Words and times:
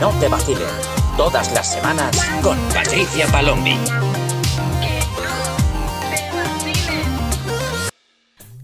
no 0.00 0.08
te 0.18 0.28
vacilen. 0.28 0.62
Todas 1.18 1.52
las 1.52 1.74
semanas 1.74 2.10
con 2.42 2.58
Patricia 2.72 3.26
Palombi. 3.26 3.76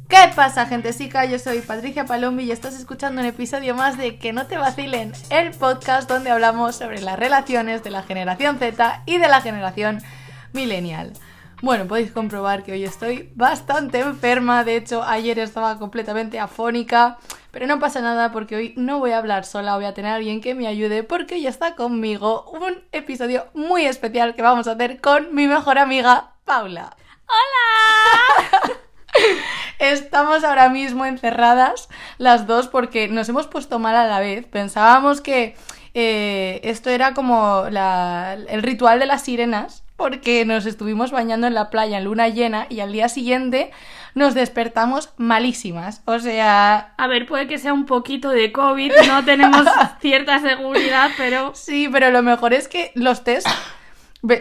¿Qué 0.08 0.32
pasa, 0.34 0.64
gentesica? 0.64 1.26
Yo 1.26 1.38
soy 1.38 1.61
Patricia 1.61 2.07
Palombi 2.07 2.44
y 2.44 2.52
estás 2.52 2.75
escuchando 2.75 3.20
un 3.20 3.26
episodio 3.26 3.75
más 3.75 3.98
de 3.98 4.18
Que 4.18 4.32
no 4.32 4.46
te 4.46 4.57
vacilen, 4.57 5.12
el 5.29 5.50
podcast 5.50 6.08
donde 6.08 6.30
hablamos 6.30 6.76
sobre 6.76 7.02
las 7.02 7.18
relaciones 7.18 7.84
de 7.84 7.90
la 7.90 8.03
generación 8.03 8.58
Z 8.58 9.03
y 9.04 9.18
de 9.18 9.29
la 9.29 9.43
generación 9.43 10.00
millennial. 10.54 11.12
Bueno, 11.61 11.86
podéis 11.86 12.12
comprobar 12.12 12.62
que 12.62 12.72
hoy 12.72 12.84
estoy 12.84 13.30
bastante 13.34 14.00
enferma, 14.00 14.64
de 14.64 14.76
hecho 14.76 15.03
ayer 15.03 15.39
estaba 15.39 15.79
completamente 15.79 16.39
afónica, 16.39 17.18
pero 17.56 17.66
no 17.68 17.78
pasa 17.78 18.02
nada 18.02 18.32
porque 18.32 18.54
hoy 18.54 18.74
no 18.76 18.98
voy 18.98 19.12
a 19.12 19.16
hablar 19.16 19.46
sola, 19.46 19.76
voy 19.76 19.86
a 19.86 19.94
tener 19.94 20.12
a 20.12 20.16
alguien 20.16 20.42
que 20.42 20.54
me 20.54 20.66
ayude 20.66 21.02
porque 21.04 21.36
hoy 21.36 21.46
está 21.46 21.74
conmigo 21.74 22.44
un 22.52 22.82
episodio 22.92 23.46
muy 23.54 23.86
especial 23.86 24.34
que 24.34 24.42
vamos 24.42 24.68
a 24.68 24.72
hacer 24.72 25.00
con 25.00 25.34
mi 25.34 25.46
mejor 25.46 25.79
amiga 25.79 26.32
Paula. 26.44 26.94
¡Hola! 27.26 28.74
Estamos 29.79 30.44
ahora 30.44 30.68
mismo 30.68 31.06
encerradas 31.06 31.88
las 32.19 32.46
dos 32.46 32.69
porque 32.69 33.08
nos 33.08 33.27
hemos 33.30 33.46
puesto 33.46 33.78
mal 33.78 33.96
a 33.96 34.04
la 34.06 34.20
vez. 34.20 34.46
Pensábamos 34.46 35.22
que 35.22 35.56
eh, 35.94 36.60
esto 36.62 36.91
era 36.91 37.14
como 37.14 37.64
la- 37.70 38.36
el 38.50 38.62
ritual 38.62 38.98
de 39.00 39.06
las 39.06 39.22
sirenas 39.22 39.82
porque 39.96 40.44
nos 40.44 40.66
estuvimos 40.66 41.10
bañando 41.10 41.46
en 41.46 41.54
la 41.54 41.70
playa 41.70 41.96
en 41.96 42.04
luna 42.04 42.28
llena 42.28 42.66
y 42.68 42.80
al 42.80 42.92
día 42.92 43.08
siguiente 43.08 43.70
nos 44.16 44.33
despertamos 44.33 45.10
malísimas. 45.18 46.00
O 46.06 46.18
sea, 46.18 46.94
A 46.96 47.06
ver, 47.06 47.27
puede 47.27 47.46
que 47.46 47.58
sea 47.58 47.74
un 47.74 47.84
poquito 47.84 48.30
de 48.30 48.50
COVID, 48.50 48.91
no 49.06 49.24
tenemos 49.27 49.66
cierta 50.00 50.41
seguridad, 50.41 51.10
pero 51.18 51.52
Sí, 51.54 51.88
pero 51.92 52.10
lo 52.10 52.22
mejor 52.22 52.54
es 52.54 52.66
que 52.66 52.92
los 52.94 53.22
test. 53.22 53.46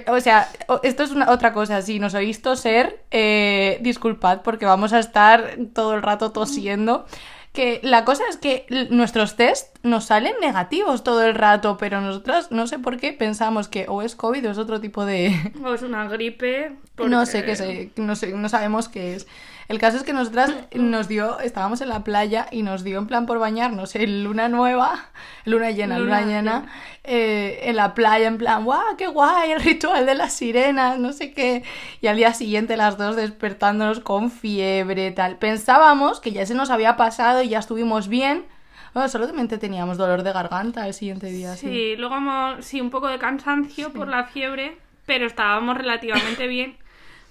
O 0.08 0.19
sea, 0.22 0.50
esto 0.81 1.03
es 1.03 1.11
una, 1.11 1.30
otra 1.30 1.52
cosa. 1.52 1.81
Si 1.81 2.00
nos 2.00 2.13
oís 2.13 2.41
toser, 2.41 3.03
eh, 3.11 3.77
disculpad 3.81 4.41
porque 4.44 4.66
vamos 4.66 4.94
a 4.94 5.00
estar 5.00 5.58
todo 5.73 5.94
el 5.94 6.02
rato 6.02 6.31
tosiendo. 6.31 7.05
Que 7.52 7.81
la 7.83 8.05
cosa 8.05 8.23
es 8.30 8.38
que 8.38 8.66
nuestros 8.89 9.35
test 9.35 9.78
nos 9.83 10.05
salen 10.05 10.35
negativos 10.39 11.03
todo 11.03 11.23
el 11.25 11.35
rato, 11.35 11.78
pero 11.78 12.00
nosotras 12.00 12.50
no 12.50 12.67
sé 12.67 12.80
por 12.80 12.97
qué 12.97 13.11
pensamos 13.11 13.67
que 13.67 13.88
o 13.89 14.02
es 14.02 14.16
COVID 14.16 14.47
o 14.47 14.52
es 14.52 14.57
otro 14.57 14.80
tipo 14.80 15.05
de, 15.05 15.33
o 15.63 15.73
es 15.73 15.81
una 15.81 16.07
gripe. 16.07 16.78
no 16.97 17.25
sé 17.25 17.44
qué 17.44 17.55
sé, 17.55 17.91
no 17.97 18.16
sé, 18.16 18.31
no 18.31 18.47
sabemos 18.47 18.88
qué 18.88 19.16
es. 19.16 19.28
El 19.67 19.80
caso 19.80 19.97
es 19.97 20.03
que 20.03 20.13
nosotras 20.13 20.53
nos 20.73 21.08
dio, 21.08 21.39
estábamos 21.39 21.81
en 21.81 21.89
la 21.89 22.03
playa 22.03 22.47
y 22.52 22.61
nos 22.61 22.83
dio 22.83 22.99
en 22.99 23.08
plan 23.08 23.25
por 23.25 23.39
bañarnos 23.39 23.95
en 23.95 24.23
luna 24.23 24.47
nueva, 24.47 25.09
luna 25.45 25.72
llena, 25.72 25.97
luna, 25.97 26.22
Luna 26.22 26.31
llena, 26.31 26.66
eh, 27.03 27.61
en 27.63 27.75
la 27.75 27.94
playa 27.95 28.27
en 28.27 28.38
plan, 28.38 28.63
¡guau, 28.63 28.95
qué 28.97 29.07
guay! 29.07 29.52
El 29.52 29.61
ritual 29.61 30.05
de 30.05 30.16
las 30.16 30.33
sirenas, 30.33 30.99
no 30.99 31.13
sé 31.13 31.33
qué. 31.33 31.63
Y 32.02 32.07
al 32.07 32.17
día 32.17 32.33
siguiente 32.33 32.77
las 32.77 32.97
dos 32.97 33.16
despertándonos 33.16 33.99
con 34.02 34.30
fiebre, 34.30 35.11
tal. 35.11 35.38
Pensábamos 35.38 36.19
que 36.19 36.31
ya 36.31 36.45
se 36.45 36.53
nos 36.53 36.69
había 36.69 36.95
pasado 36.95 37.41
y 37.41 37.50
ya 37.50 37.59
estuvimos 37.59 38.07
bien. 38.07 38.45
Bueno, 38.94 39.09
solamente 39.09 39.57
teníamos 39.57 39.97
dolor 39.97 40.23
de 40.23 40.31
garganta 40.31 40.88
el 40.88 40.94
siguiente 40.94 41.27
día. 41.27 41.55
Sí. 41.55 41.67
Sí, 41.67 41.95
luego 41.97 42.16
sí, 42.61 42.79
un 42.79 42.91
poco 42.91 43.07
de 43.07 43.19
cansancio 43.19 43.91
por 43.91 44.07
la 44.07 44.23
fiebre, 44.23 44.77
pero 45.05 45.25
estábamos 45.25 45.77
relativamente 45.77 46.47
bien. 46.47 46.77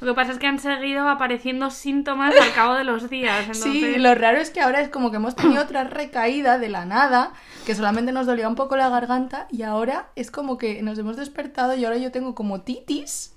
Lo 0.04 0.12
que 0.12 0.16
pasa 0.16 0.32
es 0.32 0.38
que 0.38 0.46
han 0.46 0.58
seguido 0.58 1.08
apareciendo 1.08 1.70
síntomas 1.70 2.34
al 2.38 2.52
cabo 2.52 2.74
de 2.74 2.84
los 2.84 3.08
días. 3.08 3.40
Entonces... 3.40 3.72
Sí, 3.72 3.96
lo 3.96 4.14
raro 4.14 4.38
es 4.38 4.50
que 4.50 4.60
ahora 4.60 4.82
es 4.82 4.90
como 4.90 5.10
que 5.10 5.16
hemos 5.16 5.34
tenido 5.34 5.62
otra 5.62 5.84
recaída 5.84 6.58
de 6.58 6.68
la 6.68 6.84
nada, 6.84 7.32
que 7.64 7.74
solamente 7.74 8.12
nos 8.12 8.26
dolía 8.26 8.48
un 8.48 8.54
poco 8.54 8.76
la 8.76 8.90
garganta 8.90 9.48
y 9.50 9.62
ahora 9.62 10.10
es 10.14 10.30
como 10.30 10.58
que 10.58 10.82
nos 10.82 10.98
hemos 10.98 11.16
despertado 11.16 11.74
y 11.74 11.84
ahora 11.86 11.96
yo 11.96 12.12
tengo 12.12 12.34
como 12.34 12.60
titis. 12.60 13.33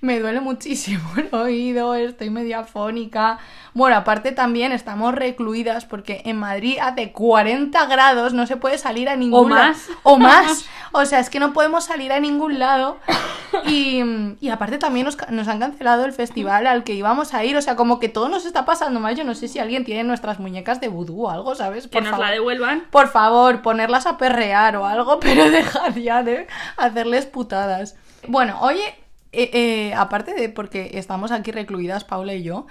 Me 0.00 0.20
duele 0.20 0.40
muchísimo 0.40 1.02
el 1.16 1.34
oído, 1.34 1.94
estoy 1.94 2.30
medio 2.30 2.60
afónica. 2.60 3.38
Bueno, 3.74 3.96
aparte 3.96 4.32
también 4.32 4.72
estamos 4.72 5.14
recluidas 5.14 5.86
porque 5.86 6.22
en 6.24 6.38
Madrid 6.38 6.78
hace 6.80 7.12
40 7.12 7.86
grados, 7.86 8.32
no 8.32 8.46
se 8.46 8.56
puede 8.56 8.78
salir 8.78 9.08
a 9.08 9.16
ningún 9.16 9.50
lado. 9.50 9.68
más. 9.68 9.88
O 10.04 10.16
más. 10.18 10.66
O 10.92 11.04
sea, 11.04 11.18
es 11.18 11.30
que 11.30 11.40
no 11.40 11.52
podemos 11.52 11.84
salir 11.84 12.12
a 12.12 12.20
ningún 12.20 12.58
lado. 12.58 12.98
Y, 13.66 14.02
y 14.40 14.50
aparte 14.50 14.78
también 14.78 15.06
nos, 15.06 15.48
han 15.48 15.58
cancelado 15.58 16.04
el 16.04 16.12
festival 16.12 16.66
al 16.66 16.84
que 16.84 16.94
íbamos 16.94 17.34
a 17.34 17.44
ir. 17.44 17.56
O 17.56 17.62
sea, 17.62 17.76
como 17.76 17.98
que 17.98 18.08
todo 18.08 18.28
nos 18.28 18.46
está 18.46 18.64
pasando 18.64 19.00
mal. 19.00 19.16
Yo 19.16 19.24
no 19.24 19.34
sé 19.34 19.48
si 19.48 19.58
alguien 19.58 19.84
tiene 19.84 20.04
nuestras 20.04 20.38
muñecas 20.38 20.80
de 20.80 20.88
vudú 20.88 21.26
o 21.26 21.30
algo, 21.30 21.54
¿sabes? 21.54 21.88
Que 21.88 22.00
nos 22.00 22.10
favor. 22.10 22.26
la 22.26 22.32
devuelvan. 22.32 22.84
Por 22.90 23.08
favor, 23.08 23.62
ponerlas 23.62 24.06
a 24.06 24.16
perrear 24.16 24.76
o 24.76 24.86
algo, 24.86 25.18
pero 25.20 25.50
dejad 25.50 25.94
ya 25.96 26.22
de 26.22 26.46
hacerles 26.76 27.26
putadas. 27.26 27.96
Bueno, 28.26 28.58
oye, 28.60 28.94
eh, 29.30 29.50
eh, 29.52 29.94
aparte 29.94 30.32
de 30.32 30.48
porque 30.48 30.92
estamos 30.94 31.32
aquí 31.32 31.52
recluidas, 31.52 32.04
Paula 32.04 32.34
y 32.34 32.42
yo, 32.42 32.66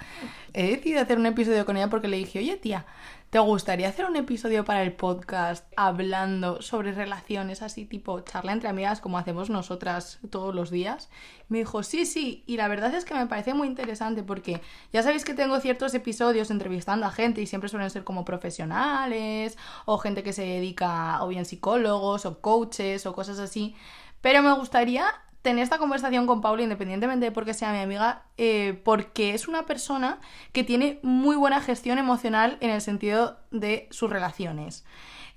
he 0.54 0.72
decidido 0.72 1.02
hacer 1.02 1.20
un 1.20 1.28
episodio 1.28 1.66
con 1.66 1.78
ella 1.78 1.90
porque 1.90 2.08
le 2.08 2.18
dije, 2.18 2.40
oye 2.40 2.58
tía, 2.58 2.88
¿te 3.30 3.38
gustaría 3.38 3.90
hacer 3.90 4.06
un 4.06 4.16
episodio 4.16 4.66
para 4.66 4.82
el 4.82 4.94
podcast 4.94 5.72
hablando 5.76 6.62
sobre 6.64 6.94
relaciones 6.94 7.62
así 7.62 7.86
tipo 7.86 8.22
charla 8.22 8.54
entre 8.54 8.70
amigas 8.70 9.02
como 9.02 9.20
hacemos 9.20 9.52
nosotras 9.52 10.18
todos 10.32 10.56
los 10.56 10.72
días? 10.72 11.10
Me 11.48 11.60
dijo, 11.60 11.84
sí, 11.84 12.08
sí, 12.08 12.44
y 12.48 12.58
la 12.58 12.68
verdad 12.68 12.92
es 12.96 13.06
que 13.06 13.14
me 13.14 13.28
parece 13.28 13.54
muy 13.54 13.68
interesante 13.68 14.24
porque 14.24 14.60
ya 14.92 15.04
sabéis 15.04 15.26
que 15.26 15.36
tengo 15.36 15.60
ciertos 15.60 15.94
episodios 15.94 16.50
entrevistando 16.50 17.06
a 17.06 17.12
gente 17.12 17.40
y 17.40 17.46
siempre 17.46 17.70
suelen 17.70 17.92
ser 17.92 18.04
como 18.04 18.26
profesionales 18.26 19.60
o 19.86 20.00
gente 20.00 20.24
que 20.24 20.34
se 20.34 20.42
dedica 20.42 21.24
o 21.24 21.28
bien 21.28 21.46
psicólogos 21.46 22.26
o 22.26 22.42
coaches 22.42 23.06
o 23.06 23.14
cosas 23.14 23.38
así, 23.38 23.76
pero 24.22 24.42
me 24.42 24.54
gustaría 24.54 25.06
tener 25.48 25.64
esta 25.64 25.78
conversación 25.78 26.28
con 26.28 26.42
Paula 26.42 26.64
independientemente 26.64 27.28
de 27.28 27.32
porque 27.32 27.54
sea 27.54 27.72
mi 27.72 27.80
amiga, 27.80 28.24
eh, 28.38 28.82
porque 28.84 29.34
es 29.34 29.48
una 29.48 29.66
persona 29.66 30.20
que 30.52 30.66
tiene 30.66 31.00
muy 31.04 31.38
buena 31.38 31.62
gestión 31.62 31.98
emocional 32.00 32.58
en 32.60 32.70
el 32.70 32.82
sentido 32.82 33.38
de 33.50 33.88
sus 33.90 34.10
relaciones. 34.10 34.84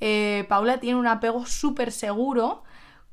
Eh, 0.01 0.47
Paula 0.49 0.81
tiene 0.81 0.99
un 0.99 1.07
apego 1.07 1.47
súper 1.47 1.93
seguro 1.93 2.65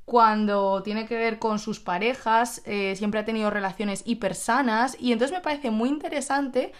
cuando 0.05 0.81
tiene 0.81 1.05
que 1.05 1.15
ver 1.17 1.37
con 1.37 1.59
sus 1.59 1.79
parejas, 1.79 2.63
eh, 2.65 2.95
siempre 2.95 3.19
ha 3.19 3.25
tenido 3.25 3.51
relaciones 3.51 4.01
hiper 4.03 4.33
sanas 4.33 4.97
y 4.99 5.11
entonces 5.11 5.37
me 5.37 5.43
parece 5.43 5.69
muy 5.69 5.89
interesante 5.89 6.73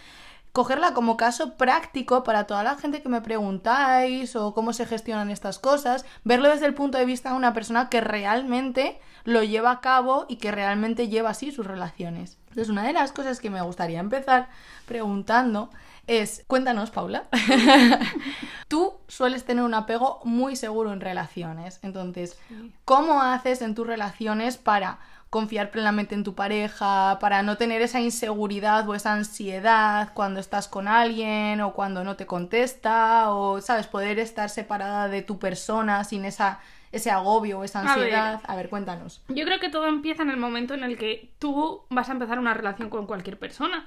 cogerla 0.52 0.94
como 0.94 1.16
caso 1.16 1.56
práctico 1.56 2.24
para 2.24 2.46
toda 2.46 2.62
la 2.62 2.76
gente 2.76 3.02
que 3.02 3.08
me 3.08 3.20
preguntáis 3.20 4.36
o 4.36 4.54
cómo 4.54 4.72
se 4.72 4.86
gestionan 4.86 5.30
estas 5.30 5.58
cosas, 5.58 6.04
verlo 6.24 6.48
desde 6.48 6.66
el 6.66 6.74
punto 6.74 6.98
de 6.98 7.04
vista 7.04 7.30
de 7.30 7.36
una 7.36 7.52
persona 7.52 7.88
que 7.88 8.00
realmente 8.00 9.00
lo 9.24 9.42
lleva 9.42 9.70
a 9.70 9.80
cabo 9.80 10.26
y 10.28 10.36
que 10.36 10.50
realmente 10.50 11.08
lleva 11.08 11.30
así 11.30 11.52
sus 11.52 11.66
relaciones. 11.66 12.38
Entonces, 12.48 12.70
una 12.70 12.84
de 12.84 12.92
las 12.92 13.12
cosas 13.12 13.40
que 13.40 13.50
me 13.50 13.62
gustaría 13.62 14.00
empezar 14.00 14.48
preguntando 14.86 15.70
es, 16.08 16.44
cuéntanos, 16.46 16.90
Paula, 16.90 17.28
tú 18.68 18.94
sueles 19.08 19.44
tener 19.44 19.62
un 19.62 19.74
apego 19.74 20.20
muy 20.24 20.56
seguro 20.56 20.92
en 20.92 21.00
relaciones. 21.00 21.78
Entonces, 21.82 22.38
¿cómo 22.86 23.20
haces 23.20 23.60
en 23.60 23.74
tus 23.74 23.86
relaciones 23.86 24.56
para 24.56 24.98
confiar 25.30 25.70
plenamente 25.70 26.14
en 26.14 26.24
tu 26.24 26.34
pareja, 26.34 27.18
para 27.20 27.42
no 27.42 27.56
tener 27.56 27.82
esa 27.82 28.00
inseguridad 28.00 28.88
o 28.88 28.94
esa 28.94 29.12
ansiedad 29.12 30.10
cuando 30.14 30.40
estás 30.40 30.68
con 30.68 30.88
alguien 30.88 31.60
o 31.60 31.74
cuando 31.74 32.02
no 32.04 32.16
te 32.16 32.24
contesta 32.26 33.30
o, 33.30 33.60
sabes, 33.60 33.86
poder 33.86 34.18
estar 34.18 34.48
separada 34.48 35.08
de 35.08 35.22
tu 35.22 35.38
persona 35.38 36.04
sin 36.04 36.24
esa, 36.24 36.60
ese 36.92 37.10
agobio 37.10 37.58
o 37.58 37.64
esa 37.64 37.80
A 37.80 37.82
ver. 37.82 37.90
ansiedad? 37.90 38.40
A 38.46 38.56
ver, 38.56 38.70
cuéntanos. 38.70 39.22
Yo 39.28 39.44
creo 39.44 39.60
que 39.60 39.68
todo 39.68 39.86
empieza 39.86 40.22
en 40.22 40.30
el 40.30 40.38
momento 40.38 40.72
en 40.74 40.82
el 40.82 40.96
que 40.96 41.30
tú 41.38 41.82
vas 41.90 42.08
a 42.08 42.12
empezar 42.12 42.38
una 42.38 42.54
relación 42.54 42.88
con 42.88 43.06
cualquier 43.06 43.38
persona. 43.38 43.86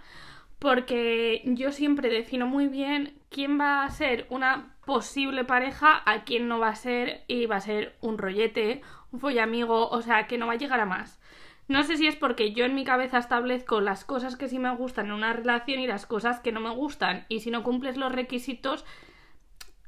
Porque 0.59 1.41
yo 1.43 1.71
siempre 1.71 2.09
defino 2.09 2.45
muy 2.45 2.67
bien 2.67 3.15
quién 3.31 3.59
va 3.59 3.83
a 3.83 3.89
ser 3.89 4.27
una 4.29 4.75
posible 4.85 5.43
pareja, 5.43 6.03
a 6.05 6.23
quién 6.23 6.47
no 6.47 6.59
va 6.59 6.67
a 6.67 6.75
ser, 6.75 7.23
y 7.27 7.47
va 7.47 7.55
a 7.55 7.61
ser 7.61 7.95
un 7.99 8.19
rollete, 8.19 8.83
un 9.11 9.19
follamigo, 9.19 9.89
o 9.89 10.01
sea, 10.01 10.27
que 10.27 10.37
no 10.37 10.47
va 10.47 10.53
a 10.53 10.57
llegar 10.57 10.79
a 10.79 10.85
más. 10.85 11.19
No 11.67 11.83
sé 11.83 11.95
si 11.97 12.07
es 12.07 12.15
porque 12.15 12.53
yo 12.53 12.65
en 12.65 12.75
mi 12.75 12.83
cabeza 12.83 13.17
establezco 13.17 13.79
las 13.81 14.03
cosas 14.03 14.35
que 14.35 14.49
sí 14.49 14.59
me 14.59 14.75
gustan 14.75 15.07
en 15.07 15.11
una 15.13 15.31
relación 15.33 15.79
y 15.79 15.87
las 15.87 16.05
cosas 16.05 16.39
que 16.39 16.51
no 16.51 16.59
me 16.59 16.71
gustan. 16.71 17.25
Y 17.29 17.39
si 17.41 17.51
no 17.51 17.63
cumples 17.63 17.97
los 17.97 18.11
requisitos, 18.11 18.83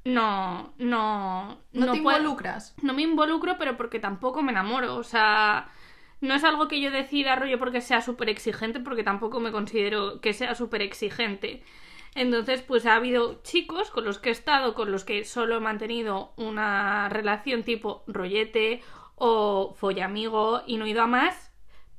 no, 0.05 0.73
no, 0.77 1.57
No, 1.71 1.91
te 1.93 2.01
puedo- 2.01 2.17
involucras. 2.17 2.75
no 2.81 2.93
me 2.93 3.03
involucro, 3.03 3.55
pero 3.57 3.77
porque 3.77 3.99
tampoco 3.99 4.41
me 4.41 4.51
enamoro. 4.51 4.95
O 4.95 5.03
sea, 5.03 5.69
no 6.21 6.33
es 6.35 6.43
algo 6.43 6.67
que 6.67 6.81
yo 6.81 6.91
decida 6.91 7.35
rollo 7.35 7.57
porque 7.59 7.81
sea 7.81 8.01
súper 8.01 8.29
exigente, 8.29 8.79
porque 8.79 9.03
tampoco 9.03 9.39
me 9.39 9.51
considero 9.51 10.19
que 10.21 10.33
sea 10.33 10.55
súper 10.55 10.81
exigente. 10.81 11.63
Entonces, 12.15 12.61
pues 12.61 12.85
ha 12.85 12.95
habido 12.95 13.41
chicos 13.43 13.89
con 13.89 14.05
los 14.05 14.19
que 14.19 14.29
he 14.29 14.31
estado, 14.33 14.73
con 14.75 14.91
los 14.91 15.03
que 15.03 15.23
solo 15.25 15.57
he 15.57 15.59
mantenido 15.61 16.31
una 16.37 17.09
relación 17.09 17.63
tipo 17.63 18.03
rollete 18.07 18.81
o 19.15 19.73
follamigo 19.75 20.61
y 20.65 20.77
no 20.77 20.85
he 20.85 20.89
ido 20.89 21.01
a 21.01 21.07
más, 21.07 21.51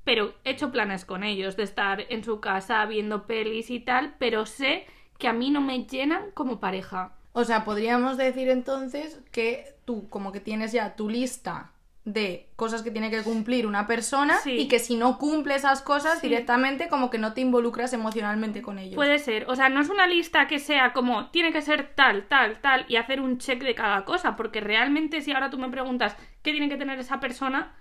pero 0.04 0.34
he 0.44 0.50
hecho 0.50 0.70
planes 0.70 1.04
con 1.04 1.24
ellos 1.24 1.56
de 1.56 1.62
estar 1.62 2.04
en 2.08 2.24
su 2.24 2.40
casa 2.40 2.84
viendo 2.86 3.26
pelis 3.26 3.70
y 3.70 3.80
tal, 3.80 4.14
pero 4.18 4.46
sé 4.46 4.86
que 5.18 5.28
a 5.28 5.32
mí 5.32 5.50
no 5.50 5.60
me 5.60 5.84
llenan 5.84 6.30
como 6.32 6.60
pareja. 6.60 7.14
O 7.32 7.44
sea, 7.44 7.64
podríamos 7.64 8.16
decir 8.16 8.48
entonces 8.48 9.20
que 9.32 9.76
tú 9.84 10.08
como 10.08 10.32
que 10.32 10.40
tienes 10.40 10.72
ya 10.72 10.96
tu 10.96 11.08
lista 11.08 11.73
de 12.04 12.50
cosas 12.56 12.82
que 12.82 12.90
tiene 12.90 13.10
que 13.10 13.22
cumplir 13.22 13.66
una 13.66 13.86
persona 13.86 14.36
Sí. 14.38 14.52
y 14.52 14.68
que 14.68 14.78
si 14.78 14.94
no 14.94 15.16
cumple 15.16 15.54
esas 15.54 15.80
cosas 15.80 16.20
Sí. 16.20 16.28
directamente 16.28 16.88
como 16.88 17.08
que 17.08 17.16
no 17.16 17.32
te 17.32 17.40
involucras 17.40 17.94
emocionalmente 17.94 18.60
con 18.60 18.78
ellos. 18.78 18.94
Puede 18.94 19.18
ser, 19.18 19.46
o 19.48 19.56
sea, 19.56 19.70
no 19.70 19.80
es 19.80 19.88
una 19.88 20.06
lista 20.06 20.46
que 20.46 20.58
sea 20.58 20.92
como 20.92 21.28
tiene 21.30 21.50
que 21.50 21.62
ser 21.62 21.94
tal, 21.94 22.26
tal, 22.28 22.60
tal 22.60 22.84
y 22.88 22.96
hacer 22.96 23.22
un 23.22 23.38
check 23.38 23.62
de 23.62 23.74
cada 23.74 24.04
cosa, 24.04 24.36
porque 24.36 24.60
realmente 24.60 25.22
si 25.22 25.32
ahora 25.32 25.48
tú 25.48 25.56
me 25.56 25.70
preguntas 25.70 26.14
qué 26.42 26.50
tiene 26.50 26.68
que 26.68 26.76
tener 26.76 26.98
esa 26.98 27.20
persona, 27.20 27.72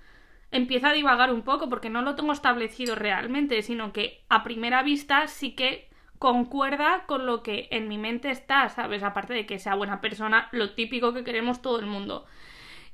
empieza 0.51 0.89
a 0.89 0.93
divagar 0.93 1.33
un 1.33 1.41
poco 1.41 1.67
porque 1.67 1.89
no 1.89 2.01
lo 2.01 2.15
tengo 2.15 2.31
establecido 2.31 2.95
realmente, 2.95 3.61
sino 3.61 3.91
que 3.91 4.23
a 4.29 4.43
primera 4.43 4.83
vista 4.83 5.27
sí 5.27 5.51
que 5.53 5.89
concuerda 6.17 7.03
con 7.07 7.25
lo 7.25 7.43
que 7.43 7.67
en 7.71 7.89
mi 7.89 7.97
mente 7.97 8.31
está, 8.31 8.69
¿sabes? 8.69 9.03
Aparte 9.03 9.33
de 9.33 9.45
que 9.45 9.59
sea 9.59 9.75
buena 9.75 9.99
persona, 9.99 10.47
lo 10.53 10.71
típico 10.73 11.13
que 11.13 11.25
queremos 11.25 11.61
todo 11.61 11.79
el 11.81 11.85
mundo. 11.87 12.25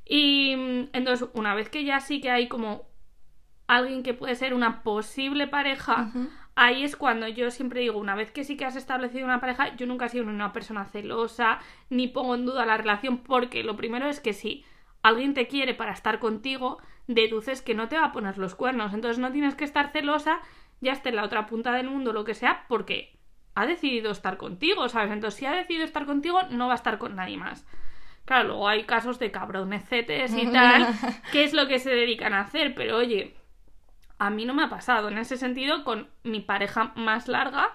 Y 0.10 0.56
mm, 0.58 0.90
entonces, 0.94 1.30
una 1.34 1.54
vez 1.54 1.70
que 1.70 1.86
ya 1.86 2.02
sí 2.02 2.20
que 2.20 2.32
hay 2.32 2.50
como 2.50 2.90
alguien 3.68 4.02
que 4.02 4.16
puede 4.16 4.34
ser 4.34 4.56
una 4.56 4.82
posible 4.82 5.48
pareja, 5.48 6.12
ahí 6.56 6.84
es 6.84 6.96
cuando 6.96 7.28
yo 7.28 7.52
siempre 7.52 7.82
digo, 7.82 8.00
una 8.00 8.16
vez 8.16 8.32
que 8.32 8.44
sí 8.44 8.58
que 8.58 8.66
has 8.66 8.76
establecido 8.76 9.24
una 9.24 9.40
pareja, 9.40 9.76
yo 9.76 9.86
nunca 9.86 10.08
he 10.08 10.10
sido 10.10 10.26
una 10.26 10.52
persona 10.52 10.86
celosa, 10.86 11.60
ni 11.92 12.08
pongo 12.08 12.34
en 12.34 12.48
duda 12.48 12.66
la 12.66 12.78
relación, 12.78 13.20
porque 13.20 13.64
lo 13.64 13.78
primero 13.78 14.10
es 14.10 14.20
que 14.20 14.34
si 14.34 14.66
alguien 15.04 15.36
te 15.36 15.48
quiere 15.48 15.76
para 15.76 15.92
estar 15.92 16.18
contigo, 16.18 16.80
deduces 17.06 17.62
que 17.62 17.76
no 17.76 17.88
te 17.88 17.98
va 17.98 18.06
a 18.06 18.12
poner 18.12 18.40
los 18.40 18.56
cuernos, 18.56 18.96
entonces 18.96 19.20
no 19.20 19.32
tienes 19.32 19.54
que 19.54 19.66
estar 19.66 19.92
celosa, 19.92 20.40
ya 20.82 20.94
esté 20.94 21.10
en 21.10 21.18
la 21.18 21.24
otra 21.24 21.46
punta 21.46 21.72
del 21.72 21.88
mundo, 21.88 22.14
lo 22.14 22.24
que 22.24 22.34
sea, 22.34 22.66
porque 22.68 23.20
ha 23.54 23.68
decidido 23.68 24.10
estar 24.10 24.38
contigo, 24.38 24.90
¿sabes? 24.90 25.12
Entonces 25.12 25.40
si 25.40 25.46
ha 25.46 25.52
decidido 25.52 25.86
estar 25.86 26.08
contigo, 26.08 26.42
no 26.50 26.66
va 26.66 26.74
a 26.74 26.78
estar 26.78 26.98
con 26.98 27.16
nadie 27.16 27.38
más. 27.38 27.68
Claro, 28.30 28.48
luego 28.50 28.68
hay 28.68 28.84
casos 28.84 29.18
de 29.18 29.32
cabronecetes 29.32 30.34
y 30.36 30.46
tal, 30.52 30.88
que 31.32 31.44
es 31.44 31.54
lo 31.54 31.68
que 31.68 31.80
se 31.80 31.90
dedican 31.90 32.34
a 32.34 32.42
hacer, 32.42 32.76
pero 32.76 32.98
oye, 32.98 33.34
a 34.20 34.30
mí 34.30 34.46
no 34.46 34.54
me 34.54 34.64
ha 34.64 34.70
pasado. 34.70 35.08
En 35.08 35.18
ese 35.18 35.36
sentido, 35.36 35.84
con 35.84 36.10
mi 36.24 36.40
pareja 36.40 36.92
más 36.96 37.28
larga, 37.28 37.70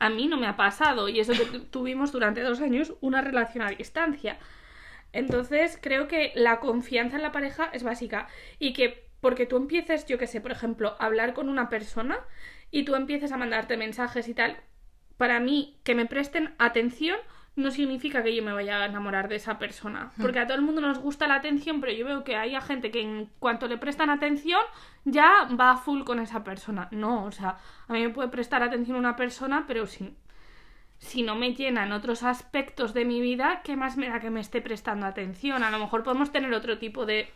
a 0.00 0.08
mí 0.10 0.26
no 0.26 0.36
me 0.36 0.48
ha 0.48 0.56
pasado. 0.56 1.08
Y 1.08 1.20
eso 1.20 1.32
que 1.32 1.44
tu- 1.44 1.64
tuvimos 1.66 2.10
durante 2.10 2.42
dos 2.42 2.60
años 2.60 2.94
una 3.00 3.20
relación 3.20 3.62
a 3.64 3.70
distancia. 3.70 4.38
Entonces, 5.12 5.78
creo 5.80 6.08
que 6.08 6.32
la 6.34 6.58
confianza 6.58 7.16
en 7.16 7.22
la 7.22 7.32
pareja 7.32 7.70
es 7.72 7.82
básica. 7.82 8.26
Y 8.58 8.72
que 8.72 9.08
porque 9.20 9.46
tú 9.46 9.56
empieces, 9.58 10.06
yo 10.06 10.18
que 10.18 10.26
sé, 10.26 10.40
por 10.40 10.50
ejemplo, 10.52 10.96
a 10.98 11.04
hablar 11.06 11.34
con 11.34 11.48
una 11.48 11.68
persona 11.68 12.18
y 12.70 12.84
tú 12.84 12.94
empieces 12.94 13.30
a 13.32 13.36
mandarte 13.36 13.76
mensajes 13.76 14.26
y 14.28 14.34
tal, 14.34 14.56
para 15.18 15.38
mí, 15.40 15.78
que 15.84 15.94
me 15.94 16.06
presten 16.06 16.54
atención 16.58 17.18
no 17.56 17.70
significa 17.70 18.22
que 18.22 18.34
yo 18.34 18.42
me 18.42 18.52
vaya 18.52 18.80
a 18.82 18.86
enamorar 18.86 19.28
de 19.28 19.36
esa 19.36 19.58
persona. 19.58 20.12
Porque 20.20 20.38
a 20.38 20.46
todo 20.46 20.56
el 20.56 20.62
mundo 20.62 20.80
nos 20.80 20.98
gusta 20.98 21.26
la 21.26 21.34
atención, 21.34 21.80
pero 21.80 21.92
yo 21.92 22.06
veo 22.06 22.24
que 22.24 22.36
hay 22.36 22.54
a 22.54 22.60
gente 22.60 22.90
que 22.90 23.02
en 23.02 23.28
cuanto 23.38 23.66
le 23.66 23.76
prestan 23.76 24.08
atención 24.08 24.60
ya 25.04 25.48
va 25.60 25.72
a 25.72 25.76
full 25.76 26.04
con 26.04 26.20
esa 26.20 26.44
persona. 26.44 26.88
No, 26.92 27.24
o 27.24 27.32
sea, 27.32 27.58
a 27.88 27.92
mí 27.92 28.00
me 28.02 28.10
puede 28.10 28.28
prestar 28.28 28.62
atención 28.62 28.96
una 28.96 29.16
persona, 29.16 29.64
pero 29.66 29.86
si, 29.86 30.14
si 30.98 31.22
no 31.22 31.34
me 31.34 31.54
llenan 31.54 31.92
otros 31.92 32.22
aspectos 32.22 32.94
de 32.94 33.04
mi 33.04 33.20
vida, 33.20 33.62
¿qué 33.64 33.76
más 33.76 33.96
me 33.96 34.08
da 34.08 34.20
que 34.20 34.30
me 34.30 34.40
esté 34.40 34.62
prestando 34.62 35.04
atención? 35.06 35.62
A 35.62 35.70
lo 35.70 35.78
mejor 35.78 36.02
podemos 36.02 36.30
tener 36.32 36.52
otro 36.54 36.78
tipo 36.78 37.04
de 37.04 37.30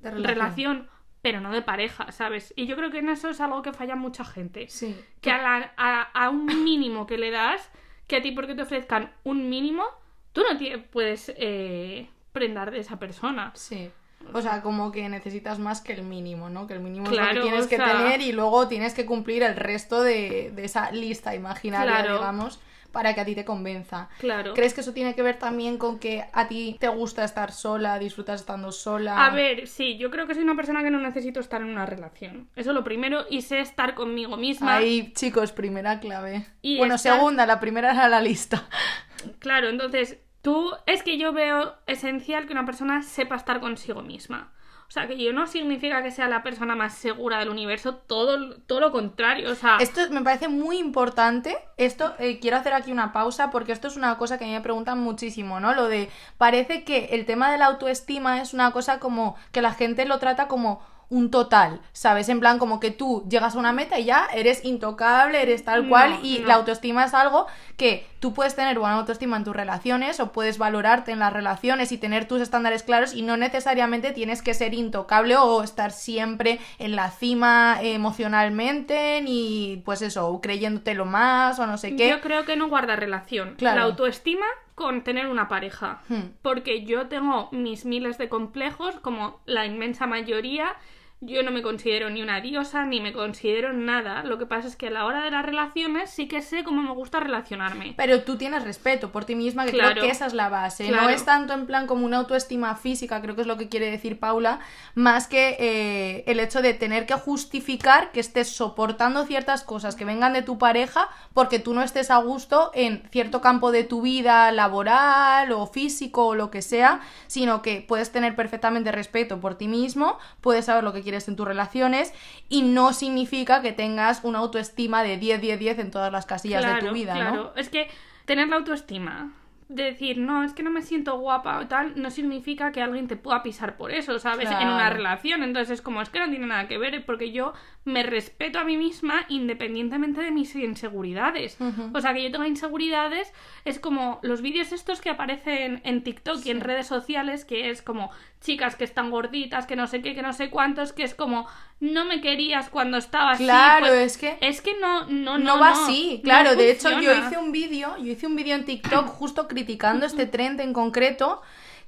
De 0.00 0.10
relación, 0.10 0.88
pero 1.22 1.40
no 1.40 1.50
de 1.50 1.62
pareja, 1.62 2.12
¿sabes? 2.12 2.52
Y 2.56 2.66
yo 2.66 2.76
creo 2.76 2.90
que 2.90 2.98
en 2.98 3.08
eso 3.08 3.30
es 3.30 3.40
algo 3.40 3.62
que 3.62 3.72
falla 3.72 3.96
mucha 3.96 4.24
gente 4.24 4.68
Sí. 4.68 4.94
que 5.20 5.30
a, 5.32 5.38
la- 5.38 5.72
a- 5.76 6.02
a 6.12 6.30
un 6.30 6.44
mínimo 6.62 7.06
que 7.06 7.16
le 7.18 7.30
das, 7.30 7.70
que 8.06 8.16
a 8.16 8.22
ti 8.22 8.32
porque 8.32 8.54
te 8.54 8.62
ofrezcan 8.62 9.12
un 9.24 9.48
mínimo, 9.48 9.84
tú 10.32 10.42
no 10.50 10.58
te 10.58 10.78
puedes 10.78 11.32
eh, 11.36 12.08
prendar 12.32 12.70
de 12.70 12.78
esa 12.80 12.98
persona. 12.98 13.52
Sí. 13.54 13.90
O 14.32 14.42
sea, 14.42 14.60
como 14.62 14.90
que 14.90 15.08
necesitas 15.08 15.58
más 15.58 15.80
que 15.80 15.92
el 15.92 16.02
mínimo, 16.02 16.50
¿no? 16.50 16.66
Que 16.66 16.74
el 16.74 16.80
mínimo 16.80 17.06
es 17.06 17.12
lo 17.16 17.28
que 17.28 17.40
tienes 17.40 17.66
o 17.66 17.68
que 17.68 17.78
tener 17.78 18.20
y 18.20 18.32
luego 18.32 18.66
tienes 18.66 18.92
que 18.94 19.06
cumplir 19.06 19.42
el 19.44 19.54
resto 19.54 20.02
de, 20.02 20.50
de 20.54 20.64
esa 20.64 20.90
lista 20.90 21.34
imaginaria, 21.34 21.92
Claro. 22.02 22.14
digamos, 22.14 22.60
para 22.96 23.14
que 23.14 23.20
a 23.20 23.26
ti 23.26 23.34
te 23.34 23.44
convenza. 23.44 24.08
Claro. 24.20 24.54
¿Crees 24.54 24.72
que 24.72 24.80
eso 24.80 24.94
tiene 24.94 25.14
que 25.14 25.20
ver 25.20 25.38
también 25.38 25.76
con 25.76 25.98
que 25.98 26.24
a 26.32 26.48
ti 26.48 26.78
te 26.80 26.88
gusta 26.88 27.24
estar 27.24 27.52
sola, 27.52 27.98
disfrutas 27.98 28.40
estando 28.40 28.72
sola? 28.72 29.26
A 29.26 29.34
ver, 29.34 29.66
sí, 29.68 29.98
yo 29.98 30.10
creo 30.10 30.26
que 30.26 30.32
soy 30.32 30.44
una 30.44 30.56
persona 30.56 30.82
que 30.82 30.88
no 30.90 30.98
necesito 30.98 31.38
estar 31.40 31.60
en 31.60 31.66
una 31.68 31.84
relación. 31.84 32.48
Eso 32.56 32.70
es 32.70 32.74
lo 32.74 32.84
primero, 32.84 33.26
y 33.28 33.42
sé 33.42 33.60
estar 33.60 33.94
conmigo 33.94 34.38
misma. 34.38 34.76
Ahí, 34.76 35.12
chicos, 35.12 35.52
primera 35.52 36.00
clave. 36.00 36.46
Y 36.62 36.78
bueno, 36.78 36.94
estar- 36.94 37.16
segunda, 37.18 37.44
la 37.44 37.60
primera 37.60 37.92
era 37.92 38.08
la 38.08 38.22
lista. 38.22 38.66
Claro, 39.40 39.68
entonces 39.68 40.18
tú 40.40 40.70
es 40.86 41.02
que 41.02 41.18
yo 41.18 41.32
veo 41.32 41.74
esencial 41.86 42.46
que 42.46 42.52
una 42.52 42.64
persona 42.64 43.02
sepa 43.02 43.36
estar 43.36 43.60
consigo 43.60 44.00
misma. 44.02 44.52
O 44.88 44.90
sea, 44.92 45.08
que 45.08 45.16
yo 45.22 45.32
no 45.32 45.46
significa 45.46 46.02
que 46.02 46.10
sea 46.12 46.28
la 46.28 46.42
persona 46.42 46.76
más 46.76 46.94
segura 46.94 47.38
del 47.40 47.48
universo, 47.48 47.96
todo, 47.96 48.54
todo 48.66 48.80
lo 48.80 48.92
contrario. 48.92 49.50
O 49.50 49.54
sea, 49.54 49.78
Esto 49.80 50.00
me 50.10 50.22
parece 50.22 50.48
muy 50.48 50.78
importante. 50.78 51.56
Esto, 51.76 52.14
eh, 52.18 52.38
quiero 52.40 52.56
hacer 52.56 52.72
aquí 52.72 52.92
una 52.92 53.12
pausa 53.12 53.50
porque 53.50 53.72
esto 53.72 53.88
es 53.88 53.96
una 53.96 54.16
cosa 54.16 54.38
que 54.38 54.44
a 54.44 54.46
mí 54.46 54.52
me 54.54 54.60
preguntan 54.60 54.98
muchísimo, 55.00 55.58
¿no? 55.60 55.74
Lo 55.74 55.88
de, 55.88 56.08
parece 56.38 56.84
que 56.84 57.06
el 57.12 57.26
tema 57.26 57.50
de 57.50 57.58
la 57.58 57.66
autoestima 57.66 58.40
es 58.40 58.54
una 58.54 58.70
cosa 58.72 59.00
como 59.00 59.36
que 59.52 59.60
la 59.60 59.72
gente 59.74 60.04
lo 60.06 60.18
trata 60.18 60.46
como 60.48 60.80
un 61.08 61.30
total, 61.30 61.80
¿sabes? 61.92 62.28
En 62.28 62.40
plan, 62.40 62.58
como 62.58 62.80
que 62.80 62.90
tú 62.90 63.24
llegas 63.28 63.54
a 63.54 63.58
una 63.60 63.72
meta 63.72 63.96
y 63.98 64.06
ya 64.06 64.26
eres 64.34 64.64
intocable, 64.64 65.40
eres 65.40 65.64
tal 65.64 65.84
No, 65.84 65.88
cual, 65.88 66.18
y 66.22 66.40
no. 66.40 66.48
la 66.48 66.54
autoestima 66.54 67.04
es 67.04 67.14
algo 67.14 67.46
que 67.76 68.04
tú 68.20 68.32
puedes 68.34 68.54
tener 68.56 68.78
buena 68.78 68.96
autoestima 68.96 69.36
en 69.36 69.44
tus 69.44 69.54
relaciones 69.54 70.20
o 70.20 70.32
puedes 70.32 70.58
valorarte 70.58 71.12
en 71.12 71.18
las 71.18 71.32
relaciones 71.32 71.92
y 71.92 71.98
tener 71.98 72.26
tus 72.26 72.40
estándares 72.40 72.82
claros 72.82 73.14
y 73.14 73.22
no 73.22 73.36
necesariamente 73.36 74.12
tienes 74.12 74.42
que 74.42 74.54
ser 74.54 74.74
intocable 74.74 75.36
o 75.36 75.62
estar 75.62 75.92
siempre 75.92 76.58
en 76.78 76.96
la 76.96 77.10
cima 77.10 77.78
emocionalmente 77.82 79.20
ni 79.22 79.82
pues 79.84 80.02
eso, 80.02 80.40
creyéndotelo 80.42 81.04
más 81.04 81.58
o 81.58 81.66
no 81.66 81.78
sé 81.78 81.96
qué. 81.96 82.08
Yo 82.08 82.20
creo 82.20 82.44
que 82.44 82.56
no 82.56 82.68
guarda 82.68 82.96
relación 82.96 83.54
Claro. 83.56 83.76
la 83.80 83.82
autoestima 83.84 84.46
con 84.74 85.02
tener 85.02 85.26
una 85.26 85.48
pareja. 85.48 86.02
Hmm. 86.08 86.32
Porque 86.42 86.84
yo 86.84 87.06
tengo 87.06 87.48
mis 87.50 87.84
miles 87.84 88.18
de 88.18 88.28
complejos, 88.28 88.94
como 89.00 89.40
la 89.46 89.64
inmensa 89.64 90.06
mayoría. 90.06 90.74
Yo 91.22 91.42
no 91.42 91.50
me 91.50 91.62
considero 91.62 92.10
ni 92.10 92.20
una 92.20 92.42
diosa, 92.42 92.84
ni 92.84 93.00
me 93.00 93.14
considero 93.14 93.72
nada. 93.72 94.22
Lo 94.22 94.36
que 94.36 94.44
pasa 94.44 94.68
es 94.68 94.76
que 94.76 94.88
a 94.88 94.90
la 94.90 95.06
hora 95.06 95.24
de 95.24 95.30
las 95.30 95.46
relaciones 95.46 96.10
sí 96.10 96.28
que 96.28 96.42
sé 96.42 96.62
cómo 96.62 96.82
me 96.82 96.92
gusta 96.92 97.20
relacionarme. 97.20 97.94
Pero 97.96 98.22
tú 98.22 98.36
tienes 98.36 98.64
respeto 98.64 99.10
por 99.10 99.24
ti 99.24 99.34
misma, 99.34 99.64
que 99.64 99.72
Claro. 99.72 99.92
creo 99.92 100.04
que 100.04 100.10
esa 100.10 100.26
es 100.26 100.34
la 100.34 100.50
base. 100.50 100.90
No 100.90 101.08
es 101.08 101.24
tanto 101.24 101.54
en 101.54 101.64
plan 101.64 101.86
como 101.86 102.04
una 102.04 102.18
autoestima 102.18 102.74
física, 102.76 103.22
creo 103.22 103.34
que 103.34 103.40
es 103.40 103.46
lo 103.46 103.56
que 103.56 103.70
quiere 103.70 103.90
decir 103.90 104.18
Paula, 104.20 104.60
más 104.94 105.26
que 105.26 105.56
eh, 105.58 106.24
el 106.26 106.38
hecho 106.38 106.60
de 106.60 106.74
tener 106.74 107.06
que 107.06 107.14
justificar 107.14 108.12
que 108.12 108.20
estés 108.20 108.48
soportando 108.54 109.24
ciertas 109.24 109.62
cosas 109.62 109.96
que 109.96 110.04
vengan 110.04 110.34
de 110.34 110.42
tu 110.42 110.58
pareja 110.58 111.08
porque 111.32 111.58
tú 111.58 111.72
no 111.72 111.82
estés 111.82 112.10
a 112.10 112.18
gusto 112.18 112.70
en 112.74 113.02
cierto 113.10 113.40
campo 113.40 113.72
de 113.72 113.84
tu 113.84 114.02
vida 114.02 114.52
laboral 114.52 115.50
o 115.52 115.66
físico 115.66 116.26
o 116.26 116.34
lo 116.34 116.50
que 116.50 116.60
sea, 116.60 117.00
sino 117.26 117.62
que 117.62 117.80
puedes 117.86 118.12
tener 118.12 118.36
perfectamente 118.36 118.92
respeto 118.92 119.40
por 119.40 119.54
ti 119.56 119.66
mismo, 119.66 120.18
puedes 120.42 120.66
saber 120.66 120.84
lo 120.84 120.92
que 120.92 121.05
quieres 121.06 121.28
en 121.28 121.36
tus 121.36 121.46
relaciones 121.46 122.12
y 122.48 122.62
no 122.62 122.92
significa 122.92 123.62
que 123.62 123.72
tengas 123.72 124.24
una 124.24 124.40
autoestima 124.40 125.02
de 125.02 125.16
10, 125.16 125.40
10, 125.40 125.58
10 125.58 125.78
en 125.78 125.90
todas 125.90 126.12
las 126.12 126.26
casillas 126.26 126.64
de 126.64 126.86
tu 126.86 126.92
vida, 126.92 127.14
claro. 127.14 127.34
¿no? 127.34 127.52
Es 127.54 127.68
que 127.68 127.88
tener 128.26 128.48
la 128.48 128.56
autoestima, 128.56 129.32
de 129.68 129.82
decir, 129.82 130.18
no, 130.18 130.44
es 130.44 130.52
que 130.52 130.62
no 130.62 130.70
me 130.70 130.82
siento 130.82 131.18
guapa 131.18 131.58
o 131.58 131.66
tal, 131.66 132.00
no 132.00 132.10
significa 132.10 132.70
que 132.70 132.82
alguien 132.82 133.08
te 133.08 133.16
pueda 133.16 133.42
pisar 133.42 133.76
por 133.76 133.90
eso, 133.90 134.18
¿sabes? 134.18 134.48
En 134.50 134.68
una 134.68 134.90
relación. 134.90 135.42
Entonces 135.42 135.78
es 135.78 135.82
como, 135.82 136.02
es 136.02 136.08
que 136.08 136.20
no 136.20 136.30
tiene 136.30 136.46
nada 136.46 136.68
que 136.68 136.78
ver, 136.78 137.04
porque 137.04 137.32
yo 137.32 137.52
me 137.86 138.02
respeto 138.02 138.58
a 138.58 138.64
mí 138.64 138.76
misma 138.76 139.24
independientemente 139.28 140.20
de 140.20 140.32
mis 140.32 140.54
inseguridades. 140.56 141.56
O 141.94 142.00
sea, 142.00 142.12
que 142.12 142.24
yo 142.24 142.32
tenga 142.32 142.48
inseguridades 142.48 143.32
es 143.64 143.78
como 143.78 144.18
los 144.22 144.42
vídeos 144.42 144.72
estos 144.72 145.00
que 145.00 145.08
aparecen 145.08 145.80
en 145.84 146.02
TikTok 146.02 146.44
y 146.44 146.50
en 146.50 146.60
redes 146.60 146.88
sociales, 146.88 147.44
que 147.44 147.70
es 147.70 147.82
como 147.82 148.10
chicas 148.40 148.74
que 148.74 148.82
están 148.82 149.10
gorditas, 149.10 149.66
que 149.66 149.76
no 149.76 149.86
sé 149.86 150.02
qué, 150.02 150.16
que 150.16 150.22
no 150.22 150.32
sé 150.32 150.50
cuántos, 150.50 150.92
que 150.92 151.04
es 151.04 151.14
como, 151.14 151.46
no 151.78 152.04
me 152.04 152.20
querías 152.20 152.70
cuando 152.70 152.96
estaba 152.96 153.30
así. 153.30 153.44
Claro, 153.44 153.86
pues, 153.86 154.12
es 154.12 154.18
que 154.18 154.36
es 154.40 154.60
que 154.60 154.74
no, 154.80 155.04
no, 155.04 155.38
no, 155.38 155.54
no, 155.54 155.60
va 155.60 155.70
no, 155.70 155.84
así. 155.84 156.16
no 156.16 156.22
Claro, 156.22 156.56
de 156.56 156.72
hecho 156.72 157.00
yo 157.00 157.14
hice 157.14 157.38
un 157.38 157.52
vídeo, 157.52 157.96
yo 157.98 158.12
hice 158.12 158.26
un 158.26 158.34
vídeo 158.34 158.56
en 158.56 158.64
TikTok 158.64 159.06
justo 159.06 159.46
criticando 159.46 160.06
este 160.06 160.26
trend 160.26 160.60
en 160.60 160.72
concreto, 160.72 161.40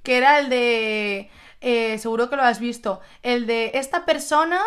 que 0.05 0.17
era 0.17 0.39
el 0.39 0.49
de, 0.49 1.29
eh, 1.61 1.99
seguro 1.99 2.31
que 2.31 2.37
lo 2.37 2.43
has 2.43 2.61
visto, 2.61 3.01
el 3.25 3.49
de 3.49 3.73
esta 3.75 4.05
persona 4.05 4.61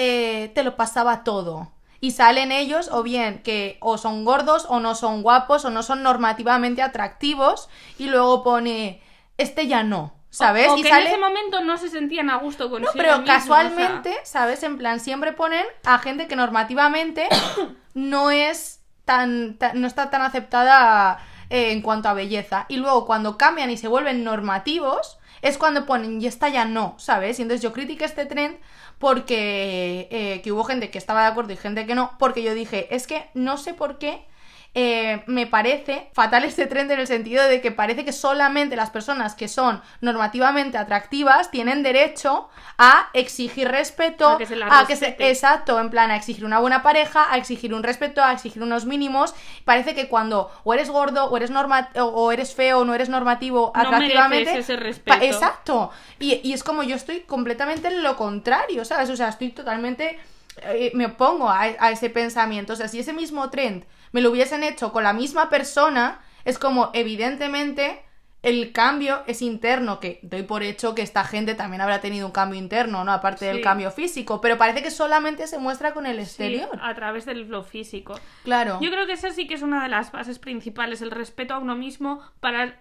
eh, 0.00 0.52
te 0.54 0.62
lo 0.62 0.76
pasaba 0.76 1.24
todo. 1.24 1.72
Y 2.00 2.12
salen 2.12 2.52
ellos, 2.52 2.88
o 2.92 3.02
bien 3.02 3.42
que 3.42 3.76
o 3.80 3.98
son 3.98 4.24
gordos, 4.24 4.66
o 4.68 4.78
no 4.78 4.94
son 4.94 5.22
guapos, 5.22 5.64
o 5.64 5.70
no 5.70 5.82
son 5.82 6.04
normativamente 6.04 6.80
atractivos, 6.80 7.68
y 7.98 8.06
luego 8.06 8.44
pone, 8.44 9.02
este 9.36 9.66
ya 9.66 9.82
no, 9.82 10.12
¿sabes? 10.30 10.68
O, 10.68 10.74
o 10.74 10.78
y 10.78 10.82
que 10.82 10.90
sale... 10.90 11.06
en 11.06 11.08
ese 11.08 11.18
momento 11.20 11.60
no 11.64 11.76
se 11.76 11.88
sentían 11.88 12.30
a 12.30 12.36
gusto 12.36 12.70
con 12.70 12.82
No, 12.82 12.88
pero 12.94 13.24
casualmente, 13.24 14.16
¿sabes? 14.22 14.62
En 14.62 14.78
plan, 14.78 15.00
siempre 15.00 15.32
ponen 15.32 15.66
a 15.84 15.98
gente 15.98 16.28
que 16.28 16.36
normativamente 16.36 17.28
no 17.94 18.30
es 18.30 18.80
tan, 19.04 19.58
tan- 19.58 19.80
no 19.80 19.88
está 19.88 20.08
tan 20.10 20.22
aceptada 20.22 21.18
eh, 21.50 21.72
en 21.72 21.82
cuanto 21.82 22.08
a 22.08 22.14
belleza. 22.14 22.66
Y 22.68 22.76
luego 22.76 23.06
cuando 23.06 23.36
cambian 23.36 23.70
y 23.70 23.76
se 23.76 23.88
vuelven 23.88 24.22
normativos, 24.22 25.17
es 25.42 25.58
cuando 25.58 25.86
ponen 25.86 26.20
y 26.20 26.26
esta 26.26 26.48
ya 26.48 26.64
no, 26.64 26.94
¿sabes? 26.98 27.38
Y 27.38 27.42
entonces 27.42 27.62
yo 27.62 27.72
critiqué 27.72 28.04
este 28.04 28.26
trend 28.26 28.56
porque 28.98 30.08
eh, 30.10 30.40
que 30.42 30.52
hubo 30.52 30.64
gente 30.64 30.90
que 30.90 30.98
estaba 30.98 31.22
de 31.22 31.28
acuerdo 31.28 31.52
y 31.52 31.56
gente 31.56 31.86
que 31.86 31.94
no, 31.94 32.12
porque 32.18 32.42
yo 32.42 32.54
dije, 32.54 32.94
es 32.94 33.06
que 33.06 33.28
no 33.34 33.56
sé 33.56 33.74
por 33.74 33.98
qué 33.98 34.26
eh, 34.74 35.22
me 35.26 35.46
parece 35.46 36.08
fatal 36.12 36.44
este 36.44 36.66
trend 36.66 36.90
en 36.92 37.00
el 37.00 37.06
sentido 37.06 37.42
de 37.44 37.60
que 37.60 37.72
parece 37.72 38.04
que 38.04 38.12
solamente 38.12 38.76
las 38.76 38.90
personas 38.90 39.34
que 39.34 39.48
son 39.48 39.80
normativamente 40.00 40.76
atractivas 40.78 41.50
tienen 41.50 41.82
derecho 41.82 42.48
a 42.76 43.08
exigir 43.14 43.68
respeto, 43.68 44.28
A 44.28 44.38
que 44.38 44.46
se 44.46 44.56
las 44.56 44.70
a 44.70 44.86
que 44.86 44.94
se, 44.94 45.06
respete. 45.06 45.30
exacto, 45.30 45.80
en 45.80 45.90
plan 45.90 46.10
a 46.10 46.16
exigir 46.16 46.44
una 46.44 46.60
buena 46.60 46.82
pareja, 46.82 47.32
a 47.32 47.38
exigir 47.38 47.74
un 47.74 47.82
respeto, 47.82 48.22
a 48.22 48.32
exigir 48.32 48.62
unos 48.62 48.84
mínimos. 48.84 49.34
Parece 49.64 49.94
que 49.94 50.08
cuando 50.08 50.50
o 50.64 50.74
eres 50.74 50.90
gordo 50.90 51.24
o 51.24 51.36
eres 51.36 51.50
norma 51.50 51.88
o, 51.96 52.30
eres 52.30 52.54
feo 52.54 52.80
o 52.80 52.84
no 52.84 52.94
eres 52.94 53.08
normativo 53.08 53.72
No 53.74 53.80
atractivamente, 53.80 54.58
ese 54.58 54.76
respeto. 54.76 55.24
exacto. 55.24 55.90
Y, 56.20 56.40
y 56.44 56.52
es 56.52 56.62
como 56.62 56.82
yo 56.82 56.94
estoy 56.94 57.20
completamente 57.20 57.88
en 57.88 58.02
lo 58.02 58.16
contrario, 58.16 58.84
¿sabes? 58.84 59.08
O 59.10 59.16
sea, 59.16 59.28
estoy 59.28 59.48
totalmente 59.50 60.18
eh, 60.62 60.90
me 60.94 61.06
opongo 61.06 61.48
a, 61.48 61.62
a 61.62 61.90
ese 61.90 62.10
pensamiento. 62.10 62.74
O 62.74 62.76
sea, 62.76 62.86
si 62.86 62.98
ese 63.00 63.12
mismo 63.12 63.48
trend 63.50 63.84
me 64.12 64.20
lo 64.20 64.30
hubiesen 64.30 64.64
hecho 64.64 64.92
con 64.92 65.04
la 65.04 65.12
misma 65.12 65.48
persona, 65.50 66.20
es 66.44 66.58
como, 66.58 66.90
evidentemente, 66.94 68.02
el 68.42 68.72
cambio 68.72 69.22
es 69.26 69.42
interno, 69.42 69.98
que 69.98 70.20
doy 70.22 70.44
por 70.44 70.62
hecho 70.62 70.94
que 70.94 71.02
esta 71.02 71.24
gente 71.24 71.54
también 71.56 71.80
habrá 71.80 72.00
tenido 72.00 72.24
un 72.26 72.32
cambio 72.32 72.58
interno, 72.58 73.04
¿no? 73.04 73.12
Aparte 73.12 73.46
del 73.46 73.56
Sí. 73.56 73.62
cambio 73.62 73.90
físico, 73.90 74.40
pero 74.40 74.56
parece 74.56 74.80
que 74.82 74.92
solamente 74.92 75.46
se 75.48 75.58
muestra 75.58 75.92
con 75.92 76.06
el 76.06 76.16
Sí, 76.18 76.22
exterior. 76.22 76.70
a 76.80 76.94
través 76.94 77.26
del 77.26 77.48
lo 77.48 77.64
físico. 77.64 78.18
Claro. 78.44 78.78
Yo 78.80 78.90
creo 78.90 79.06
que 79.06 79.14
esa 79.14 79.30
sí 79.32 79.48
que 79.48 79.54
es 79.54 79.62
una 79.62 79.82
de 79.82 79.88
las 79.88 80.12
bases 80.12 80.38
principales, 80.38 81.02
el 81.02 81.10
respeto 81.10 81.54
a 81.54 81.58
uno 81.58 81.74
mismo 81.74 82.20
para 82.38 82.80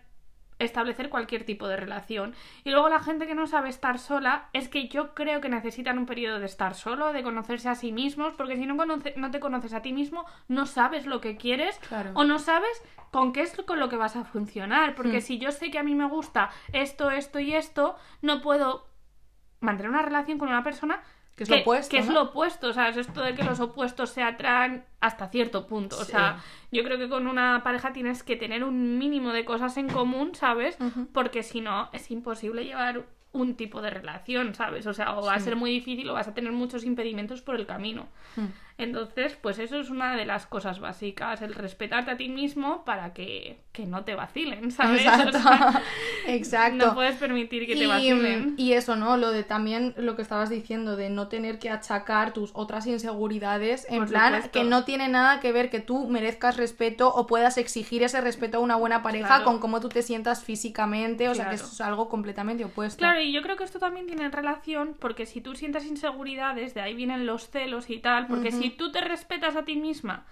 establecer 0.59 1.09
cualquier 1.09 1.43
tipo 1.43 1.67
de 1.67 1.77
relación. 1.77 2.33
Y 2.63 2.71
luego 2.71 2.89
la 2.89 2.99
gente 2.99 3.27
que 3.27 3.35
no 3.35 3.47
sabe 3.47 3.69
estar 3.69 3.99
sola, 3.99 4.49
es 4.53 4.67
que 4.69 4.87
yo 4.87 5.13
creo 5.13 5.39
que 5.41 5.49
necesitan 5.49 5.97
un 5.97 6.05
periodo 6.05 6.39
de 6.39 6.45
estar 6.45 6.73
solo, 6.75 7.13
de 7.13 7.23
conocerse 7.23 7.69
a 7.69 7.75
sí 7.75 7.91
mismos, 7.91 8.33
porque 8.33 8.55
si 8.55 8.65
no, 8.65 8.75
conoce- 8.75 9.13
no 9.17 9.31
te 9.31 9.39
conoces 9.39 9.73
a 9.73 9.81
ti 9.81 9.93
mismo, 9.93 10.25
no 10.47 10.65
sabes 10.65 11.05
lo 11.05 11.21
que 11.21 11.37
quieres 11.37 11.77
Claro. 11.87 12.11
o 12.15 12.23
no 12.23 12.39
sabes 12.39 12.81
con 13.11 13.33
qué 13.33 13.41
es 13.41 13.55
con 13.65 13.79
lo 13.79 13.89
que 13.89 13.95
vas 13.95 14.15
a 14.15 14.23
funcionar. 14.25 14.95
Porque 14.95 15.17
Hmm. 15.19 15.21
si 15.21 15.37
yo 15.37 15.51
sé 15.51 15.71
que 15.71 15.79
a 15.79 15.83
mí 15.83 15.95
me 15.95 16.05
gusta 16.07 16.49
esto, 16.73 17.11
esto 17.11 17.39
y 17.39 17.53
esto, 17.53 17.95
no 18.21 18.41
puedo 18.41 18.87
mantener 19.59 19.89
una 19.91 20.01
relación 20.03 20.37
con 20.37 20.49
una 20.49 20.63
persona 20.63 21.01
Que 21.37 21.43
es 21.43 21.49
lo 21.49 21.59
opuesto, 21.61 21.91
que 21.91 21.99
es 21.99 22.07
¿no? 22.07 22.13
lo 22.13 22.21
opuesto, 22.23 22.67
o 22.69 22.73
sea, 22.73 22.89
es 22.89 22.97
esto 22.97 23.21
de 23.21 23.35
que 23.35 23.43
los 23.43 23.59
opuestos 23.59 24.09
se 24.09 24.23
atraen 24.23 24.83
hasta 24.99 25.29
cierto 25.29 25.67
punto. 25.67 25.95
O 25.97 26.03
Sí. 26.03 26.11
sea, 26.11 26.39
yo 26.71 26.83
creo 26.83 26.97
que 26.97 27.07
con 27.07 27.27
una 27.27 27.61
pareja 27.63 27.93
tienes 27.93 28.23
que 28.23 28.35
tener 28.35 28.63
un 28.63 28.97
mínimo 28.97 29.31
de 29.31 29.45
cosas 29.45 29.77
en 29.77 29.87
común, 29.87 30.33
¿sabes? 30.33 30.77
Porque 31.13 31.43
si 31.43 31.61
no, 31.61 31.89
es 31.93 32.09
imposible 32.11 32.65
llevar 32.65 33.05
un 33.33 33.53
tipo 33.55 33.81
de 33.83 33.91
relación, 33.91 34.55
¿sabes? 34.55 34.87
O 34.87 34.93
sea, 34.95 35.15
o 35.15 35.23
va 35.23 35.35
a 35.35 35.39
ser 35.39 35.55
muy 35.55 35.69
difícil 35.69 36.09
o 36.09 36.13
vas 36.13 36.27
a 36.27 36.33
tener 36.33 36.51
muchos 36.51 36.83
impedimentos 36.83 37.43
por 37.43 37.55
el 37.55 37.67
camino. 37.67 38.07
Hmm. 38.35 38.45
Entonces, 38.77 39.35
pues 39.41 39.57
eso 39.59 39.79
es 39.79 39.89
una 39.89 40.15
de 40.15 40.25
las 40.25 40.45
cosas 40.45 40.79
básicas, 40.79 41.41
el 41.41 41.55
respetarte 41.55 42.11
a 42.11 42.17
ti 42.17 42.29
mismo 42.29 42.85
para 42.85 43.11
que, 43.13 43.59
que 43.71 43.85
no 43.87 44.03
te 44.03 44.13
vacilen, 44.13 44.69
¿sabes? 44.71 45.01
Exacto. 45.01 45.37
O 45.37 45.41
sea, 45.41 45.81
Exacto. 46.27 46.85
no 46.87 46.93
puedes 46.95 47.15
permitir 47.15 47.65
que 47.65 47.73
te 47.75 47.83
y, 47.83 47.87
vacilen. 47.87 48.53
y 48.57 48.73
eso, 48.73 48.95
¿no? 48.95 49.17
Lo 49.17 49.31
de 49.31 49.43
también 49.43 49.93
lo 49.97 50.15
que 50.15 50.21
estabas 50.21 50.49
diciendo, 50.49 50.95
de 50.95 51.09
no 51.09 51.27
tener 51.27 51.57
que 51.59 51.69
achacar 51.71 52.33
tus 52.33 52.51
otras 52.53 52.85
inseguridades, 52.87 53.87
en 53.89 53.99
Por 53.99 54.09
plan, 54.09 54.33
supuesto. 54.35 54.51
que 54.59 54.63
no 54.65 54.83
tiene 54.83 55.07
nada 55.07 55.39
que 55.39 55.51
ver 55.51 55.69
que 55.69 55.79
tú 55.79 56.07
merezcas 56.07 56.57
respeto 56.57 57.09
o 57.13 57.25
puedas 57.27 57.57
exigir 57.57 58.03
ese 58.03 58.21
respeto 58.21 58.57
a 58.57 58.61
una 58.61 58.75
buena 58.75 59.01
pareja 59.01 59.27
Claro. 59.27 59.45
con 59.45 59.59
cómo 59.59 59.81
tú 59.81 59.89
te 59.89 60.03
sientas 60.03 60.43
físicamente, 60.43 61.27
o 61.29 61.35
sea 61.35 61.49
que 61.49 61.55
eso 61.55 61.65
es 61.65 61.81
algo 61.81 62.09
completamente 62.09 62.63
opuesto. 62.65 62.99
Claro, 62.99 63.19
y 63.21 63.31
yo 63.31 63.41
creo 63.41 63.55
que 63.57 63.63
esto 63.63 63.79
también 63.79 64.05
tiene 64.05 64.29
relación 64.29 64.95
porque 64.99 65.25
si 65.25 65.41
tú 65.41 65.55
sientes 65.55 65.85
inseguridades, 65.85 66.73
de 66.73 66.81
ahí 66.81 66.93
vienen 66.93 67.25
los 67.25 67.49
celos 67.49 67.89
y 67.89 67.97
tal, 67.99 68.27
porque 68.27 68.51
si 68.51 68.66
tú 68.71 68.91
te 68.91 69.01
respetas 69.01 69.55
a 69.55 69.63
ti 69.65 69.75
misma 69.75 70.25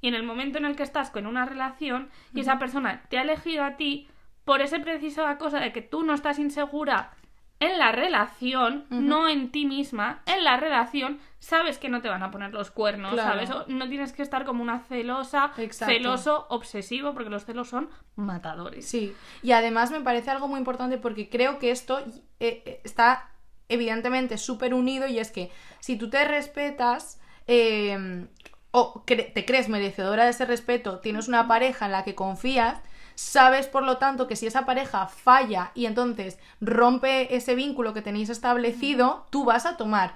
y 0.00 0.08
en 0.08 0.14
el 0.14 0.22
momento 0.22 0.58
en 0.58 0.64
el 0.64 0.76
que 0.76 0.82
estás 0.82 1.10
con 1.10 1.26
una 1.26 1.44
relación 1.46 2.10
y 2.34 2.40
esa 2.40 2.58
persona 2.58 3.02
te 3.08 3.18
ha 3.18 3.22
elegido 3.22 3.64
a 3.64 3.76
ti 3.76 4.08
por 4.44 4.60
esa 4.60 4.78
precisa 4.80 5.38
cosa 5.38 5.60
de 5.60 5.72
que 5.72 5.82
tú 5.82 6.02
no 6.02 6.14
estás 6.14 6.38
insegura 6.38 7.12
en 7.60 7.78
la 7.78 7.92
relación, 7.92 8.86
no 8.90 9.28
en 9.28 9.52
ti 9.52 9.66
misma, 9.66 10.22
en 10.26 10.42
la 10.42 10.56
relación, 10.56 11.20
sabes 11.38 11.78
que 11.78 11.88
no 11.88 12.00
te 12.02 12.08
van 12.08 12.24
a 12.24 12.32
poner 12.32 12.52
los 12.52 12.72
cuernos, 12.72 13.12
Claro. 13.12 13.30
¿sabes? 13.46 13.50
O 13.52 13.64
no 13.68 13.88
tienes 13.88 14.12
que 14.12 14.22
estar 14.22 14.44
como 14.44 14.64
una 14.64 14.80
celosa, 14.80 15.52
Exacto. 15.58 15.94
celoso, 15.94 16.46
obsesivo, 16.50 17.14
porque 17.14 17.30
los 17.30 17.44
celos 17.44 17.68
son 17.68 17.88
matadores. 18.16 18.88
Sí, 18.88 19.14
y 19.44 19.52
además 19.52 19.92
me 19.92 20.00
parece 20.00 20.32
algo 20.32 20.48
muy 20.48 20.58
importante 20.58 20.98
porque 20.98 21.28
creo 21.28 21.60
que 21.60 21.70
esto 21.70 22.00
eh, 22.40 22.64
eh, 22.66 22.80
está 22.82 23.30
evidentemente 23.68 24.38
súper 24.38 24.74
unido 24.74 25.06
y 25.06 25.20
es 25.20 25.30
que 25.30 25.52
si 25.78 25.96
tú 25.96 26.10
te 26.10 26.24
respetas 26.26 27.20
eh, 27.46 28.26
o 28.70 29.02
cre- 29.06 29.32
te 29.32 29.44
crees 29.44 29.68
merecedora 29.68 30.24
de 30.24 30.30
ese 30.30 30.44
respeto, 30.46 30.98
tienes 31.00 31.28
una 31.28 31.46
pareja 31.48 31.86
en 31.86 31.92
la 31.92 32.04
que 32.04 32.14
confías, 32.14 32.78
sabes 33.14 33.66
por 33.66 33.82
lo 33.82 33.98
tanto 33.98 34.26
que 34.26 34.36
si 34.36 34.46
esa 34.46 34.64
pareja 34.64 35.06
falla 35.06 35.70
y 35.74 35.84
entonces 35.86 36.38
rompe 36.60 37.36
ese 37.36 37.54
vínculo 37.54 37.92
que 37.92 38.00
tenéis 38.02 38.30
establecido, 38.30 39.26
tú 39.30 39.44
vas 39.44 39.66
a 39.66 39.76
tomar 39.76 40.14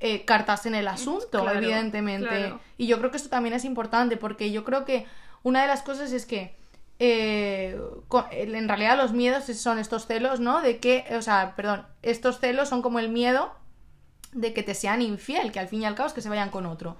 eh, 0.00 0.24
cartas 0.24 0.64
en 0.64 0.74
el 0.74 0.88
asunto, 0.88 1.42
Claro, 1.42 1.58
evidentemente. 1.58 2.28
claro. 2.28 2.60
Y 2.78 2.86
yo 2.86 2.98
creo 2.98 3.10
que 3.10 3.16
esto 3.18 3.28
también 3.28 3.54
es 3.54 3.64
importante 3.64 4.16
porque 4.16 4.50
yo 4.52 4.64
creo 4.64 4.84
que 4.84 5.06
una 5.42 5.60
de 5.62 5.68
las 5.68 5.82
cosas 5.82 6.12
es 6.12 6.24
que 6.24 6.56
eh, 7.00 7.78
en 8.32 8.68
realidad 8.68 8.96
los 8.96 9.12
miedos 9.12 9.44
son 9.44 9.78
estos 9.78 10.06
celos, 10.06 10.40
¿no? 10.40 10.60
De 10.62 10.78
que, 10.78 11.04
o 11.16 11.22
sea, 11.22 11.54
perdón, 11.56 11.86
estos 12.02 12.38
celos 12.40 12.68
son 12.68 12.80
como 12.82 12.98
el 12.98 13.08
miedo 13.08 13.52
de 14.32 14.52
que 14.52 14.62
te 14.62 14.74
sean 14.74 15.02
infiel, 15.02 15.52
que 15.52 15.60
al 15.60 15.68
fin 15.68 15.82
y 15.82 15.84
al 15.84 15.94
cabo 15.94 16.08
es 16.08 16.12
que 16.12 16.20
se 16.20 16.28
vayan 16.28 16.50
con 16.50 16.66
otro. 16.66 16.96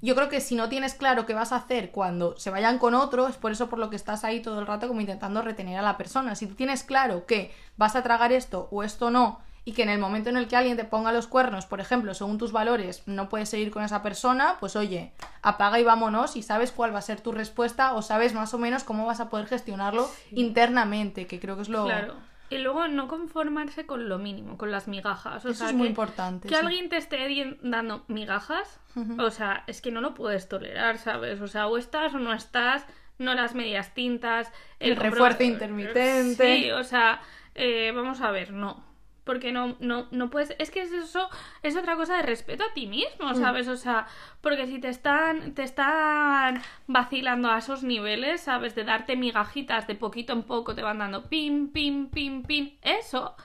Yo 0.00 0.16
creo 0.16 0.28
que 0.28 0.40
si 0.40 0.56
no 0.56 0.68
tienes 0.68 0.94
claro 0.94 1.26
qué 1.26 1.34
vas 1.34 1.52
a 1.52 1.56
hacer 1.56 1.92
cuando 1.92 2.36
se 2.36 2.50
vayan 2.50 2.78
con 2.78 2.94
otro, 2.94 3.28
es 3.28 3.36
por 3.36 3.52
eso 3.52 3.68
por 3.68 3.78
lo 3.78 3.88
que 3.88 3.94
estás 3.96 4.24
ahí 4.24 4.40
todo 4.40 4.58
el 4.58 4.66
rato 4.66 4.88
como 4.88 5.00
intentando 5.00 5.42
retener 5.42 5.78
a 5.78 5.82
la 5.82 5.96
persona. 5.96 6.34
Si 6.34 6.46
tú 6.48 6.54
tienes 6.54 6.82
claro 6.82 7.24
que 7.24 7.54
vas 7.76 7.94
a 7.94 8.02
tragar 8.02 8.32
esto 8.32 8.68
o 8.72 8.82
esto 8.82 9.12
no, 9.12 9.40
y 9.64 9.72
que 9.72 9.84
en 9.84 9.90
el 9.90 10.00
momento 10.00 10.28
en 10.28 10.36
el 10.36 10.48
que 10.48 10.56
alguien 10.56 10.76
te 10.76 10.84
ponga 10.84 11.12
los 11.12 11.28
cuernos, 11.28 11.66
por 11.66 11.80
ejemplo, 11.80 12.14
según 12.14 12.36
tus 12.36 12.50
valores, 12.50 13.04
no 13.06 13.28
puedes 13.28 13.48
seguir 13.48 13.70
con 13.70 13.84
esa 13.84 14.02
persona, 14.02 14.56
pues 14.58 14.74
oye, 14.74 15.12
apaga 15.40 15.78
y 15.78 15.84
vámonos 15.84 16.34
y 16.34 16.42
sabes 16.42 16.72
cuál 16.72 16.92
va 16.92 16.98
a 16.98 17.02
ser 17.02 17.20
tu 17.20 17.30
respuesta 17.30 17.94
o 17.94 18.02
sabes 18.02 18.34
más 18.34 18.54
o 18.54 18.58
menos 18.58 18.82
cómo 18.82 19.06
vas 19.06 19.20
a 19.20 19.30
poder 19.30 19.46
gestionarlo 19.46 20.10
internamente, 20.32 21.28
que 21.28 21.38
creo 21.38 21.54
que 21.54 21.62
es 21.62 21.68
lo... 21.68 21.84
Claro. 21.84 22.31
Y 22.52 22.58
luego 22.58 22.86
no 22.88 23.08
conformarse 23.08 23.86
con 23.86 24.08
lo 24.08 24.18
mínimo, 24.18 24.56
con 24.58 24.70
las 24.70 24.88
migajas. 24.88 25.44
O 25.44 25.48
Eso 25.50 25.58
sea, 25.58 25.68
es 25.68 25.74
muy 25.74 25.84
que- 25.86 25.90
importante. 25.90 26.48
Que 26.48 26.54
sí. 26.54 26.60
alguien 26.60 26.88
te 26.88 26.96
esté 26.96 27.56
dando 27.62 28.04
migajas, 28.08 28.80
o 29.18 29.30
sea, 29.30 29.64
es 29.66 29.80
que 29.80 29.90
no 29.90 30.00
lo 30.00 30.14
puedes 30.14 30.48
tolerar, 30.48 30.98
¿sabes? 30.98 31.40
O 31.40 31.48
sea, 31.48 31.66
o 31.68 31.78
estás 31.78 32.14
o 32.14 32.18
no 32.18 32.32
estás, 32.32 32.86
no 33.18 33.34
las 33.34 33.54
medias 33.54 33.94
tintas, 33.94 34.50
El 34.80 34.96
refuerzo 34.96 35.42
intermitente. 35.44 36.56
Sí, 36.56 36.70
o 36.70 36.84
sea, 36.84 37.20
eh, 37.54 37.92
vamos 37.94 38.20
a 38.20 38.30
ver, 38.30 38.52
no. 38.52 38.84
Porque 39.24 39.52
no, 39.52 39.76
no, 39.78 40.08
no 40.10 40.30
puedes. 40.30 40.54
Es 40.58 40.70
que 40.72 40.82
es 40.82 40.90
eso, 40.92 41.28
es 41.62 41.76
otra 41.76 41.94
cosa 41.94 42.16
de 42.16 42.22
respeto 42.22 42.64
a 42.64 42.72
ti 42.74 42.86
Mm. 42.86 42.90
mismo, 42.90 43.34
¿sabes? 43.34 43.68
O 43.68 43.76
sea, 43.76 44.06
porque 44.40 44.66
si 44.66 44.80
te 44.80 44.88
están, 44.88 45.54
te 45.54 45.62
están 45.62 46.60
vacilando 46.88 47.48
a 47.50 47.58
esos 47.58 47.84
niveles, 47.84 48.40
¿sabes? 48.40 48.74
De 48.74 48.82
darte 48.84 49.16
migajitas 49.16 49.86
de 49.86 49.94
poquito 49.94 50.32
en 50.32 50.42
poco, 50.42 50.74
te 50.74 50.82
van 50.82 50.98
dando 50.98 51.28
pim, 51.28 51.68
pim, 51.68 52.08
pim, 52.08 52.42
pim. 52.42 52.72
Eso 52.82 53.36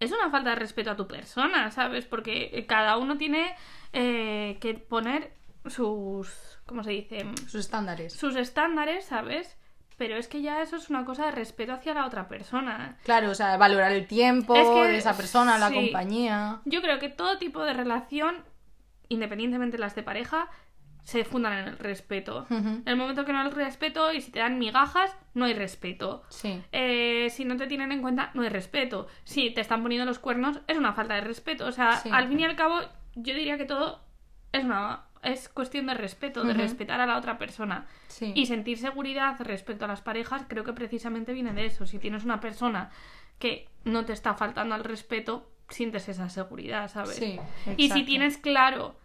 es 0.00 0.10
una 0.10 0.30
falta 0.30 0.50
de 0.50 0.56
respeto 0.56 0.90
a 0.90 0.96
tu 0.96 1.06
persona, 1.06 1.70
¿sabes? 1.70 2.06
Porque 2.06 2.64
cada 2.68 2.96
uno 2.96 3.16
tiene 3.16 3.54
eh, 3.92 4.58
que 4.60 4.74
poner 4.74 5.32
sus. 5.66 6.58
¿Cómo 6.66 6.82
se 6.82 6.90
dice? 6.90 7.24
Sus 7.42 7.54
estándares. 7.66 8.12
Sus 8.14 8.34
estándares, 8.36 9.04
¿sabes? 9.04 9.56
Pero 10.00 10.16
es 10.16 10.28
que 10.28 10.40
ya 10.40 10.62
eso 10.62 10.76
es 10.76 10.88
una 10.88 11.04
cosa 11.04 11.26
de 11.26 11.32
respeto 11.32 11.74
hacia 11.74 11.92
la 11.92 12.06
otra 12.06 12.26
persona. 12.26 12.96
Claro, 13.04 13.30
o 13.30 13.34
sea, 13.34 13.58
valorar 13.58 13.92
el 13.92 14.06
tiempo 14.06 14.56
Es 14.56 14.66
que- 14.66 14.92
de 14.92 14.96
esa 14.96 15.14
persona, 15.14 15.58
la 15.58 15.70
compañía. 15.70 16.62
Yo 16.64 16.80
creo 16.80 16.98
que 16.98 17.10
todo 17.10 17.36
tipo 17.36 17.62
de 17.64 17.74
relación, 17.74 18.36
independientemente 19.10 19.76
de 19.76 19.82
las 19.82 19.94
de 19.94 20.02
pareja, 20.02 20.48
se 21.02 21.24
fundan 21.26 21.52
en 21.52 21.68
el 21.68 21.78
respeto. 21.78 22.46
En 22.48 22.82
el 22.86 22.96
momento 22.96 23.26
que 23.26 23.32
no 23.34 23.40
hay 23.42 23.50
respeto 23.50 24.10
y 24.10 24.22
si 24.22 24.30
te 24.32 24.38
dan 24.38 24.58
migajas, 24.58 25.14
no 25.34 25.44
hay 25.44 25.52
respeto. 25.52 26.22
Sí. 26.30 26.62
Eh, 26.72 27.28
si 27.30 27.44
no 27.44 27.58
te 27.58 27.66
tienen 27.66 27.92
en 27.92 28.00
cuenta, 28.00 28.30
no 28.32 28.40
hay 28.40 28.48
respeto. 28.48 29.06
Si 29.24 29.50
te 29.50 29.60
están 29.60 29.82
poniendo 29.82 30.06
los 30.06 30.18
cuernos, 30.18 30.60
es 30.66 30.78
una 30.78 30.94
falta 30.94 31.14
de 31.14 31.20
respeto. 31.20 31.66
O 31.66 31.72
sea, 31.72 31.92
Sí. 31.98 32.08
al 32.10 32.26
fin 32.28 32.40
y 32.40 32.44
al 32.46 32.56
cabo, 32.56 32.80
yo 33.16 33.34
diría 33.34 33.58
que 33.58 33.66
todo 33.66 34.00
es 34.52 34.64
una 34.64 35.04
es 35.22 35.48
cuestión 35.48 35.86
de 35.86 35.94
respeto, 35.94 36.44
de 36.44 36.54
respetar 36.54 37.00
a 37.00 37.06
la 37.06 37.16
otra 37.18 37.36
persona. 37.38 37.86
Sí. 38.08 38.32
Y 38.34 38.46
sentir 38.46 38.78
seguridad 38.78 39.36
respecto 39.40 39.84
a 39.84 39.88
las 39.88 40.00
parejas, 40.00 40.44
creo 40.48 40.64
que 40.64 40.72
precisamente 40.72 41.32
viene 41.32 41.52
de 41.52 41.66
eso. 41.66 41.84
Si 41.86 41.98
tienes 41.98 42.24
una 42.24 42.40
persona 42.40 42.90
que 43.38 43.68
no 43.84 44.04
te 44.04 44.12
está 44.12 44.34
faltando 44.34 44.74
al 44.74 44.84
respeto, 44.84 45.50
sientes 45.68 46.08
esa 46.08 46.28
seguridad, 46.28 46.88
¿sabes? 46.90 47.16
Sí, 47.16 47.38
y 47.76 47.90
si 47.90 48.02
tienes 48.04 48.38
claro 48.38 48.96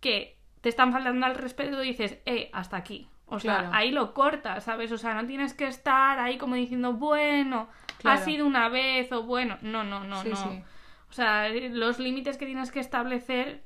que 0.00 0.36
te 0.60 0.68
están 0.68 0.92
faltando 0.92 1.26
al 1.26 1.34
respeto, 1.34 1.80
dices, 1.80 2.18
eh, 2.24 2.50
hasta 2.52 2.76
aquí. 2.76 3.08
O 3.26 3.40
sea, 3.40 3.58
Claro. 3.58 3.74
ahí 3.74 3.90
lo 3.90 4.14
cortas, 4.14 4.64
¿sabes? 4.64 4.92
O 4.92 4.98
sea, 4.98 5.14
no 5.14 5.26
tienes 5.26 5.54
que 5.54 5.66
estar 5.66 6.18
ahí 6.18 6.38
como 6.38 6.54
diciendo, 6.54 6.92
bueno, 6.92 7.68
Claro. 7.98 8.20
ha 8.20 8.24
sido 8.24 8.46
una 8.46 8.68
vez 8.68 9.10
o 9.12 9.22
bueno, 9.24 9.58
no, 9.62 9.82
no, 9.82 10.04
no, 10.04 10.22
Sí, 10.22 10.28
no. 10.30 10.62
O 11.10 11.12
sea, 11.12 11.48
los 11.48 11.98
límites 11.98 12.36
que 12.38 12.46
tienes 12.46 12.70
que 12.72 12.80
establecer 12.80 13.62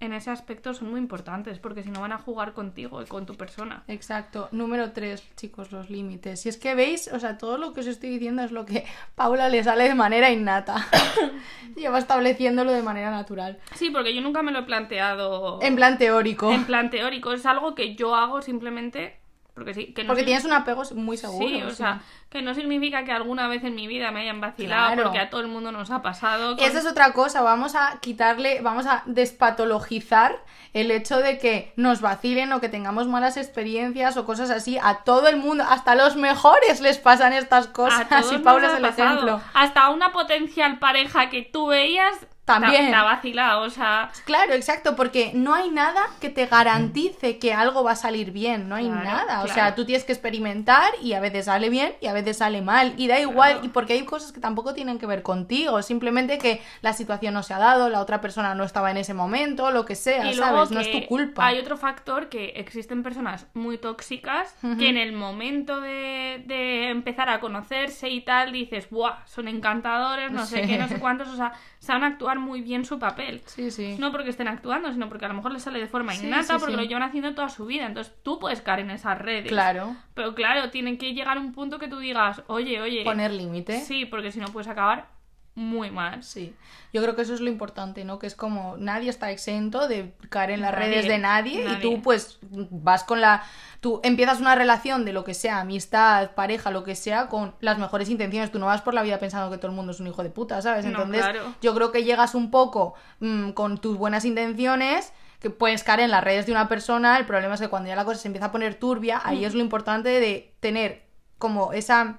en 0.00 0.12
ese 0.14 0.30
aspecto 0.30 0.72
son 0.74 0.90
muy 0.90 0.98
importantes 0.98 1.58
porque 1.58 1.82
si 1.82 1.90
no 1.90 2.00
van 2.00 2.12
a 2.12 2.18
jugar 2.18 2.52
contigo 2.54 3.02
y 3.02 3.06
con 3.06 3.26
tu 3.26 3.36
persona. 3.36 3.84
Exacto. 3.86 4.48
Número 4.50 4.92
tres, 4.92 5.22
chicos, 5.36 5.72
los 5.72 5.90
límites. 5.90 6.40
Si 6.40 6.48
es 6.48 6.56
que 6.56 6.74
veis, 6.74 7.08
o 7.12 7.20
sea, 7.20 7.38
todo 7.38 7.58
lo 7.58 7.72
que 7.72 7.80
os 7.80 7.86
estoy 7.86 8.10
diciendo 8.10 8.42
es 8.42 8.50
lo 8.50 8.64
que 8.64 8.84
Paula 9.14 9.48
le 9.48 9.62
sale 9.62 9.84
de 9.84 9.94
manera 9.94 10.30
innata. 10.30 10.86
Lleva 11.76 11.98
estableciéndolo 11.98 12.72
de 12.72 12.82
manera 12.82 13.10
natural. 13.10 13.58
Sí, 13.74 13.90
porque 13.90 14.14
yo 14.14 14.22
nunca 14.22 14.42
me 14.42 14.52
lo 14.52 14.60
he 14.60 14.62
planteado 14.62 15.60
En 15.62 15.76
plan 15.76 15.98
teórico. 15.98 16.52
en 16.52 16.64
plan 16.64 16.90
teórico, 16.90 17.32
es 17.32 17.46
algo 17.46 17.74
que 17.74 17.94
yo 17.94 18.14
hago 18.14 18.42
simplemente 18.42 19.19
porque 19.60 19.74
sí, 19.74 19.92
que 19.94 20.02
no 20.04 20.08
Porque 20.08 20.22
sig- 20.22 20.26
tienes 20.26 20.44
un 20.44 20.52
apego 20.52 20.82
muy 20.94 21.16
seguro. 21.16 21.46
Sí, 21.46 21.62
o 21.62 21.70
sí. 21.70 21.76
sea, 21.76 22.00
que 22.28 22.42
no 22.42 22.54
significa 22.54 23.04
que 23.04 23.12
alguna 23.12 23.46
vez 23.48 23.62
en 23.64 23.74
mi 23.74 23.86
vida 23.86 24.10
me 24.10 24.20
hayan 24.22 24.40
vacilado 24.40 24.86
Claro. 24.94 25.02
porque 25.04 25.18
a 25.18 25.30
todo 25.30 25.40
el 25.40 25.48
mundo 25.48 25.70
nos 25.72 25.90
ha 25.90 26.00
pasado. 26.02 26.56
con- 26.56 26.64
Esa 26.64 26.78
es 26.78 26.86
otra 26.86 27.12
cosa, 27.12 27.42
vamos 27.42 27.74
a 27.74 27.98
quitarle, 28.00 28.60
vamos 28.62 28.86
a 28.86 29.02
despatologizar 29.06 30.36
el 30.72 30.90
hecho 30.90 31.18
de 31.18 31.38
que 31.38 31.72
nos 31.76 32.00
vacilen 32.00 32.52
o 32.52 32.60
que 32.60 32.68
tengamos 32.68 33.08
malas 33.08 33.36
experiencias 33.36 34.16
o 34.16 34.24
cosas 34.24 34.50
así. 34.50 34.78
A 34.82 34.98
todo 35.04 35.28
el 35.28 35.36
mundo, 35.36 35.64
hasta 35.68 35.92
a 35.92 35.94
los 35.96 36.16
mejores 36.16 36.80
les 36.80 36.98
pasan 36.98 37.32
estas 37.32 37.66
A 37.68 37.72
cosas. 37.72 38.08
todos 38.08 38.30
Y 38.30 38.34
nos 38.36 38.42
Paula 38.42 38.68
ha 38.68 38.70
es 38.72 38.76
el 38.76 38.82
pasado. 38.82 39.08
ejemplo. 39.14 39.40
Hasta 39.54 39.90
una 39.90 40.12
potencial 40.12 40.78
pareja 40.78 41.28
que 41.30 41.42
tú 41.42 41.66
veías 41.66 42.14
También. 42.50 42.94
ha 42.94 43.02
vacilado, 43.02 43.62
o 43.62 43.70
sea, 43.70 44.10
Claro, 44.24 44.54
exacto, 44.54 44.96
porque 44.96 45.32
no 45.34 45.54
hay 45.54 45.70
nada 45.70 46.02
que 46.20 46.30
te 46.30 46.46
garantice 46.46 47.38
que 47.38 47.52
algo 47.52 47.84
va 47.84 47.92
a 47.92 47.96
salir 47.96 48.30
bien, 48.32 48.68
no 48.68 48.74
hay 48.74 48.86
Claro, 48.86 49.04
nada. 49.04 49.42
O 49.42 49.48
sea, 49.48 49.74
tú 49.74 49.84
tienes 49.84 50.04
que 50.04 50.12
experimentar 50.12 50.92
y 51.02 51.12
a 51.12 51.20
veces 51.20 51.46
sale 51.46 51.70
bien 51.70 51.94
y 52.00 52.06
a 52.06 52.12
veces 52.12 52.38
sale 52.38 52.62
mal. 52.62 52.94
Y 52.96 53.06
da 53.06 53.20
igual, 53.20 53.60
y 53.62 53.68
porque 53.68 53.94
hay 53.94 54.04
cosas 54.04 54.32
que 54.32 54.40
tampoco 54.40 54.74
tienen 54.74 54.98
que 54.98 55.06
ver 55.06 55.22
contigo, 55.22 55.82
simplemente 55.82 56.38
que 56.38 56.62
la 56.82 56.92
situación 56.92 57.34
no 57.34 57.42
se 57.42 57.54
ha 57.54 57.58
dado, 57.58 57.88
la 57.88 58.00
otra 58.00 58.20
persona 58.20 58.54
no 58.54 58.64
estaba 58.64 58.90
en 58.90 58.96
ese 58.96 59.14
momento, 59.14 59.70
lo 59.70 59.84
que 59.84 59.94
sea, 59.94 60.30
y 60.30 60.34
luego 60.34 60.66
¿sabes? 60.66 60.70
No 60.70 60.80
es 60.80 60.90
tu 60.90 61.06
culpa. 61.06 61.46
Hay 61.46 61.58
otro 61.58 61.76
factor 61.76 62.28
que 62.28 62.50
existen 62.56 63.02
personas 63.02 63.46
muy 63.54 63.78
tóxicas 63.78 64.54
que 64.78 64.88
en 64.88 64.96
el 64.96 65.12
momento 65.12 65.80
de, 65.80 66.42
de 66.46 66.90
empezar 66.90 67.28
a 67.28 67.40
conocerse 67.40 68.08
y 68.08 68.20
tal 68.22 68.52
dices, 68.52 68.90
¡buah! 68.90 69.24
Son 69.26 69.48
encantadores, 69.48 70.30
no 70.32 70.46
sé 70.46 70.62
qué, 70.62 70.78
no 70.78 70.88
sé 70.88 70.98
cuántos, 70.98 71.28
o 71.28 71.36
sea, 71.36 71.52
saben 71.78 72.04
actuar 72.04 72.38
muy 72.40 72.60
bien 72.62 72.84
su 72.84 72.98
papel. 72.98 73.42
Sí, 73.46 73.70
sí. 73.70 73.96
No 73.98 74.10
porque 74.10 74.30
estén 74.30 74.48
actuando, 74.48 74.92
sino 74.92 75.08
porque 75.08 75.26
a 75.26 75.28
lo 75.28 75.34
mejor 75.34 75.52
les 75.52 75.62
sale 75.62 75.78
de 75.78 75.86
forma 75.86 76.12
Sí, 76.14 76.26
innata, 76.26 76.58
porque 76.58 76.76
lo 76.76 76.82
llevan 76.82 77.02
haciendo 77.04 77.34
toda 77.34 77.48
su 77.48 77.66
vida. 77.66 77.86
Entonces 77.86 78.14
tú 78.22 78.38
puedes 78.38 78.60
caer 78.60 78.80
en 78.80 78.90
esas 78.90 79.18
redes. 79.18 79.48
Claro, 79.48 79.96
Pero 80.14 80.34
claro, 80.34 80.70
tienen 80.70 80.98
que 80.98 81.14
llegar 81.14 81.36
a 81.36 81.40
un 81.40 81.52
punto 81.52 81.78
que 81.78 81.88
tú 81.88 81.98
digas, 81.98 82.42
oye, 82.48 82.80
oye. 82.80 83.04
poner 83.04 83.30
límite. 83.32 83.80
Sí, 83.80 84.06
porque 84.06 84.32
si 84.32 84.40
no 84.40 84.48
puedes 84.48 84.68
acabar 84.68 85.08
muy 85.54 85.90
mal. 85.90 86.22
Sí, 86.22 86.54
yo 86.92 87.02
creo 87.02 87.16
que 87.16 87.22
eso 87.22 87.34
es 87.34 87.40
lo 87.40 87.50
importante, 87.50 88.04
¿no? 88.04 88.18
Que 88.18 88.26
es 88.26 88.34
como 88.34 88.76
nadie 88.78 89.10
está 89.10 89.30
exento 89.30 89.88
de 89.88 90.14
caer 90.28 90.50
en 90.52 90.60
las 90.60 90.72
Nadie, 90.72 90.86
redes 90.86 91.08
de 91.08 91.18
nadie, 91.18 91.66
y 91.70 91.80
tú 91.80 92.00
pues 92.02 92.38
vas 92.50 93.04
con 93.04 93.20
la... 93.20 93.42
Tú 93.80 94.00
empiezas 94.04 94.40
una 94.40 94.54
relación 94.54 95.04
de 95.04 95.12
lo 95.12 95.24
que 95.24 95.34
sea, 95.34 95.60
amistad, 95.60 96.32
pareja, 96.32 96.70
lo 96.70 96.84
que 96.84 96.94
sea, 96.94 97.28
con 97.28 97.54
las 97.60 97.78
mejores 97.78 98.08
intenciones. 98.10 98.50
Tú 98.52 98.58
no 98.58 98.66
vas 98.66 98.82
por 98.82 98.94
la 98.94 99.02
vida 99.02 99.18
pensando 99.18 99.50
que 99.50 99.56
todo 99.58 99.68
el 99.68 99.76
mundo 99.76 99.92
es 99.92 100.00
un 100.00 100.06
hijo 100.06 100.22
de 100.22 100.30
puta, 100.30 100.60
¿sabes? 100.62 100.84
No, 100.84 100.90
Entonces 100.90 101.22
claro. 101.22 101.54
yo 101.62 101.74
creo 101.74 101.90
que 101.90 102.04
llegas 102.04 102.34
un 102.34 102.50
poco 102.50 102.94
mm, 103.20 103.50
con 103.50 103.78
tus 103.78 103.96
buenas 103.96 104.24
intenciones 104.24 105.12
que 105.40 105.48
puedes 105.48 105.82
caer 105.82 106.00
en 106.00 106.10
las 106.10 106.22
redes 106.22 106.44
de 106.44 106.52
una 106.52 106.68
persona, 106.68 107.16
el 107.16 107.24
problema 107.24 107.54
es 107.54 107.60
que 107.60 107.68
cuando 107.68 107.88
ya 107.88 107.96
la 107.96 108.04
cosa 108.04 108.20
se 108.20 108.28
empieza 108.28 108.46
a 108.46 108.52
poner 108.52 108.74
turbia, 108.74 109.16
Mm. 109.18 109.28
ahí 109.28 109.44
es 109.46 109.54
lo 109.54 109.60
importante 109.60 110.08
de 110.20 110.52
tener 110.60 111.06
como 111.38 111.72
esa 111.72 112.18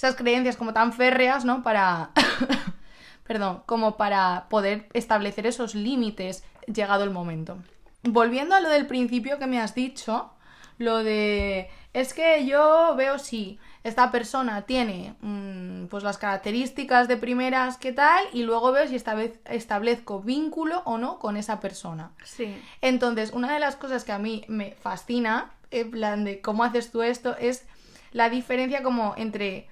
esas 0.00 0.16
creencias 0.16 0.56
como 0.56 0.72
tan 0.72 0.94
férreas, 0.94 1.44
¿no? 1.44 1.62
Para 1.62 2.10
perdón, 3.26 3.62
como 3.66 3.98
para 3.98 4.46
poder 4.48 4.88
establecer 4.94 5.46
esos 5.46 5.74
límites 5.74 6.42
llegado 6.66 7.04
el 7.04 7.10
momento. 7.10 7.58
Volviendo 8.02 8.54
a 8.54 8.60
lo 8.60 8.70
del 8.70 8.86
principio 8.86 9.38
que 9.38 9.46
me 9.46 9.60
has 9.60 9.74
dicho, 9.74 10.32
lo 10.78 11.04
de 11.04 11.68
es 11.92 12.14
que 12.14 12.46
yo 12.46 12.94
veo 12.96 13.18
si 13.18 13.58
esta 13.84 14.10
persona 14.10 14.62
tiene 14.62 15.16
mm, 15.20 15.88
pues 15.88 16.02
las 16.02 16.16
características 16.16 17.06
de 17.06 17.18
primeras 17.18 17.76
que 17.76 17.92
tal 17.92 18.24
y 18.32 18.44
luego 18.44 18.72
veo 18.72 18.88
si 18.88 18.96
esta 18.96 19.14
vez 19.14 19.38
establezco 19.44 20.22
vínculo 20.22 20.80
o 20.86 20.96
no 20.96 21.18
con 21.18 21.36
esa 21.36 21.60
persona. 21.60 22.12
Sí. 22.24 22.58
Entonces, 22.80 23.32
una 23.32 23.52
de 23.52 23.60
las 23.60 23.76
cosas 23.76 24.04
que 24.04 24.12
a 24.12 24.18
mí 24.18 24.46
me 24.48 24.72
fascina, 24.72 25.52
en 25.70 25.90
plan 25.90 26.24
de 26.24 26.40
cómo 26.40 26.64
haces 26.64 26.90
tú 26.90 27.02
esto, 27.02 27.36
es 27.36 27.66
la 28.12 28.30
diferencia 28.30 28.82
como 28.82 29.12
entre 29.18 29.68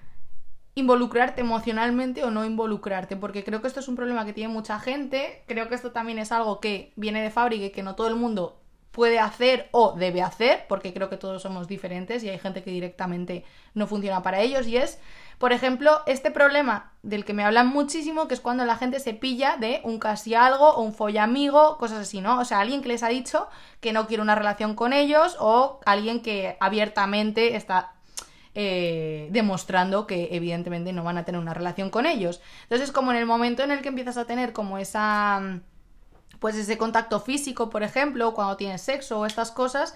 involucrarte 0.79 1.41
emocionalmente 1.41 2.25
o 2.25 2.31
no 2.31 2.45
involucrarte, 2.45 3.17
porque 3.17 3.45
creo 3.45 3.61
que 3.61 3.69
esto 3.69 3.81
es 3.81 3.89
un 3.89 3.97
problema 3.97 4.25
que 4.25 4.33
tiene 4.33 4.53
mucha 4.53 4.79
gente, 4.79 5.43
creo 5.47 5.69
que 5.69 5.75
esto 5.75 5.91
también 5.91 6.19
es 6.19 6.33
algo 6.33 6.61
que 6.61 6.93
viene 6.97 7.23
de 7.23 7.31
fábrica 7.31 7.67
y 7.67 7.71
que 7.71 7.83
no 7.83 7.95
todo 7.95 8.09
el 8.09 8.15
mundo 8.15 8.61
puede 8.93 9.19
hacer 9.19 9.69
o 9.73 9.93
debe 9.93 10.23
hacer, 10.23 10.65
porque 10.69 10.93
creo 10.93 11.09
que 11.09 11.17
todos 11.17 11.43
somos 11.43 11.69
diferentes 11.69 12.25
y 12.25 12.31
hay 12.31 12.39
gente 12.39 12.63
que 12.63 12.71
directamente 12.71 13.45
no 13.75 13.87
funciona 13.87 14.23
para 14.23 14.41
ellos, 14.41 14.67
y 14.67 14.77
es, 14.77 14.99
por 15.39 15.53
ejemplo, 15.53 16.01
este 16.07 16.31
problema 16.31 16.93
del 17.03 17.25
que 17.25 17.35
me 17.35 17.45
hablan 17.45 17.69
muchísimo, 17.69 18.27
que 18.27 18.35
es 18.35 18.41
cuando 18.41 18.65
la 18.65 18.77
gente 18.77 18.99
se 18.99 19.15
pilla 19.15 19.57
de 19.57 19.81
un 19.85 19.99
casi 19.99 20.35
algo 20.35 20.71
o 20.71 20.83
un 20.83 20.93
follamigo, 20.93 21.77
cosas 21.79 21.99
así, 21.99 22.21
¿no? 22.21 22.41
O 22.41 22.45
sea, 22.45 22.61
alguien 22.61 22.83
que 22.83 22.89
les 22.89 23.03
ha 23.03 23.09
dicho 23.09 23.49
que 23.81 23.93
no 23.93 24.07
quiere 24.07 24.23
una 24.23 24.35
relación 24.35 24.75
con 24.75 24.93
ellos 24.93 25.37
o 25.39 25.81
alguien 25.87 26.21
que 26.21 26.57
abiertamente 26.59 27.55
está 27.55 27.93
eh, 28.61 29.29
demostrando 29.31 30.05
que 30.09 30.31
evidentemente 30.33 30.93
no 30.93 31.05
van 31.05 31.17
a 31.17 31.25
tener 31.25 31.41
una 31.41 31.55
relación 31.55 31.91
con 31.91 32.07
ellos. 32.07 32.41
Entonces, 32.65 32.91
como 32.91 33.13
en 33.13 33.19
el 33.19 33.25
momento 33.25 33.63
en 33.63 33.71
el 33.71 33.83
que 33.83 33.89
empiezas 33.89 34.17
a 34.17 34.25
tener 34.25 34.53
como 34.53 34.79
esa, 34.79 35.39
mm, 35.41 35.61
pues 36.41 36.57
ese 36.57 36.77
contacto 36.77 37.21
físico, 37.21 37.71
por 37.71 37.85
ejemplo, 37.85 38.35
cuando 38.35 38.57
tienes 38.57 38.83
sexo 38.83 39.21
o 39.21 39.27
estas 39.27 39.53
cosas, 39.53 39.95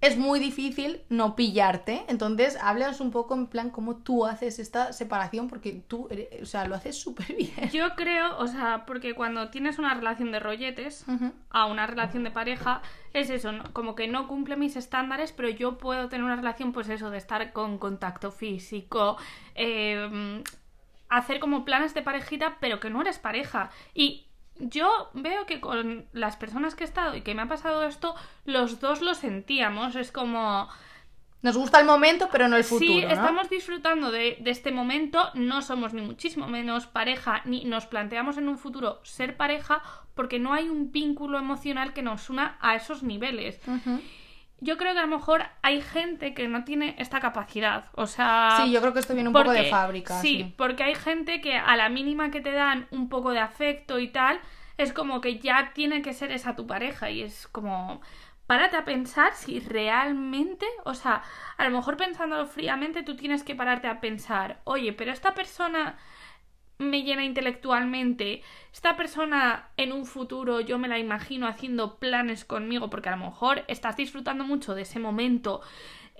es 0.00 0.16
muy 0.16 0.38
difícil 0.38 1.00
no 1.08 1.34
pillarte. 1.34 2.04
Entonces, 2.08 2.56
háblanos 2.62 3.00
un 3.00 3.10
poco 3.10 3.34
en 3.34 3.48
plan 3.48 3.70
cómo 3.70 3.96
tú 3.96 4.24
haces 4.26 4.58
esta 4.60 4.92
separación, 4.92 5.48
porque 5.48 5.82
tú, 5.88 6.06
eres- 6.10 6.28
o 6.42 6.46
sea, 6.46 6.66
lo 6.66 6.76
haces 6.76 6.96
súper 7.00 7.34
bien. 7.34 7.68
Yo 7.70 7.94
creo, 7.96 8.38
o 8.38 8.46
sea, 8.46 8.84
porque 8.86 9.14
cuando 9.14 9.50
tienes 9.50 9.78
una 9.80 9.94
relación 9.94 10.30
de 10.30 10.38
rolletes 10.38 11.04
a 11.50 11.66
una 11.66 11.86
relación 11.86 12.22
de 12.22 12.30
pareja, 12.30 12.80
es 13.12 13.30
eso, 13.30 13.50
¿no? 13.50 13.72
como 13.72 13.94
que 13.96 14.06
no 14.06 14.28
cumple 14.28 14.56
mis 14.56 14.76
estándares, 14.76 15.32
pero 15.32 15.48
yo 15.48 15.78
puedo 15.78 16.08
tener 16.08 16.24
una 16.24 16.36
relación, 16.36 16.72
pues 16.72 16.88
eso, 16.90 17.10
de 17.10 17.18
estar 17.18 17.52
con 17.52 17.78
contacto 17.78 18.30
físico, 18.30 19.16
eh, 19.56 20.42
hacer 21.08 21.40
como 21.40 21.64
planes 21.64 21.94
de 21.94 22.02
parejita, 22.02 22.58
pero 22.60 22.80
que 22.80 22.90
no 22.90 23.00
eres 23.00 23.18
pareja. 23.18 23.70
Y 23.94 24.27
yo 24.60 25.10
veo 25.14 25.46
que 25.46 25.60
con 25.60 26.06
las 26.12 26.36
personas 26.36 26.74
que 26.74 26.84
he 26.84 26.86
estado 26.86 27.16
y 27.16 27.22
que 27.22 27.34
me 27.34 27.42
ha 27.42 27.48
pasado 27.48 27.82
esto, 27.84 28.14
los 28.44 28.80
dos 28.80 29.00
lo 29.00 29.14
sentíamos. 29.14 29.96
Es 29.96 30.12
como, 30.12 30.68
Nos 31.42 31.56
gusta 31.56 31.78
el 31.78 31.86
momento, 31.86 32.28
pero 32.32 32.48
no 32.48 32.56
el 32.56 32.64
futuro. 32.64 32.92
sí, 32.92 33.02
¿no? 33.02 33.08
estamos 33.08 33.48
disfrutando 33.48 34.10
de, 34.10 34.38
de 34.40 34.50
este 34.50 34.72
momento, 34.72 35.30
no 35.34 35.62
somos 35.62 35.94
ni 35.94 36.02
muchísimo 36.02 36.48
menos 36.48 36.86
pareja, 36.86 37.42
ni 37.44 37.64
nos 37.64 37.86
planteamos 37.86 38.38
en 38.38 38.48
un 38.48 38.58
futuro 38.58 39.00
ser 39.04 39.36
pareja, 39.36 39.82
porque 40.14 40.38
no 40.38 40.52
hay 40.52 40.68
un 40.68 40.90
vínculo 40.90 41.38
emocional 41.38 41.92
que 41.92 42.02
nos 42.02 42.28
una 42.28 42.58
a 42.60 42.74
esos 42.74 43.02
niveles. 43.04 43.60
Yo 44.60 44.76
creo 44.76 44.92
que 44.92 44.98
a 44.98 45.02
lo 45.06 45.16
mejor 45.16 45.44
hay 45.62 45.80
gente 45.80 46.34
que 46.34 46.48
no 46.48 46.64
tiene 46.64 46.96
esta 46.98 47.20
capacidad. 47.20 47.86
O 47.94 48.06
sea. 48.06 48.58
Sí, 48.62 48.72
yo 48.72 48.80
creo 48.80 48.92
que 48.92 48.98
esto 49.00 49.14
viene 49.14 49.28
un 49.28 49.32
poco 49.32 49.52
de 49.52 49.70
fábrica. 49.70 50.20
Sí, 50.20 50.38
sí. 50.38 50.54
porque 50.56 50.82
hay 50.82 50.94
gente 50.94 51.40
que 51.40 51.56
a 51.56 51.76
la 51.76 51.88
mínima 51.88 52.30
que 52.30 52.40
te 52.40 52.52
dan 52.52 52.88
un 52.90 53.08
poco 53.08 53.30
de 53.30 53.38
afecto 53.38 53.98
y 53.98 54.08
tal, 54.08 54.40
es 54.76 54.92
como 54.92 55.20
que 55.20 55.38
ya 55.38 55.72
tiene 55.74 56.02
que 56.02 56.12
ser 56.12 56.32
esa 56.32 56.56
tu 56.56 56.66
pareja. 56.66 57.10
Y 57.10 57.22
es 57.22 57.46
como. 57.48 58.00
Párate 58.46 58.78
a 58.78 58.84
pensar 58.86 59.34
si 59.34 59.60
realmente, 59.60 60.64
o 60.84 60.94
sea, 60.94 61.22
a 61.58 61.64
lo 61.64 61.70
mejor 61.70 61.98
pensándolo 61.98 62.46
fríamente, 62.46 63.02
tú 63.02 63.14
tienes 63.14 63.42
que 63.42 63.54
pararte 63.54 63.88
a 63.88 64.00
pensar, 64.00 64.62
oye, 64.64 64.94
pero 64.94 65.12
esta 65.12 65.34
persona 65.34 65.98
me 66.78 67.02
llena 67.02 67.24
intelectualmente. 67.24 68.42
Esta 68.72 68.96
persona 68.96 69.70
en 69.76 69.92
un 69.92 70.06
futuro 70.06 70.60
yo 70.60 70.78
me 70.78 70.88
la 70.88 70.98
imagino 70.98 71.46
haciendo 71.48 71.98
planes 71.98 72.44
conmigo 72.44 72.90
porque 72.90 73.08
a 73.08 73.16
lo 73.16 73.24
mejor 73.26 73.64
estás 73.68 73.96
disfrutando 73.96 74.44
mucho 74.44 74.74
de 74.74 74.82
ese 74.82 74.98
momento. 74.98 75.60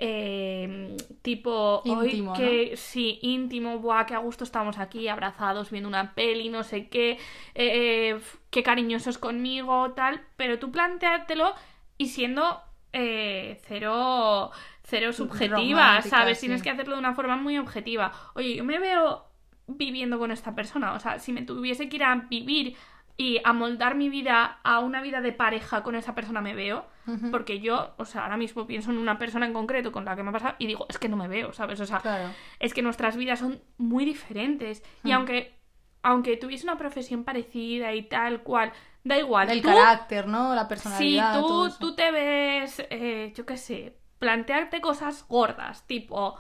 eh, 0.01 0.97
tipo 1.23 1.85
Íntimo, 1.93 2.31
hoy 2.33 2.33
que 2.33 2.77
sí 2.77 3.19
íntimo 3.23 3.79
buah 3.81 4.07
qué 4.07 4.15
a 4.15 4.19
gusto 4.19 4.45
estamos 4.45 4.79
aquí 4.79 5.09
abrazados 5.09 5.71
viendo 5.71 5.89
una 5.89 6.15
peli 6.15 6.49
no 6.51 6.63
sé 6.63 6.89
qué 6.89 7.19
eh, 7.55 8.11
f- 8.17 8.39
qué 8.51 8.63
cariñosos 8.63 9.19
conmigo 9.19 9.93
tal 9.93 10.21
pero 10.37 10.59
tú 10.61 10.71
planteártelo 10.71 11.55
y 11.97 12.09
siendo 12.09 12.61
eh, 12.93 13.61
cero 13.67 14.51
cero 14.85 15.13
subjetiva 15.13 16.01
Romántica, 16.01 16.03
sabes 16.03 16.39
sí. 16.39 16.41
tienes 16.41 16.63
que 16.63 16.71
hacerlo 16.71 16.95
de 16.95 17.01
una 17.01 17.15
forma 17.15 17.37
muy 17.37 17.59
objetiva 17.59 18.13
oye 18.35 18.55
yo 18.57 18.65
me 18.65 18.79
veo 18.79 19.25
viviendo 19.69 20.19
con 20.19 20.31
esta 20.31 20.55
persona. 20.55 20.93
O 20.95 21.01
sea, 21.01 21.19
si 21.19 21.33
me 21.33 21.43
tuviese 21.43 21.89
que 21.89 21.97
ir 21.97 22.05
a 22.05 22.15
vivir 22.29 22.77
y 23.17 23.41
amoldar 23.45 23.95
mi 23.97 24.09
vida 24.09 24.59
a 24.63 24.79
una 24.81 25.01
vida 25.03 25.21
de 25.21 25.33
pareja 25.33 25.83
con 25.83 25.95
esa 25.97 26.15
persona 26.15 26.41
me 26.41 26.55
veo. 26.55 26.87
Porque 27.31 27.61
yo, 27.61 27.95
o 27.97 28.05
sea, 28.05 28.25
ahora 28.25 28.37
mismo 28.37 28.67
pienso 28.67 28.91
en 28.91 28.99
una 28.99 29.17
persona 29.19 29.47
en 29.47 29.55
concreto 29.55 29.93
con 29.93 30.05
la 30.05 30.15
que 30.15 30.23
me 30.23 30.29
ha 30.29 30.33
pasado 30.33 30.57
y 30.59 30.67
digo, 30.67 30.85
es 30.91 30.99
que 30.99 31.09
no 31.09 31.17
me 31.17 31.27
veo, 31.27 31.55
¿sabes? 31.55 31.81
O 31.81 31.87
sea, 31.87 32.01
Claro. 32.01 32.29
es 32.61 32.75
que 32.75 32.83
nuestras 32.83 33.17
vidas 33.17 33.39
son 33.39 33.63
muy 33.79 34.05
diferentes. 34.05 34.83
Y 35.05 35.09
Mm. 35.09 35.13
aunque, 35.15 35.59
aunque 36.03 36.37
tuviese 36.37 36.65
una 36.65 36.77
profesión 36.77 37.25
parecida 37.25 37.95
y 37.95 38.03
tal 38.03 38.43
cual, 38.43 38.73
da 39.05 39.17
igual. 39.19 39.51
El 39.51 39.63
tú- 39.63 39.69
carácter, 39.69 40.29
¿no? 40.29 40.55
La 40.55 40.65
si 40.65 40.69
personalidad. 40.69 41.41
todo 41.41 41.49
tú, 41.63 41.67
eso. 41.67 41.79
tú 41.81 41.95
te 41.95 42.11
ves, 42.11 42.87
eh, 42.91 43.33
yo 43.35 43.47
qué 43.47 43.57
sé, 43.57 43.97
plantearte 44.19 44.83
cosas 44.83 45.27
gordas, 45.27 45.87
tipo 45.87 46.39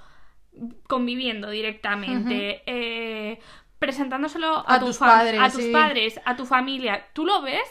conviviendo 0.86 1.50
directamente, 1.50 2.62
eh, 2.66 3.38
presentándolo 3.78 4.58
a, 4.66 4.74
A 4.74 4.80
tu 4.80 4.86
tus 4.86 4.98
padres, 4.98 5.40
a 5.40 5.50
tus 5.50 5.62
sí. 5.62 5.70
padres, 5.72 6.20
a 6.24 6.34
tu 6.34 6.44
familia, 6.46 7.06
tú 7.12 7.24
lo 7.24 7.42
ves, 7.42 7.62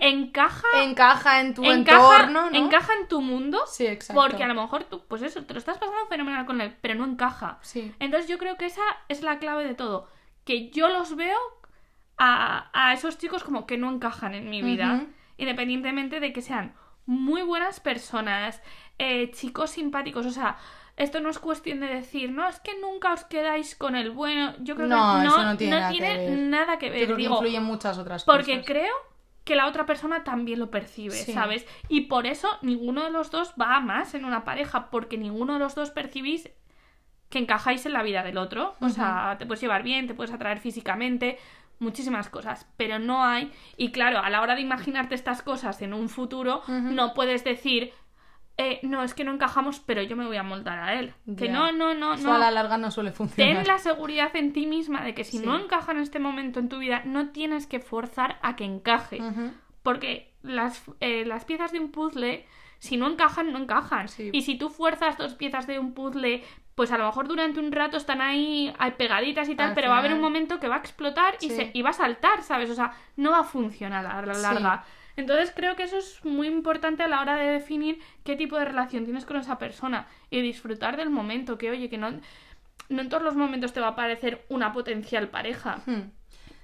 encaja, 0.00 0.66
Encaja 0.82 1.40
en 1.40 1.54
tu 1.54 1.64
encaja, 1.64 2.22
entorno, 2.22 2.50
¿no? 2.50 2.56
encaja 2.56 2.92
en 3.00 3.08
tu 3.08 3.20
mundo, 3.20 3.60
Sí, 3.66 3.86
exacto. 3.86 4.20
porque 4.22 4.42
a 4.42 4.48
lo 4.48 4.54
mejor 4.54 4.84
tú, 4.84 5.04
pues 5.06 5.20
eso, 5.22 5.44
te 5.44 5.52
lo 5.52 5.58
estás 5.58 5.76
pasando 5.78 6.06
fenomenal 6.08 6.46
con 6.46 6.60
él, 6.62 6.74
pero 6.80 6.94
no 6.94 7.04
encaja. 7.04 7.58
Sí. 7.60 7.92
Entonces 7.98 8.28
yo 8.28 8.38
creo 8.38 8.56
que 8.56 8.66
esa 8.66 8.82
es 9.08 9.22
la 9.22 9.38
clave 9.38 9.64
de 9.66 9.74
todo. 9.74 10.08
Que 10.44 10.70
yo 10.70 10.88
los 10.88 11.14
veo 11.14 11.38
a, 12.16 12.70
a 12.72 12.94
esos 12.94 13.18
chicos 13.18 13.44
como 13.44 13.66
que 13.66 13.76
no 13.76 13.90
encajan 13.90 14.34
en 14.34 14.48
mi 14.48 14.62
vida. 14.62 15.04
Independientemente 15.36 16.20
de 16.20 16.32
que 16.32 16.40
sean 16.42 16.74
muy 17.06 17.42
buenas 17.42 17.80
personas, 17.80 18.62
eh, 18.98 19.30
chicos 19.32 19.70
simpáticos. 19.70 20.24
O 20.26 20.30
sea, 20.30 20.56
esto 20.96 21.20
no 21.20 21.30
es 21.30 21.38
cuestión 21.38 21.80
de 21.80 21.86
decir, 21.86 22.30
no, 22.30 22.46
es 22.48 22.60
que 22.60 22.78
nunca 22.80 23.12
os 23.12 23.24
quedáis 23.24 23.74
con 23.74 23.96
el 23.96 24.10
bueno. 24.10 24.54
Yo 24.60 24.74
creo 24.76 24.86
No, 24.88 24.96
que 25.18 25.24
no, 25.26 25.34
eso 25.34 25.42
no 25.44 25.56
tiene 25.56 25.76
nada 25.76 25.90
que 25.90 25.96
tiene 25.98 26.16
ver. 26.18 26.38
nada 26.38 26.78
que 26.78 26.86
Yo 26.86 26.92
ver. 26.92 27.04
creo 27.04 27.16
que 27.16 27.22
influyen 27.22 27.64
muchas 27.64 27.98
otras 27.98 28.24
porque 28.24 28.52
cosas. 28.52 28.66
creo 28.66 28.94
que 29.44 29.56
la 29.56 29.66
otra 29.66 29.86
persona 29.86 30.22
también 30.22 30.58
lo 30.60 30.70
percibe, 30.70 31.14
Sí. 31.14 31.32
¿sabes? 31.32 31.66
Y 31.88 32.02
por 32.02 32.26
eso 32.26 32.48
ninguno 32.62 33.02
de 33.04 33.10
los 33.10 33.30
dos 33.30 33.54
va 33.60 33.76
a 33.76 33.80
más 33.80 34.14
en 34.14 34.24
una 34.24 34.44
pareja, 34.44 34.90
porque 34.90 35.16
ninguno 35.16 35.54
de 35.54 35.58
los 35.60 35.74
dos 35.74 35.90
percibís 35.90 36.50
que 37.30 37.38
encajáis 37.38 37.86
en 37.86 37.92
la 37.94 38.02
vida 38.02 38.22
del 38.22 38.36
otro. 38.38 38.74
O 38.80 38.88
sea, 38.90 39.36
te 39.38 39.46
puedes 39.46 39.60
llevar 39.60 39.82
bien, 39.82 40.06
te 40.06 40.14
puedes 40.14 40.32
atraer 40.32 40.58
físicamente, 40.58 41.38
muchísimas 41.78 42.28
cosas, 42.28 42.68
pero 42.76 42.98
no 42.98 43.24
hay. 43.24 43.50
Y 43.76 43.90
claro, 43.92 44.18
a 44.18 44.28
la 44.30 44.42
hora 44.42 44.54
de 44.54 44.60
imaginarte 44.60 45.14
estas 45.14 45.40
cosas 45.42 45.80
en 45.80 45.94
un 45.94 46.08
futuro, 46.08 46.62
no 46.68 47.14
puedes 47.14 47.42
decir. 47.44 47.92
Eh, 48.62 48.78
no, 48.82 49.02
es 49.02 49.14
que 49.14 49.24
no 49.24 49.32
encajamos, 49.32 49.80
pero 49.80 50.02
yo 50.02 50.16
me 50.16 50.26
voy 50.26 50.36
a 50.36 50.42
moldar 50.42 50.78
a 50.78 51.00
él. 51.00 51.14
Que 51.38 51.48
no, 51.48 51.72
no, 51.72 51.94
no, 51.94 52.12
Eso 52.14 52.26
no. 52.28 52.34
a 52.34 52.38
la 52.38 52.50
larga 52.50 52.76
no 52.76 52.90
suele 52.90 53.10
funcionar. 53.10 53.54
Ten 53.56 53.66
la 53.66 53.78
seguridad 53.78 54.36
en 54.36 54.52
ti 54.52 54.66
misma 54.66 55.02
de 55.02 55.14
que 55.14 55.24
si 55.24 55.38
Sí. 55.38 55.46
no 55.46 55.58
encaja 55.58 55.92
en 55.92 55.98
este 55.98 56.18
momento 56.18 56.60
en 56.60 56.68
tu 56.68 56.78
vida, 56.78 57.00
no 57.06 57.30
tienes 57.30 57.66
que 57.66 57.80
forzar 57.80 58.38
a 58.42 58.56
que 58.56 58.64
encaje. 58.64 59.18
Porque 59.82 60.34
las, 60.42 60.82
eh, 61.00 61.24
las 61.24 61.46
piezas 61.46 61.72
de 61.72 61.80
un 61.80 61.90
puzzle, 61.90 62.44
si 62.78 62.98
no 62.98 63.08
encajan, 63.08 63.50
no 63.50 63.58
encajan. 63.58 64.08
Sí. 64.08 64.28
Y 64.32 64.42
si 64.42 64.58
tú 64.58 64.68
fuerzas 64.68 65.16
dos 65.16 65.34
piezas 65.34 65.66
de 65.66 65.78
un 65.78 65.94
puzzle, 65.94 66.44
pues 66.74 66.92
a 66.92 66.98
lo 66.98 67.06
mejor 67.06 67.28
durante 67.28 67.60
un 67.60 67.72
rato 67.72 67.96
están 67.96 68.20
ahí, 68.20 68.72
pegaditas 68.98 69.48
y 69.48 69.54
tal, 69.54 69.70
Al 69.70 69.74
pero 69.74 69.88
va 69.88 69.96
a 69.96 69.98
haber 70.00 70.12
un 70.12 70.20
momento 70.20 70.60
que 70.60 70.68
va 70.68 70.76
a 70.76 70.78
explotar 70.80 71.34
y, 71.40 71.48
se, 71.50 71.70
y 71.72 71.80
va 71.82 71.90
a 71.90 71.94
saltar, 71.94 72.42
¿sabes? 72.42 72.68
O 72.70 72.74
sea, 72.74 72.92
no 73.16 73.30
va 73.30 73.40
a 73.40 73.44
funcionar 73.44 74.04
a 74.06 74.20
la 74.24 74.34
Sí. 74.34 74.50
Entonces 75.20 75.52
creo 75.54 75.76
que 75.76 75.84
eso 75.84 75.98
es 75.98 76.24
muy 76.24 76.48
importante 76.48 77.02
a 77.02 77.08
la 77.08 77.20
hora 77.20 77.36
de 77.36 77.50
definir 77.50 77.98
qué 78.24 78.36
tipo 78.36 78.58
de 78.58 78.64
relación 78.64 79.04
tienes 79.04 79.24
con 79.24 79.36
esa 79.36 79.58
persona 79.58 80.06
y 80.30 80.40
disfrutar 80.40 80.96
del 80.96 81.10
momento, 81.10 81.56
que 81.58 81.70
oye, 81.70 81.88
que 81.88 81.98
no, 81.98 82.10
no 82.88 83.00
en 83.02 83.08
todos 83.08 83.22
los 83.22 83.36
momentos 83.36 83.72
te 83.72 83.80
va 83.80 83.88
a 83.88 83.90
aparecer 83.90 84.44
una 84.48 84.72
potencial 84.72 85.28
pareja. 85.28 85.80
Hmm. 85.86 86.10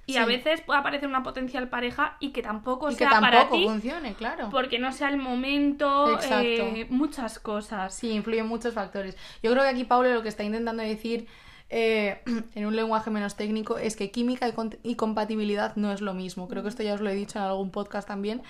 Y 0.09 0.13
Sí. 0.13 0.19
a 0.19 0.25
veces 0.25 0.61
puede 0.61 0.79
aparecer 0.79 1.09
una 1.09 1.21
potencial 1.21 1.67
pareja 1.67 2.15
y 2.21 2.29
que 2.31 2.41
tampoco 2.41 2.87
Y 2.89 2.93
que 2.93 2.99
sea 2.99 3.19
para 3.19 3.39
tampoco 3.39 3.57
ti 3.57 3.65
funcione, 3.65 4.13
claro. 4.13 4.49
porque 4.49 4.79
no 4.79 4.93
sea 4.93 5.09
el 5.09 5.17
momento, 5.17 6.17
eh, 6.31 6.87
muchas 6.89 7.39
cosas. 7.39 7.93
Sí, 7.93 8.11
influyen 8.11 8.47
muchos 8.47 8.73
factores. 8.73 9.17
Yo 9.43 9.51
creo 9.51 9.63
que 9.63 9.69
aquí 9.69 9.83
Pablo 9.83 10.13
lo 10.13 10.23
que 10.23 10.29
está 10.29 10.43
intentando 10.45 10.81
decir 10.81 11.27
eh, 11.69 12.21
en 12.55 12.65
un 12.65 12.75
lenguaje 12.75 13.09
menos 13.09 13.35
técnico 13.35 13.77
es 13.77 13.95
que 13.95 14.11
química 14.11 14.47
y, 14.83 14.95
compatibilidad 14.95 15.75
no 15.75 15.91
es 15.91 16.01
lo 16.01 16.13
mismo. 16.13 16.47
Creo 16.47 16.63
que 16.63 16.69
esto 16.69 16.83
ya 16.83 16.93
os 16.93 17.01
lo 17.01 17.09
he 17.09 17.15
dicho 17.15 17.39
en 17.39 17.45
algún 17.45 17.71
podcast 17.71 18.07
también. 18.07 18.41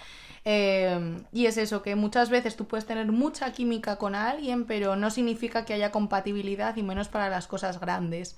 Eh, 0.45 1.19
y 1.34 1.45
es 1.45 1.58
eso, 1.58 1.82
que 1.82 1.95
muchas 1.95 2.30
veces 2.30 2.56
tú 2.56 2.65
puedes 2.67 2.86
tener 2.86 3.12
mucha 3.12 3.51
química 3.51 3.97
con 3.97 4.15
alguien, 4.15 4.65
pero 4.65 4.95
no 4.95 5.10
significa 5.10 5.65
que 5.65 5.73
haya 5.73 5.91
compatibilidad 5.91 6.75
y 6.77 6.84
menos 6.84 7.10
para 7.10 7.30
las 7.30 7.47
cosas 7.47 7.80
grandes. 7.80 8.38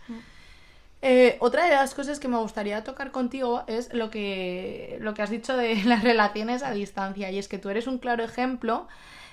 Eh, 1.01 1.37
otra 1.39 1.65
de 1.65 1.71
las 1.71 1.93
cosas 1.93 2.19
que 2.19 2.27
me 2.27 2.37
gustaría 2.37 2.83
tocar 2.83 3.11
contigo 3.11 3.63
es 3.67 3.93
lo 3.93 4.09
que, 4.09 4.97
lo 4.99 5.13
que 5.13 5.21
has 5.21 5.29
dicho 5.29 5.55
de 5.55 5.75
las 5.85 6.03
relaciones 6.03 6.63
a 6.63 6.71
distancia. 6.71 7.29
Y 7.31 7.37
es 7.37 7.47
que 7.47 7.59
tú 7.59 7.69
eres 7.69 7.87
un 7.87 7.99
claro 7.99 8.23
ejemplo 8.23 8.87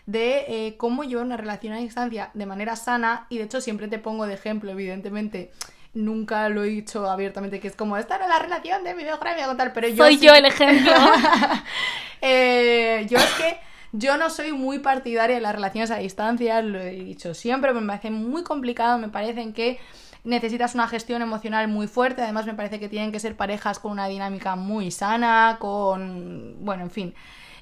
de 0.06 0.44
eh, 0.48 0.76
cómo 0.76 1.04
llevar 1.04 1.26
una 1.26 1.36
relación 1.36 1.72
a 1.72 1.78
distancia 1.78 2.30
de 2.34 2.46
manera 2.46 2.76
sana. 2.76 3.26
Y 3.28 3.38
de 3.38 3.44
hecho 3.44 3.60
siempre 3.60 3.88
te 3.88 3.98
pongo 3.98 4.26
de 4.26 4.34
ejemplo, 4.34 4.70
evidentemente. 4.70 5.50
Nunca 5.94 6.48
lo 6.50 6.62
he 6.62 6.68
dicho 6.68 7.08
abiertamente, 7.10 7.58
que 7.58 7.68
es 7.68 7.74
como, 7.76 7.96
esta 7.96 8.16
era 8.16 8.28
la 8.28 8.38
relación 8.38 8.84
de 8.84 8.94
mi 8.94 9.02
mejor 9.04 9.28
amiga 9.28 9.56
tal, 9.56 9.72
pero 9.72 9.88
yo 9.88 9.96
Soy 10.04 10.18
sí- 10.18 10.26
yo 10.26 10.34
el 10.34 10.44
ejemplo. 10.44 10.92
eh, 12.20 13.06
yo 13.08 13.18
es 13.18 13.32
que 13.34 13.58
yo 13.92 14.16
no 14.16 14.30
soy 14.30 14.52
muy 14.52 14.78
partidaria 14.80 15.36
de 15.36 15.42
las 15.42 15.54
relaciones 15.54 15.90
a 15.90 15.96
distancia, 15.96 16.60
lo 16.62 16.80
he 16.80 16.90
dicho 16.90 17.34
siempre, 17.34 17.72
me 17.72 17.86
parece 17.86 18.10
muy 18.10 18.42
complicado, 18.42 18.98
me 18.98 19.08
parecen 19.08 19.52
que 19.52 19.78
necesitas 20.24 20.74
una 20.74 20.88
gestión 20.88 21.22
emocional 21.22 21.68
muy 21.68 21.86
fuerte, 21.86 22.20
además 22.22 22.46
me 22.46 22.54
parece 22.54 22.78
que 22.80 22.88
tienen 22.88 23.12
que 23.12 23.20
ser 23.20 23.36
parejas 23.36 23.78
con 23.78 23.92
una 23.92 24.06
dinámica 24.08 24.56
muy 24.56 24.90
sana, 24.90 25.56
con, 25.60 26.56
bueno, 26.60 26.82
en 26.82 26.90
fin, 26.90 27.14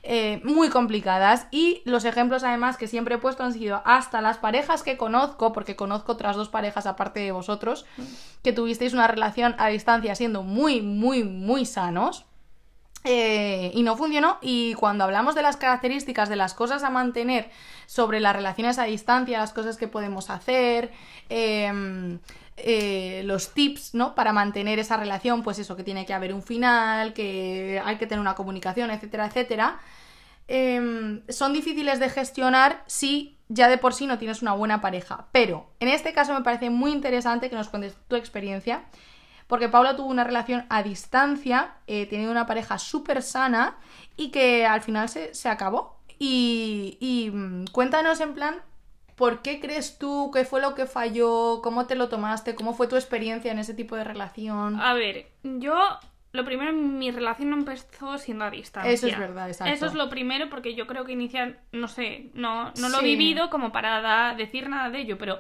eh, 0.07 0.43
muy 0.45 0.69
complicadas 0.69 1.47
y 1.51 1.81
los 1.87 2.05
ejemplos 2.05 2.45
además 2.45 2.77
que 2.77 2.88
siempre 2.88 3.14
he 3.14 3.19
puesto 3.19 3.43
han 3.43 3.55
sido 3.55 3.81
hasta 3.87 4.21
las 4.21 4.37
parejas 4.37 4.83
que 4.83 4.99
conozco, 4.99 5.55
porque 5.55 5.77
conozco 5.77 6.12
otras 6.12 6.37
dos 6.37 6.51
parejas 6.51 6.85
aparte 6.85 7.21
de 7.21 7.33
vosotros, 7.33 7.87
que 8.43 8.53
tuvisteis 8.53 8.93
una 8.93 9.07
relación 9.07 9.55
a 9.57 9.69
distancia 9.69 10.14
siendo 10.14 10.43
muy, 10.43 10.83
muy, 10.83 11.25
muy 11.25 11.64
sanos. 11.64 12.27
Eh, 13.07 13.71
y 13.75 13.83
no 13.83 13.97
funcionó. 13.97 14.38
Y 14.40 14.75
cuando 14.75 15.05
hablamos 15.05 15.35
de 15.35 15.43
las 15.43 15.57
características 15.57 16.29
de 16.29 16.37
las 16.37 16.55
cosas 16.55 16.83
a 16.85 16.90
mantener 16.90 17.51
sobre 17.87 18.21
las 18.21 18.35
relaciones 18.35 18.79
a 18.79 18.85
distancia, 18.85 19.38
las 19.38 19.53
cosas 19.53 19.77
que 19.77 19.88
podemos 19.88 20.31
hacer, 20.31 20.90
em, 21.29 22.19
eh, 22.57 23.23
los 23.25 23.53
tips, 23.55 23.95
¿no? 23.95 24.14
Para 24.14 24.33
mantener 24.33 24.79
esa 24.79 24.97
relación, 24.97 25.43
pues 25.43 25.59
eso, 25.59 25.77
que 25.77 25.85
tiene 25.85 26.07
que 26.07 26.14
haber 26.14 26.33
un 26.35 26.43
final, 26.43 27.12
que 27.12 27.81
hay 27.85 27.97
que 27.97 28.07
tener 28.07 28.21
una 28.21 28.35
comunicación, 28.35 28.90
etcétera, 28.90 29.27
etcétera. 29.27 29.79
em, 30.49 31.23
son 31.29 31.53
difíciles 31.55 31.99
de 32.01 32.11
gestionar 32.11 32.83
si 32.87 33.38
ya 33.49 33.69
de 33.69 33.79
por 33.79 33.95
sí 33.95 34.07
no 34.07 34.19
tienes 34.19 34.43
una 34.43 34.53
buena 34.53 34.81
pareja. 34.81 35.27
Pero 35.33 35.71
en 35.81 35.88
este 35.88 36.12
caso 36.12 36.35
me 36.35 36.43
parece 36.43 36.71
muy 36.71 36.93
interesante 36.93 37.49
que 37.51 37.57
nos 37.57 37.69
cuentes 37.69 37.97
tu 38.09 38.17
experiencia. 38.17 38.85
Porque 39.47 39.69
Paula 39.69 39.95
tuvo 39.97 40.09
una 40.09 40.25
relación 40.25 40.64
a 40.71 40.83
distancia, 40.83 41.75
eh, 41.87 42.07
teniendo 42.07 42.33
una 42.33 42.47
pareja 42.47 42.79
súper 42.79 43.23
sana 43.23 43.77
y 44.17 44.31
que 44.31 44.64
al 44.67 44.81
final 44.81 45.09
se, 45.09 45.35
se 45.35 45.49
acabó. 45.49 45.99
Y, 46.19 46.97
y, 47.01 47.31
mm, 47.31 47.67
cuéntanos 47.73 48.21
en 48.21 48.35
plan, 48.35 48.57
¿por 49.16 49.42
qué 49.42 49.61
crees 49.61 49.98
tú? 49.98 50.31
¿Qué 50.33 50.44
fue 50.44 50.61
lo 50.61 50.74
que 50.74 50.87
falló? 50.87 51.61
¿Cómo 51.62 51.87
te 51.87 51.94
lo 51.94 52.09
tomaste? 52.09 52.55
¿Cómo 52.55 52.74
fue 52.74 52.88
tu 52.88 52.96
experiencia 52.96 53.53
en 53.53 53.59
ese 53.59 53.74
tipo 53.74 53.96
de 53.96 54.05
relación? 54.05 54.81
A 54.81 54.94
ver, 54.94 55.27
yo 55.42 55.77
lo 56.33 56.44
primero, 56.44 56.72
mi 56.72 57.11
relación 57.12 57.50
no 57.50 57.57
empezó 57.57 58.18
siendo 58.18 58.44
a 58.44 58.50
distancia. 58.50 58.90
Eso 58.92 59.07
es 59.07 59.18
verdad, 59.18 59.48
exacto. 59.48 59.72
Eso 59.72 59.87
es 59.87 59.94
lo 59.94 60.11
primero 60.11 60.50
porque 60.50 60.74
yo 60.74 60.87
creo 60.88 61.05
que 61.05 61.12
inicial, 61.12 61.61
no 61.70 61.87
sé, 61.87 62.31
no, 62.35 62.72
no 62.81 62.88
lo 62.88 62.98
he 63.00 63.05
vivido 63.05 63.50
como 63.50 63.70
para 63.70 64.00
da- 64.00 64.35
decir 64.35 64.68
nada 64.68 64.90
de 64.90 64.98
ello, 65.00 65.16
pero 65.16 65.38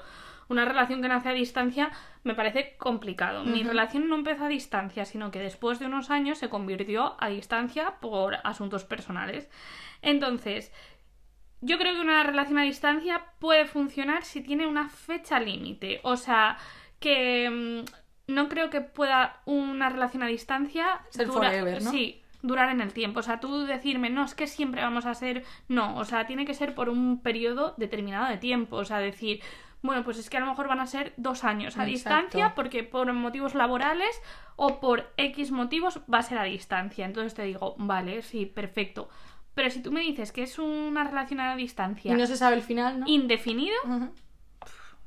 una 0.48 0.64
relación 0.66 1.02
que 1.02 1.08
nace 1.08 1.30
a 1.30 1.32
distancia 1.32 1.90
me 2.22 2.34
parece 2.34 2.76
complicado. 2.76 3.42
Mi 3.44 3.62
relación 3.64 4.08
no 4.08 4.14
empezó 4.14 4.44
a 4.44 4.48
distancia, 4.48 5.04
sino 5.04 5.30
que 5.32 5.40
después 5.40 5.78
de 5.80 5.86
unos 5.86 6.10
años 6.10 6.38
se 6.38 6.48
convirtió 6.48 7.16
a 7.18 7.28
distancia 7.28 7.94
por 8.00 8.36
asuntos 8.44 8.84
personales. 8.84 9.48
Entonces, 10.02 10.70
yo 11.64 11.78
creo 11.78 11.94
que 11.94 12.00
una 12.00 12.22
relación 12.22 12.58
a 12.58 12.62
distancia 12.62 13.24
puede 13.38 13.64
funcionar 13.64 14.24
si 14.24 14.42
tiene 14.42 14.66
una 14.66 14.88
fecha 14.88 15.40
límite. 15.40 16.00
O 16.02 16.16
sea, 16.16 16.58
que 17.00 17.48
mm, 17.50 18.32
no 18.32 18.48
creo 18.48 18.70
que 18.70 18.80
pueda 18.80 19.40
una 19.46 19.88
relación 19.88 20.22
a 20.22 20.26
distancia 20.26 21.00
Ser 21.10 21.26
forever, 21.28 21.82
¿no? 21.82 21.90
Sí, 21.90 22.22
durar 22.42 22.70
en 22.70 22.80
el 22.80 22.92
tiempo. 22.92 23.20
O 23.20 23.22
sea, 23.22 23.40
tú 23.40 23.64
decirme, 23.64 24.10
no, 24.10 24.24
es 24.24 24.34
que 24.34 24.46
siempre 24.46 24.82
vamos 24.82 25.06
a 25.06 25.14
ser. 25.14 25.44
No, 25.68 25.96
o 25.96 26.04
sea, 26.04 26.26
tiene 26.26 26.44
que 26.44 26.54
ser 26.54 26.74
por 26.74 26.88
un 26.90 27.22
periodo 27.22 27.74
determinado 27.78 28.28
de 28.28 28.36
tiempo. 28.36 28.76
O 28.76 28.84
sea, 28.84 28.98
decir, 28.98 29.40
bueno, 29.80 30.04
pues 30.04 30.18
es 30.18 30.28
que 30.28 30.36
a 30.36 30.40
lo 30.40 30.46
mejor 30.46 30.68
van 30.68 30.80
a 30.80 30.86
ser 30.86 31.14
dos 31.16 31.44
años 31.44 31.78
a 31.78 31.86
Exacto. 31.86 31.90
distancia 31.90 32.54
porque 32.54 32.84
por 32.84 33.10
motivos 33.12 33.54
laborales 33.54 34.20
o 34.56 34.80
por 34.80 35.12
X 35.16 35.50
motivos 35.50 36.00
va 36.12 36.18
a 36.18 36.22
ser 36.22 36.38
a 36.38 36.44
distancia. 36.44 37.06
Entonces 37.06 37.34
te 37.34 37.42
digo, 37.42 37.74
vale, 37.78 38.22
sí, 38.22 38.46
perfecto. 38.46 39.08
Pero 39.54 39.70
si 39.70 39.80
tú 39.82 39.92
me 39.92 40.00
dices 40.00 40.32
que 40.32 40.42
es 40.42 40.58
una 40.58 41.04
relación 41.04 41.40
a 41.40 41.54
Y 41.54 41.58
distancia 41.58 42.16
no 42.16 42.26
se 42.26 42.36
sabe 42.36 42.56
el 42.56 42.62
final, 42.62 43.00
¿no? 43.00 43.06
indefinido. 43.06 43.76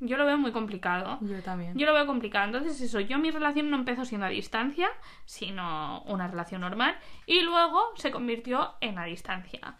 Yo 0.00 0.16
lo 0.16 0.24
veo 0.24 0.38
muy 0.38 0.52
complicado. 0.52 1.18
Yo 1.22 1.42
también. 1.42 1.76
Yo 1.76 1.86
lo 1.86 1.92
veo 1.92 2.06
complicado. 2.06 2.46
Entonces, 2.46 2.80
eso, 2.80 3.00
yo 3.00 3.18
mi 3.18 3.30
relación 3.30 3.68
no 3.68 3.76
empezó 3.76 4.04
siendo 4.04 4.26
a 4.26 4.30
distancia, 4.30 4.88
sino 5.24 6.02
una 6.02 6.28
relación 6.28 6.60
normal. 6.60 6.96
Y 7.26 7.40
luego 7.40 7.82
se 7.96 8.10
convirtió 8.10 8.74
en 8.80 8.98
a 8.98 9.04
distancia. 9.04 9.76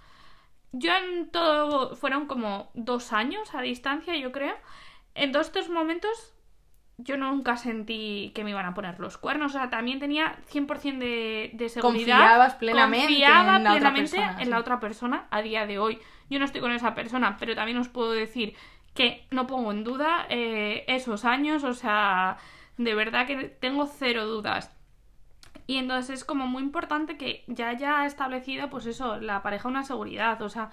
Yo 0.72 0.92
en 0.92 1.30
todo. 1.30 1.94
Fueron 1.94 2.26
como 2.26 2.70
dos 2.74 3.12
años 3.12 3.54
a 3.54 3.62
distancia, 3.62 4.16
yo 4.16 4.32
creo. 4.32 4.56
En 5.14 5.32
todos 5.32 5.46
estos 5.46 5.68
momentos. 5.68 6.34
Yo 6.98 7.16
nunca 7.16 7.56
sentí 7.56 8.32
que 8.34 8.44
me 8.44 8.50
iban 8.50 8.66
a 8.66 8.74
poner 8.74 8.98
los 8.98 9.18
cuernos. 9.18 9.54
O 9.54 9.58
sea, 9.58 9.70
también 9.70 10.00
tenía 10.00 10.36
100% 10.52 10.98
de, 10.98 11.50
de 11.54 11.68
seguridad. 11.68 12.18
Confiabas 12.18 12.54
plenamente 12.56 13.06
Confiaba 13.06 13.56
en 13.56 13.64
la 13.64 13.70
otra 13.70 13.72
plenamente 13.72 14.16
persona, 14.16 14.42
en 14.42 14.50
la 14.50 14.58
otra 14.58 14.80
persona 14.80 15.26
a 15.30 15.40
día 15.42 15.66
de 15.66 15.78
hoy. 15.78 16.00
Yo 16.28 16.38
no 16.38 16.44
estoy 16.44 16.60
con 16.60 16.72
esa 16.72 16.94
persona, 16.94 17.36
pero 17.38 17.54
también 17.54 17.78
os 17.78 17.88
puedo 17.88 18.12
decir 18.12 18.54
que 18.94 19.26
no 19.30 19.46
pongo 19.46 19.70
en 19.70 19.84
duda 19.84 20.26
eh, 20.28 20.84
esos 20.88 21.24
años, 21.24 21.62
o 21.62 21.72
sea, 21.72 22.36
de 22.78 22.94
verdad 22.94 23.28
que 23.28 23.44
tengo 23.44 23.86
cero 23.86 24.26
dudas. 24.26 24.74
Y 25.68 25.76
entonces 25.76 26.20
es 26.20 26.24
como 26.24 26.46
muy 26.46 26.62
importante 26.62 27.16
que 27.16 27.44
ya 27.46 27.68
haya 27.68 28.06
establecido, 28.06 28.70
pues 28.70 28.86
eso, 28.86 29.20
la 29.20 29.42
pareja 29.42 29.68
una 29.68 29.84
seguridad, 29.84 30.42
o 30.42 30.48
sea, 30.48 30.70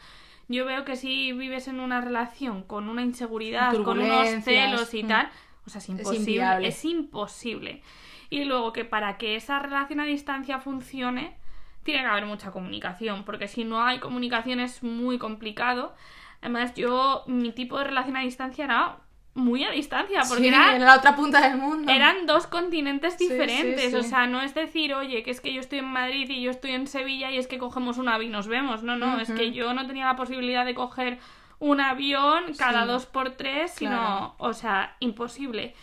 yo 0.48 0.66
veo 0.66 0.86
que 0.86 0.96
si 0.96 1.34
vives 1.34 1.68
en 1.68 1.80
una 1.80 2.02
relación 2.02 2.64
con 2.64 2.88
una 2.90 3.02
inseguridad, 3.02 3.76
con 3.84 4.00
unos 4.00 4.44
celos 4.44 4.94
y 4.94 5.04
mm. 5.04 5.08
tal, 5.08 5.30
o 5.66 5.70
sea, 5.70 5.80
es 5.80 5.90
imposible, 5.90 6.68
es 6.68 6.86
imposible. 6.86 7.82
Y 8.30 8.44
luego 8.46 8.74
que 8.74 8.86
para 8.86 9.18
que 9.18 9.36
esa 9.36 9.60
relación 9.60 10.00
a 10.00 10.06
distancia 10.06 10.60
funcione, 10.60 11.38
tiene 11.84 12.02
que 12.02 12.08
haber 12.08 12.26
mucha 12.26 12.52
comunicación, 12.52 13.24
porque 13.24 13.48
si 13.48 13.64
no 13.64 13.84
hay 13.84 14.00
comunicación 14.00 14.60
es 14.60 14.84
muy 14.84 15.18
complicado. 15.18 15.94
Además, 16.42 16.74
yo, 16.76 17.24
mi 17.28 17.52
tipo 17.52 17.78
de 17.78 17.86
relación 17.86 18.18
a 18.18 18.22
distancia 18.22 18.66
era 18.66 18.98
muy 19.36 19.64
a 19.66 19.72
distancia, 19.72 20.22
porque 20.28 20.44
Sí, 20.44 20.48
era, 20.48 20.76
en 20.76 20.86
la 20.86 20.96
otra 20.96 21.16
punta 21.16 21.42
del 21.42 21.58
mundo. 21.60 21.92
eran 21.92 22.26
dos 22.26 22.48
continentes 22.48 23.18
diferentes. 23.18 23.82
sí, 23.82 23.90
sí. 23.90 23.96
O 23.96 24.04
sea, 24.04 24.28
no 24.28 24.42
es 24.42 24.56
decir, 24.56 24.94
oye, 24.94 25.24
que 25.24 25.32
es 25.32 25.42
que 25.42 25.54
yo 25.54 25.60
estoy 25.60 25.80
en 25.80 25.86
Madrid 25.92 26.30
y 26.30 26.42
yo 26.42 26.52
estoy 26.52 26.72
en 26.72 26.88
Sevilla 26.88 27.32
y 27.32 27.38
es 27.38 27.48
que 27.48 27.58
cogemos 27.58 27.98
un 27.98 28.08
avión 28.08 28.30
y 28.30 28.34
nos 28.34 28.48
vemos. 28.48 28.82
No, 28.82 28.96
no, 28.96 29.20
es 29.20 29.30
que 29.32 29.52
yo 29.52 29.74
no 29.74 29.86
tenía 29.88 30.06
la 30.06 30.16
posibilidad 30.16 30.66
de 30.66 30.74
coger 30.74 31.20
un 31.60 31.80
avión 31.82 32.44
cada 32.58 32.82
Sí. 32.84 32.88
dos 32.88 33.06
por 33.06 33.32
tres, 33.32 33.72
sino, 33.72 33.92
Claro. 33.92 34.36
o 34.38 34.54
sea, 34.54 34.96
imposible. 35.00 35.74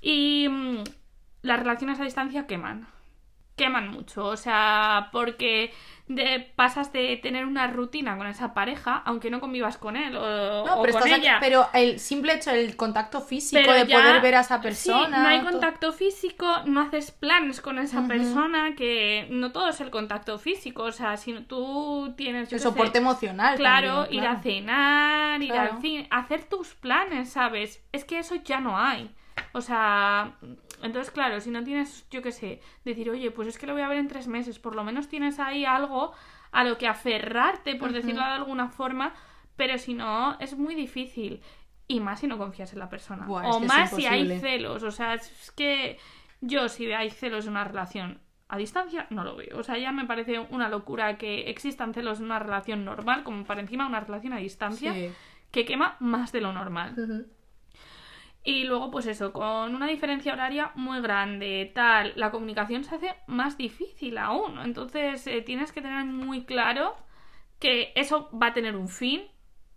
Y 0.00 0.46
mm, 0.48 0.78
las 1.42 1.58
relaciones 1.58 1.98
a 2.00 2.04
distancia 2.04 2.46
queman. 2.46 2.86
Queman 3.56 3.88
mucho, 3.88 4.26
o 4.26 4.36
sea, 4.36 5.08
porque 5.12 5.72
de- 6.08 6.52
pasas 6.56 6.92
de 6.92 7.16
tener 7.16 7.46
una 7.46 7.66
rutina 7.68 8.16
con 8.18 8.26
esa 8.26 8.52
pareja, 8.54 9.02
aunque 9.06 9.30
no 9.30 9.40
convivas 9.40 9.78
con 9.78 9.96
él 9.96 10.14
o, 10.14 10.64
No, 10.66 10.78
o 10.78 10.82
pero, 10.82 10.92
con 10.92 11.02
aquí- 11.10 11.14
ella. 11.22 11.38
pero 11.40 11.66
el 11.72 11.98
simple 11.98 12.34
hecho 12.34 12.50
del 12.50 12.76
contacto 12.76 13.22
físico, 13.22 13.60
Pero 13.64 13.72
de 13.72 13.86
ya- 13.86 13.96
poder 13.98 14.20
ver 14.20 14.34
a 14.34 14.40
esa 14.40 14.58
sí, 14.58 14.62
persona. 14.62 15.22
no 15.22 15.28
hay 15.28 15.40
to- 15.40 15.50
contacto 15.50 15.92
físico, 15.92 16.46
no 16.66 16.82
haces 16.82 17.10
planes 17.10 17.60
con 17.62 17.78
esa 17.78 18.06
persona, 18.06 18.74
que 18.76 19.26
no 19.30 19.50
todo 19.52 19.70
es 19.70 19.80
el 19.80 19.90
contacto 19.90 20.38
físico, 20.38 20.82
o 20.84 20.92
sea, 20.92 21.16
si 21.16 21.32
tú 21.40 22.12
tienes 22.16 22.50
yo 22.50 22.56
El 22.56 22.60
sé, 22.60 22.68
soporte 22.68 22.98
emocional. 22.98 23.56
Claro, 23.56 24.02
también, 24.02 24.22
ir 24.22 24.28
a 24.28 24.30
claro. 24.32 24.42
cenar, 24.42 25.42
ir 25.42 25.50
Claro. 25.50 25.72
al 25.76 25.80
cine, 25.80 26.06
hacer 26.10 26.44
tus 26.44 26.74
planes, 26.74 27.30
¿sabes? 27.30 27.82
Es 27.92 28.04
que 28.04 28.18
eso 28.18 28.34
ya 28.36 28.60
no 28.60 28.78
hay. 28.78 29.10
O 29.52 29.60
sea, 29.62 30.32
entonces, 30.82 31.10
claro, 31.10 31.40
si 31.40 31.50
no 31.50 31.62
tienes, 31.64 32.08
yo 32.10 32.22
qué 32.22 32.32
sé, 32.32 32.60
decir, 32.84 33.10
oye, 33.10 33.30
pues 33.30 33.48
es 33.48 33.58
que 33.58 33.66
lo 33.66 33.72
voy 33.72 33.82
a 33.82 33.88
ver 33.88 33.98
en 33.98 34.08
tres 34.08 34.28
meses, 34.28 34.58
por 34.58 34.74
lo 34.74 34.84
menos 34.84 35.08
tienes 35.08 35.38
ahí 35.38 35.64
algo 35.64 36.12
a 36.52 36.64
lo 36.64 36.78
que 36.78 36.86
aferrarte, 36.88 37.74
por 37.76 37.92
decirlo 37.92 38.20
de 38.22 38.28
alguna 38.28 38.68
forma, 38.68 39.14
pero 39.56 39.78
si 39.78 39.94
no, 39.94 40.38
es 40.40 40.56
muy 40.56 40.74
difícil. 40.74 41.42
Y 41.88 42.00
más 42.00 42.20
si 42.20 42.26
no 42.26 42.36
confías 42.36 42.72
en 42.72 42.80
la 42.80 42.88
persona. 42.88 43.26
Buah, 43.26 43.48
o 43.48 43.60
más 43.60 43.90
si 43.90 44.06
hay 44.06 44.40
celos. 44.40 44.82
O 44.82 44.90
sea, 44.90 45.14
es 45.14 45.52
que 45.56 45.98
yo 46.40 46.68
si 46.68 46.90
hay 46.92 47.10
celos 47.10 47.44
en 47.46 47.52
una 47.52 47.64
relación 47.64 48.20
a 48.48 48.56
distancia, 48.56 49.06
no 49.10 49.22
lo 49.24 49.36
veo. 49.36 49.58
O 49.58 49.62
sea, 49.62 49.78
ya 49.78 49.92
me 49.92 50.04
parece 50.04 50.38
una 50.38 50.68
locura 50.68 51.16
que 51.16 51.48
existan 51.50 51.94
celos 51.94 52.18
en 52.18 52.26
una 52.26 52.38
relación 52.38 52.84
normal, 52.84 53.22
como 53.22 53.44
para 53.44 53.60
encima 53.60 53.86
una 53.86 54.00
relación 54.00 54.32
a 54.32 54.38
distancia, 54.38 54.92
Sí. 54.94 55.12
que 55.50 55.64
quema 55.64 55.96
más 56.00 56.32
de 56.32 56.40
lo 56.40 56.52
normal. 56.52 57.26
Y 58.46 58.62
luego, 58.62 58.92
pues 58.92 59.06
eso, 59.08 59.32
con 59.32 59.74
una 59.74 59.88
diferencia 59.88 60.32
horaria 60.32 60.70
muy 60.76 61.00
grande, 61.00 61.72
tal, 61.74 62.12
la 62.14 62.30
comunicación 62.30 62.84
se 62.84 62.94
hace 62.94 63.14
más 63.26 63.58
difícil 63.58 64.18
aún. 64.18 64.60
Entonces, 64.60 65.26
eh, 65.26 65.42
tienes 65.42 65.72
que 65.72 65.82
tener 65.82 66.04
muy 66.04 66.44
claro 66.44 66.94
que 67.58 67.92
eso 67.96 68.30
va 68.40 68.48
a 68.48 68.52
tener 68.54 68.76
un 68.76 68.88
fin. 68.88 69.22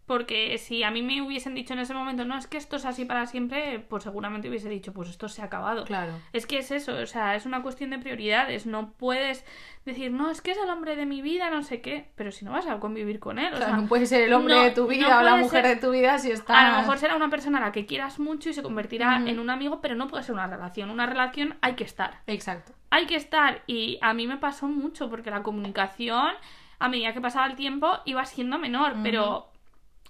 Porque 0.10 0.58
si 0.58 0.82
a 0.82 0.90
mí 0.90 1.04
me 1.04 1.22
hubiesen 1.22 1.54
dicho 1.54 1.74
en 1.74 1.80
ese 1.82 1.94
momento, 1.94 2.26
no, 2.26 2.36
es 2.36 2.48
que 2.48 2.58
esto 2.58 2.78
es 2.78 2.86
así 2.86 3.06
para 3.06 3.28
siempre, 3.28 3.78
pues 3.88 4.02
seguramente 4.06 4.50
hubiese 4.50 4.68
dicho, 4.68 4.92
pues 4.92 5.08
esto 5.08 5.30
se 5.30 5.44
ha 5.44 5.46
acabado. 5.46 5.84
Claro. 5.86 6.14
Es 6.34 6.48
que 6.48 6.58
es 6.58 6.72
eso, 6.72 6.96
o 6.96 7.06
sea, 7.06 7.36
es 7.36 7.46
una 7.46 7.62
cuestión 7.62 7.92
de 7.92 8.00
prioridades. 8.00 8.66
No 8.66 8.92
puedes 8.94 9.46
decir, 9.86 10.12
no, 10.12 10.32
es 10.32 10.42
que 10.42 10.50
es 10.50 10.58
el 10.58 10.68
hombre 10.72 10.96
de 10.96 11.06
mi 11.06 11.22
vida, 11.22 11.52
no 11.52 11.62
sé 11.62 11.82
qué, 11.82 12.10
pero 12.16 12.32
si 12.32 12.44
no 12.44 12.52
vas 12.54 12.66
a 12.66 12.80
convivir 12.80 13.20
con 13.20 13.38
él. 13.38 13.54
o 13.54 13.58
sea, 13.58 13.78
no 13.78 13.88
puede 13.88 14.08
ser 14.08 14.22
el 14.24 14.34
hombre 14.34 14.56
no- 14.56 14.64
de 14.64 14.72
tu 14.72 14.88
vida 14.88 15.10
no 15.10 15.20
o 15.20 15.22
la 15.22 15.36
mujer 15.36 15.64
ser- 15.64 15.76
de 15.76 15.82
tu 15.86 15.92
vida 15.92 16.18
si 16.18 16.32
está. 16.32 16.60
a 16.60 16.72
lo 16.72 16.78
mejor 16.80 16.98
será 16.98 17.16
una 17.16 17.30
persona 17.30 17.60
a 17.60 17.62
la 17.62 17.72
que 17.72 17.86
quieras 17.86 18.18
mucho 18.18 18.50
y 18.50 18.54
se 18.54 18.64
convertirá 18.64 19.18
en 19.28 19.38
un 19.38 19.52
amigo, 19.52 19.80
pero 19.80 19.94
no 19.94 20.08
puede 20.08 20.24
ser 20.24 20.34
una 20.34 20.48
relación. 20.48 20.90
Una 20.90 21.06
relación 21.06 21.56
hay 21.62 21.76
que 21.76 21.84
estar. 21.84 22.22
Exacto. 22.26 22.74
Hay 22.90 23.06
que 23.06 23.16
estar. 23.16 23.62
Y 23.68 24.00
a 24.02 24.16
mí 24.16 24.26
me 24.26 24.38
pasó 24.38 24.68
mucho 24.68 25.08
porque 25.08 25.30
la 25.30 25.44
comunicación, 25.44 26.32
a 26.80 26.90
medida 26.90 27.14
que 27.14 27.22
pasaba 27.22 27.46
el 27.46 27.56
tiempo, 27.56 28.00
iba 28.06 28.26
siendo 28.26 28.58
menor, 28.58 28.96
pero 29.04 29.52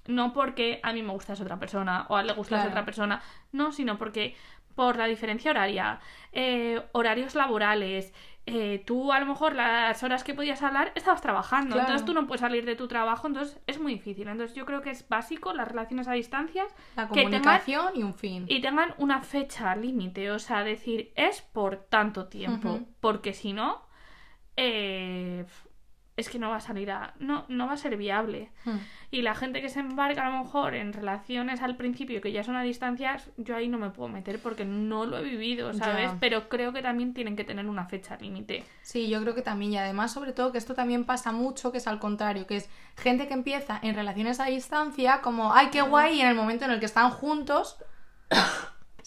no 0.07 0.33
porque 0.33 0.79
a 0.83 0.93
mí 0.93 1.03
me 1.03 1.11
gustase 1.13 1.43
otra 1.43 1.59
persona 1.59 2.05
o 2.09 2.15
a 2.17 2.21
él 2.21 2.27
le 2.27 2.33
gustase 2.33 2.61
Claro. 2.61 2.69
otra 2.71 2.85
persona, 2.85 3.21
no, 3.51 3.71
sino 3.71 3.97
porque 3.97 4.35
por 4.75 4.95
la 4.97 5.07
diferencia 5.07 5.51
horaria, 5.51 5.99
eh, 6.31 6.81
horarios 6.93 7.35
laborales, 7.35 8.13
eh, 8.45 8.81
tú 8.87 9.11
a 9.11 9.19
lo 9.19 9.25
mejor 9.27 9.53
las 9.53 10.01
horas 10.01 10.23
que 10.23 10.33
podías 10.33 10.63
hablar 10.63 10.91
estabas 10.95 11.21
trabajando, 11.21 11.73
Claro. 11.75 11.81
entonces 11.81 12.05
tú 12.05 12.13
no 12.13 12.25
puedes 12.25 12.39
salir 12.41 12.65
de 12.65 12.75
tu 12.75 12.87
trabajo, 12.87 13.27
entonces 13.27 13.59
es 13.67 13.79
muy 13.79 13.93
difícil. 13.95 14.27
Entonces 14.27 14.55
yo 14.55 14.65
creo 14.65 14.81
que 14.81 14.89
es 14.89 15.07
básico 15.09 15.53
las 15.53 15.67
relaciones 15.67 16.07
a 16.07 16.13
distancias 16.13 16.73
La 16.95 17.07
que 17.09 17.25
tengan- 17.25 17.41
comunicación 17.43 17.91
y 17.95 18.03
un 18.03 18.15
fin. 18.15 18.45
y 18.47 18.61
tengan 18.61 18.95
una 18.97 19.21
fecha 19.21 19.75
límite, 19.75 20.31
o 20.31 20.39
sea, 20.39 20.63
decir 20.63 21.11
es 21.15 21.41
por 21.41 21.75
tanto 21.75 22.27
tiempo, 22.27 22.79
porque 23.01 23.33
si 23.33 23.51
no, 23.53 23.83
eh, 24.55 25.45
es 26.19 26.29
que 26.29 26.39
no 26.39 26.49
va 26.49 26.57
a 26.57 26.61
salir 26.61 26.91
a, 26.91 27.13
no, 27.19 27.45
no 27.47 27.67
va 27.67 27.73
a 27.73 27.77
ser 27.77 27.97
viable. 27.97 28.49
Mm. 28.65 28.77
Y 29.11 29.21
la 29.21 29.35
gente 29.35 29.61
que 29.61 29.69
se 29.69 29.79
embarca 29.79 30.27
a 30.27 30.29
lo 30.29 30.43
mejor 30.43 30.75
en 30.75 30.93
relaciones 30.93 31.61
al 31.61 31.75
principio 31.75 32.21
que 32.21 32.31
ya 32.31 32.43
son 32.43 32.55
a 32.55 32.61
distancias, 32.61 33.29
yo 33.37 33.55
ahí 33.55 33.67
no 33.67 33.77
me 33.77 33.89
puedo 33.89 34.09
meter 34.09 34.39
porque 34.39 34.65
no 34.65 35.05
lo 35.05 35.17
he 35.17 35.23
vivido, 35.23 35.73
¿sabes? 35.73 36.11
Ya. 36.11 36.17
Pero 36.19 36.49
creo 36.49 36.73
que 36.73 36.81
también 36.81 37.13
tienen 37.13 37.35
que 37.35 37.43
tener 37.43 37.67
una 37.67 37.85
fecha 37.85 38.17
límite. 38.17 38.63
Sí, 38.81 39.09
yo 39.09 39.21
creo 39.21 39.33
que 39.33 39.41
también, 39.41 39.73
y 39.73 39.77
además, 39.77 40.11
sobre 40.11 40.33
todo, 40.33 40.51
que 40.51 40.57
esto 40.57 40.75
también 40.75 41.05
pasa 41.05 41.31
mucho, 41.31 41.71
que 41.71 41.79
es 41.79 41.87
al 41.87 41.99
contrario, 41.99 42.45
que 42.45 42.57
es 42.57 42.69
gente 42.97 43.27
que 43.27 43.33
empieza 43.33 43.79
en 43.81 43.95
relaciones 43.95 44.39
a 44.39 44.45
distancia, 44.45 45.21
como, 45.21 45.53
ay, 45.53 45.69
qué 45.71 45.81
guay, 45.81 46.17
y 46.17 46.21
en 46.21 46.27
el 46.27 46.35
momento 46.35 46.65
en 46.65 46.71
el 46.71 46.79
que 46.79 46.85
están 46.85 47.09
juntos, 47.09 47.77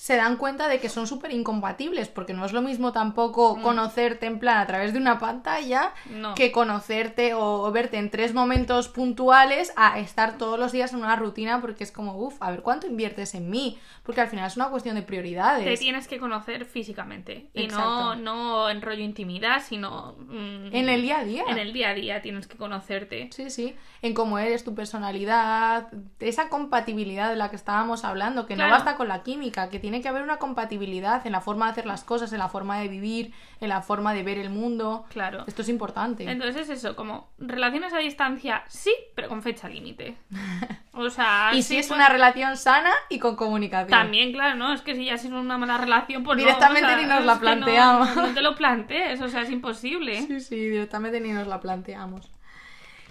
se 0.03 0.17
dan 0.17 0.37
cuenta 0.37 0.67
de 0.67 0.81
que 0.81 0.89
son 0.89 1.07
súper 1.07 1.31
incompatibles, 1.31 2.09
porque 2.09 2.35
no 2.35 2.45
es 2.45 2.53
lo 2.53 2.61
mismo 2.61 2.91
tampoco 2.91 3.63
conocerte 3.63 4.27
en 4.27 4.41
plan 4.41 4.59
a 4.59 4.67
través 4.67 4.93
de 4.93 4.99
una 4.99 5.21
pantalla 5.21 5.93
No. 6.11 6.35
que 6.35 6.51
conocerte 6.51 7.35
o, 7.35 7.63
o 7.63 7.71
verte 7.71 7.99
en 7.99 8.11
tres 8.11 8.35
momentos 8.35 8.89
puntuales 8.89 9.73
a 9.77 10.01
estar 10.01 10.39
todos 10.39 10.59
los 10.59 10.73
días 10.73 10.93
en 10.93 10.99
una 11.05 11.15
rutina, 11.15 11.61
porque 11.61 11.85
es 11.85 11.93
como, 11.93 12.17
uff, 12.17 12.35
a 12.41 12.51
ver 12.51 12.63
cuánto 12.63 12.89
inviertes 12.89 13.37
en 13.37 13.49
mí, 13.49 13.79
porque 14.03 14.21
al 14.21 14.27
final 14.27 14.49
es 14.49 14.57
una 14.57 14.71
cuestión 14.71 14.97
de 14.97 15.03
prioridades. 15.03 15.65
Te 15.65 15.77
tienes 15.77 16.09
que 16.09 16.19
conocer 16.19 16.65
físicamente. 16.65 17.51
Y 17.55 17.69
no, 17.69 17.75
Exacto. 17.75 18.15
no 18.17 18.71
en 18.71 18.83
rollo 18.83 19.05
intimidad, 19.05 19.63
sino. 19.65 20.17
mm, 20.19 20.75
En 20.75 20.89
el 20.89 21.03
día 21.03 21.21
a 21.21 21.25
día. 21.25 21.45
En 21.47 21.59
el 21.59 21.73
día 21.73 21.91
a 21.91 21.95
día 21.95 22.23
tienes 22.23 22.49
que 22.49 22.57
conocerte. 22.57 23.29
Sí, 23.33 23.51
sí, 23.51 23.77
en 24.03 24.15
cómo 24.15 24.41
eres, 24.41 24.65
tu 24.65 24.75
personalidad, 24.75 25.89
esa 26.19 26.49
compatibilidad 26.49 27.31
de 27.31 27.37
la 27.37 27.51
que 27.51 27.57
estábamos 27.57 28.05
hablando, 28.05 28.47
que 28.47 28.55
Claro. 28.55 28.71
no 28.71 28.75
basta 28.77 28.97
con 28.97 29.07
la 29.07 29.23
química, 29.23 29.69
que 29.69 29.79
tiene 29.79 29.92
que 30.01 30.09
haber 30.09 30.23
una 30.23 30.39
compatibilidad 30.39 31.27
en 31.27 31.33
la 31.33 31.41
forma 31.41 31.67
de 31.67 31.73
hacer 31.73 31.87
las 31.87 32.05
cosas, 32.05 32.33
en 32.33 32.39
la 32.39 32.49
forma 32.49 32.79
de 32.79 32.89
vivir, 32.89 33.33
en 33.61 33.69
la 33.69 33.83
forma 33.83 34.15
de 34.15 34.23
ver 34.23 34.39
el 34.39 34.49
mundo. 34.51 35.05
Claro. 35.11 35.45
Esto 35.47 35.63
es 35.63 35.69
importante. 35.69 36.31
Entonces 36.31 36.63
es 36.63 36.79
eso, 36.79 36.97
como 36.97 37.29
relaciones 37.39 37.93
a 37.93 37.99
distancia, 37.99 38.63
sí, 38.69 38.95
pero 39.15 39.29
con 39.29 39.43
fecha 39.43 39.69
límite. 39.69 40.17
O 40.95 41.09
sea, 41.09 41.53
y 41.55 41.63
sí, 41.63 41.69
si 41.69 41.77
es 41.79 41.89
pues, 41.89 41.97
una 41.97 42.11
relación 42.11 42.55
sana 42.59 42.91
y 43.09 43.19
con 43.19 43.35
comunicación. 43.35 43.89
También, 43.89 44.31
claro, 44.31 44.57
¿no? 44.57 44.75
Es 44.75 44.83
que 44.83 44.95
si 44.95 45.07
ya 45.07 45.15
es 45.15 45.25
una 45.25 45.57
mala 45.57 45.79
relación, 45.79 46.23
pues 46.23 46.37
no, 46.37 46.45
Directamente 46.45 46.85
o 46.85 46.89
sea, 46.91 46.97
ni 46.99 47.07
nos 47.07 47.25
la 47.25 47.35
no- 47.35 47.41
planteamos. 47.41 48.15
No, 48.17 48.35
te 48.35 48.43
lo 48.43 48.55
plantees, 48.55 49.23
o 49.23 49.29
sea, 49.29 49.41
es 49.41 49.51
imposible. 49.51 50.21
Sí, 50.21 50.41
sí, 50.41 50.57
directamente 50.57 51.19
ni 51.19 51.31
nos 51.31 51.47
la 51.47 51.61
planteamos. 51.61 52.31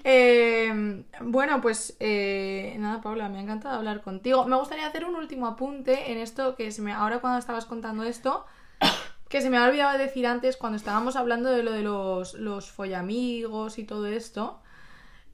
Eh, 0.03 1.03
bueno, 1.21 1.61
pues 1.61 1.95
eh, 1.99 2.75
nada, 2.79 3.01
Paula, 3.01 3.29
me 3.29 3.37
ha 3.37 3.41
encantado 3.41 3.75
hablar 3.75 4.01
contigo. 4.01 4.45
Me 4.45 4.55
gustaría 4.55 4.87
hacer 4.87 5.05
un 5.05 5.15
último 5.15 5.47
apunte 5.47 6.11
en 6.11 6.17
esto 6.17 6.55
que 6.55 6.71
se 6.71 6.81
me 6.81 6.91
ahora 6.93 7.19
cuando 7.19 7.39
estabas 7.39 7.65
contando 7.65 8.03
esto, 8.03 8.45
que 9.29 9.41
se 9.41 9.49
me 9.49 9.57
ha 9.57 9.65
olvidado 9.65 9.97
decir 9.97 10.25
antes 10.27 10.57
cuando 10.57 10.77
estábamos 10.77 11.15
hablando 11.15 11.49
de 11.51 11.63
lo 11.63 11.71
de 11.71 11.83
los, 11.83 12.33
los 12.35 12.71
follamigos 12.71 13.77
y 13.77 13.83
todo 13.85 14.07
esto. 14.07 14.61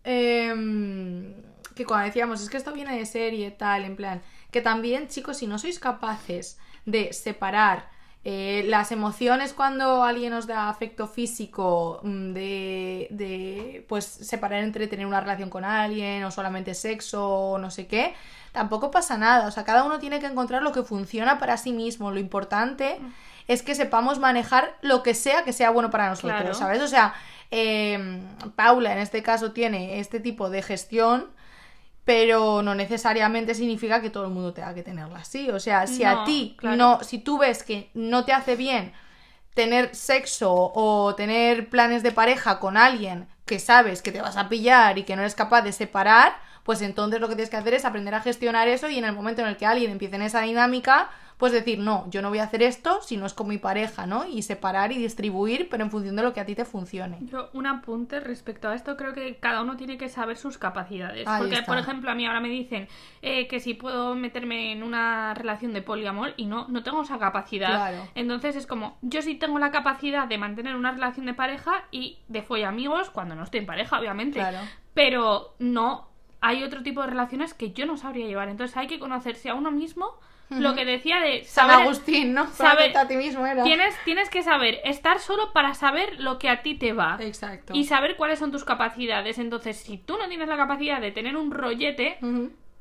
eh, 0.03 1.33
que 1.75 1.85
cuando 1.85 2.05
decíamos, 2.07 2.41
es 2.41 2.49
que 2.49 2.57
esto 2.57 2.73
viene 2.73 2.97
de 2.97 3.05
serie, 3.05 3.51
tal, 3.51 3.85
en 3.85 3.95
plan, 3.95 4.21
que 4.51 4.61
también, 4.61 5.07
chicos, 5.07 5.37
si 5.37 5.47
no 5.47 5.59
sois 5.59 5.79
capaces 5.79 6.59
de 6.85 7.13
separar 7.13 7.89
eh, 8.29 8.65
las 8.67 8.91
emociones 8.91 9.53
cuando 9.53 10.03
alguien 10.03 10.33
os 10.33 10.47
da 10.47 10.67
afecto 10.67 11.07
físico, 11.07 12.01
mm, 12.03 12.33
de, 12.33 13.07
de, 13.09 13.85
pues 13.87 14.03
separar 14.03 14.63
entre 14.65 14.87
tener 14.87 15.05
una 15.05 15.21
relación 15.21 15.49
con 15.49 15.63
alguien 15.63 16.25
o 16.25 16.31
solamente 16.31 16.73
sexo 16.73 17.25
o 17.25 17.57
no 17.57 17.71
sé 17.71 17.87
qué, 17.87 18.15
tampoco 18.51 18.91
pasa 18.91 19.17
nada. 19.17 19.47
O 19.47 19.51
sea, 19.51 19.63
cada 19.63 19.85
uno 19.85 19.97
tiene 19.99 20.19
que 20.19 20.25
encontrar 20.25 20.61
lo 20.61 20.73
que 20.73 20.83
funciona 20.83 21.39
para 21.39 21.55
sí 21.55 21.71
mismo. 21.71 22.11
Lo 22.11 22.19
importante 22.19 22.99
es 23.47 23.63
que 23.63 23.75
sepamos 23.75 24.19
manejar 24.19 24.75
lo 24.81 25.03
que 25.03 25.13
sea 25.13 25.45
que 25.45 25.53
sea 25.53 25.69
bueno 25.69 25.89
para 25.89 26.09
nosotros, 26.09 26.41
Claro. 26.41 26.53
¿sabes? 26.53 26.81
O 26.81 26.87
sea, 26.89 27.13
eh, 27.49 28.19
Paula 28.57 28.91
en 28.91 28.97
este 28.97 29.23
caso 29.23 29.53
tiene 29.53 30.01
este 30.01 30.19
tipo 30.19 30.49
de 30.49 30.61
gestión 30.63 31.29
pero 32.07 32.63
no 32.63 32.73
necesariamente 32.73 33.53
significa 33.53 34.01
que 34.01 34.09
todo 34.09 34.23
el 34.23 34.31
mundo 34.31 34.53
tenga 34.53 34.73
que 34.73 34.81
tenerla 34.81 35.19
así. 35.19 35.51
O 35.51 35.59
sea, 35.59 35.87
si 35.87 36.05
a 36.05 36.23
ti 36.23 36.55
claro. 36.57 36.77
no, 36.77 37.03
si 37.03 37.17
tú 37.17 37.37
ves 37.37 37.63
que 37.63 37.89
no 37.93 38.23
te 38.23 38.31
hace 38.31 38.55
bien 38.55 38.93
tener 39.53 39.93
sexo 39.93 40.53
o 40.53 41.15
tener 41.15 41.69
planes 41.69 42.03
de 42.03 42.13
pareja 42.13 42.61
con 42.61 42.77
alguien 42.77 43.27
que 43.45 43.59
sabes 43.59 44.01
que 44.01 44.13
te 44.13 44.21
vas 44.21 44.37
a 44.37 44.47
pillar 44.47 44.97
y 44.97 45.03
que 45.03 45.17
no 45.17 45.21
eres 45.21 45.35
capaz 45.35 45.63
de 45.63 45.73
separar, 45.73 46.37
pues 46.63 46.81
entonces 46.81 47.19
lo 47.19 47.27
que 47.27 47.35
tienes 47.35 47.49
que 47.49 47.57
hacer 47.57 47.73
es 47.73 47.83
aprender 47.83 48.15
a 48.15 48.21
gestionar 48.21 48.69
eso 48.69 48.87
y 48.87 48.97
en 48.97 49.03
el 49.03 49.11
momento 49.11 49.41
en 49.41 49.49
el 49.49 49.57
que 49.57 49.65
alguien 49.65 49.91
empiece 49.91 50.15
en 50.15 50.21
esa 50.21 50.39
dinámica, 50.43 51.09
pues 51.37 51.51
decir, 51.51 51.77
no, 51.77 52.09
yo 52.09 52.23
no 52.23 52.29
voy 52.29 52.39
a 52.39 52.43
hacer 52.43 52.63
esto 52.63 52.99
si 53.03 53.15
no 53.15 53.27
es 53.27 53.33
con 53.35 53.47
mi 53.47 53.59
pareja, 53.59 54.07
¿no? 54.07 54.25
Y 54.25 54.41
separar 54.41 54.91
y 54.91 54.97
distribuir, 54.97 55.69
pero 55.69 55.83
en 55.83 55.91
función 55.91 56.15
de 56.15 56.23
lo 56.23 56.33
que 56.33 56.39
a 56.39 56.45
ti 56.45 56.55
te 56.55 56.65
funcione. 56.65 57.19
Yo, 57.21 57.49
un 57.53 57.67
apunte 57.67 58.19
respecto 58.19 58.69
a 58.69 58.75
esto, 58.75 58.97
creo 58.97 59.13
que 59.13 59.35
cada 59.35 59.61
uno 59.61 59.77
tiene 59.77 59.97
que 59.97 60.09
saber 60.09 60.37
sus 60.37 60.57
capacidades. 60.57 61.27
Ahí 61.27 61.41
Porque, 61.41 61.55
está. 61.55 61.67
por 61.67 61.77
ejemplo, 61.77 62.09
a 62.09 62.15
mí 62.15 62.25
ahora 62.25 62.39
me 62.39 62.49
dicen 62.49 62.87
eh, 63.21 63.47
que 63.47 63.59
si 63.59 63.75
puedo 63.75 64.15
meterme 64.15 64.71
en 64.71 64.81
una 64.81 65.35
relación 65.35 65.73
de 65.73 65.83
poliamor 65.83 66.33
y 66.37 66.47
no, 66.47 66.67
no 66.69 66.81
tengo 66.81 67.03
esa 67.03 67.19
capacidad. 67.19 67.69
Claro. 67.69 68.07
Entonces 68.15 68.55
es 68.55 68.65
como, 68.65 68.97
yo 69.03 69.21
sí 69.21 69.35
tengo 69.35 69.59
la 69.59 69.69
capacidad 69.69 70.27
de 70.27 70.39
mantener 70.39 70.75
una 70.75 70.91
relación 70.91 71.27
de 71.27 71.35
pareja 71.35 71.85
y 71.91 72.17
de 72.27 72.41
follamigos 72.41 73.11
cuando 73.11 73.35
no 73.35 73.43
estoy 73.43 73.59
en 73.59 73.67
pareja, 73.67 73.99
obviamente. 73.99 74.39
Claro. 74.39 74.57
Pero 74.95 75.53
no, 75.59 76.07
hay 76.41 76.63
otro 76.63 76.81
tipo 76.81 77.01
de 77.01 77.07
relaciones 77.07 77.53
que 77.53 77.73
yo 77.73 77.85
no 77.85 77.95
sabría 77.95 78.25
llevar. 78.25 78.49
Entonces 78.49 78.75
hay 78.75 78.87
que 78.87 78.97
conocerse 78.97 79.49
a 79.49 79.53
uno 79.53 79.69
mismo. 79.69 80.19
Lo 80.49 80.75
que 80.75 80.85
decía 80.85 81.19
de 81.19 81.43
San 81.43 81.67
saber 81.67 81.85
Agustín, 81.85 82.33
¿no? 82.33 82.47
saber- 82.47 82.95
a 82.97 83.05
ti 83.07 83.17
mismo 83.17 83.45
era. 83.45 83.63
Tienes, 83.63 83.93
tienes 84.05 84.29
que 84.29 84.43
saber 84.43 84.79
estar 84.85 85.19
solo 85.19 85.51
para 85.51 85.73
saber 85.73 86.19
lo 86.21 86.39
que 86.39 86.49
a 86.49 86.61
ti 86.61 86.75
te 86.75 86.93
va. 86.93 87.17
Exacto. 87.19 87.73
Y 87.75 87.83
saber 87.83 88.15
cuáles 88.15 88.39
son 88.39 88.51
tus 88.51 88.63
capacidades. 88.63 89.39
Entonces, 89.39 89.77
si 89.77 89.97
tú 89.97 90.17
no 90.17 90.29
tienes 90.29 90.47
la 90.47 90.55
capacidad 90.55 91.01
de 91.01 91.11
tener 91.11 91.35
un 91.35 91.51
rollete, 91.51 92.17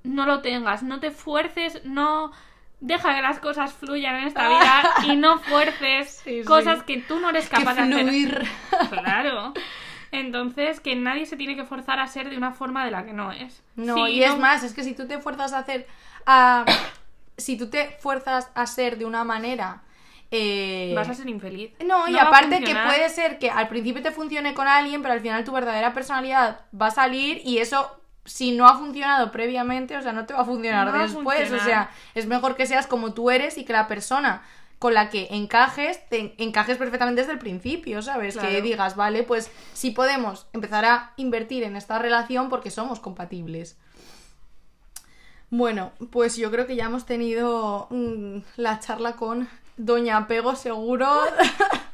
no 0.05 0.26
lo 0.26 0.40
tengas. 0.42 0.83
No 0.85 1.00
te 1.00 1.11
fuerces, 1.11 1.81
no. 1.85 2.31
Deja 2.79 3.14
que 3.16 3.22
las 3.22 3.38
cosas 3.40 3.72
fluyan 3.72 4.16
en 4.16 4.26
esta 4.29 4.48
vida 4.48 4.85
y 5.07 5.16
no 5.16 5.38
fuerces 5.38 6.20
Sí, 6.24 6.42
sí. 6.42 6.44
cosas 6.46 6.83
que 6.85 6.98
tú 6.98 7.18
no 7.18 7.31
eres 7.31 7.48
capaz 7.48 7.74
de 7.74 7.83
hacer. 7.83 8.46
Claro. 8.90 9.55
Entonces, 10.12 10.81
que 10.81 10.94
nadie 10.94 11.26
se 11.26 11.37
tiene 11.37 11.57
que 11.57 11.64
forzar 11.64 11.98
a 11.98 12.07
ser 12.07 12.31
de 12.31 12.37
una 12.37 12.52
forma 12.52 12.85
de 12.85 12.90
la 12.90 13.05
que 13.05 13.12
no 13.12 13.33
es. 13.33 13.62
No, 13.74 13.94
Sí, 13.96 14.12
y 14.12 14.22
es 14.22 14.38
más, 14.38 14.62
es 14.62 14.72
que 14.72 14.85
si 14.85 14.94
tú 14.94 15.07
te 15.09 15.18
fuerzas 15.18 15.52
a 15.52 15.59
hacer. 15.59 15.87
a- 16.26 16.64
si 17.37 17.57
tú 17.57 17.68
te 17.68 17.90
fuerzas 18.01 18.51
a 18.55 18.66
ser 18.66 18.99
de 18.99 19.05
una 19.05 19.25
manera. 19.25 19.83
eh, 20.31 20.92
Vas 20.96 21.09
a 21.09 21.14
ser 21.14 21.29
infeliz. 21.29 21.72
No, 21.85 22.09
y 22.09 22.18
aparte 22.18 22.61
que 22.62 22.75
puede 22.75 23.09
ser 23.09 23.38
que 23.38 23.51
al 23.51 23.68
principio 23.68 24.03
te 24.03 24.11
funcione 24.11 24.55
con 24.55 24.66
alguien, 24.66 25.03
pero 25.03 25.14
al 25.14 25.20
final 25.20 25.44
tu 25.44 25.53
verdadera 25.53 25.94
personalidad 25.94 26.61
va 26.81 26.87
a 26.87 26.90
salir 26.90 27.40
y 27.44 27.59
eso, 27.59 28.01
si 28.25 28.53
no 28.53 28.66
ha 28.66 28.77
funcionado 28.77 29.31
previamente, 29.31 29.96
o 29.96 30.03
sea, 30.03 30.12
no 30.12 30.27
te 30.27 30.35
va 30.35 30.40
a 30.40 30.44
funcionar 30.44 30.87
No 30.87 30.92
va 30.92 30.99
a 31.01 31.03
después. 31.03 31.53
O 31.53 31.61
sea, 31.61 31.90
es 32.14 32.27
mejor 32.27 32.57
que 32.57 32.66
seas 32.66 32.87
como 32.87 33.14
tú 33.14 33.31
eres 33.31 33.57
y 33.59 33.64
que 33.64 33.72
la 33.72 33.87
persona 33.87 34.42
con 34.79 34.92
la 34.92 35.09
que 35.09 35.29
encajes, 35.31 36.07
te 36.11 36.35
encajes 36.37 36.77
perfectamente 36.77 37.22
desde 37.22 37.33
el 37.33 37.38
principio, 37.38 38.03
¿sabes? 38.03 38.37
Que 38.37 38.61
digas, 38.61 38.94
vale, 38.94 39.22
pues 39.22 39.51
sí 39.72 39.90
podemos 39.90 40.49
empezar 40.53 40.85
a 40.85 41.12
invertir 41.16 41.62
en 41.62 41.77
esta 41.77 41.99
relación 41.99 42.51
porque 42.51 42.70
somos 42.70 43.01
compatibles. 43.01 43.79
Bueno, 45.56 45.92
pues 46.10 46.36
yo 46.36 46.50
creo 46.50 46.66
que 46.66 46.76
ya 46.76 46.84
hemos 46.84 47.06
tenido 47.06 47.86
mm, 47.88 48.40
la 48.58 48.78
charla 48.78 49.16
con 49.16 49.48
Doña 49.78 50.18
Apego 50.18 50.54
Seguro, 50.54 51.08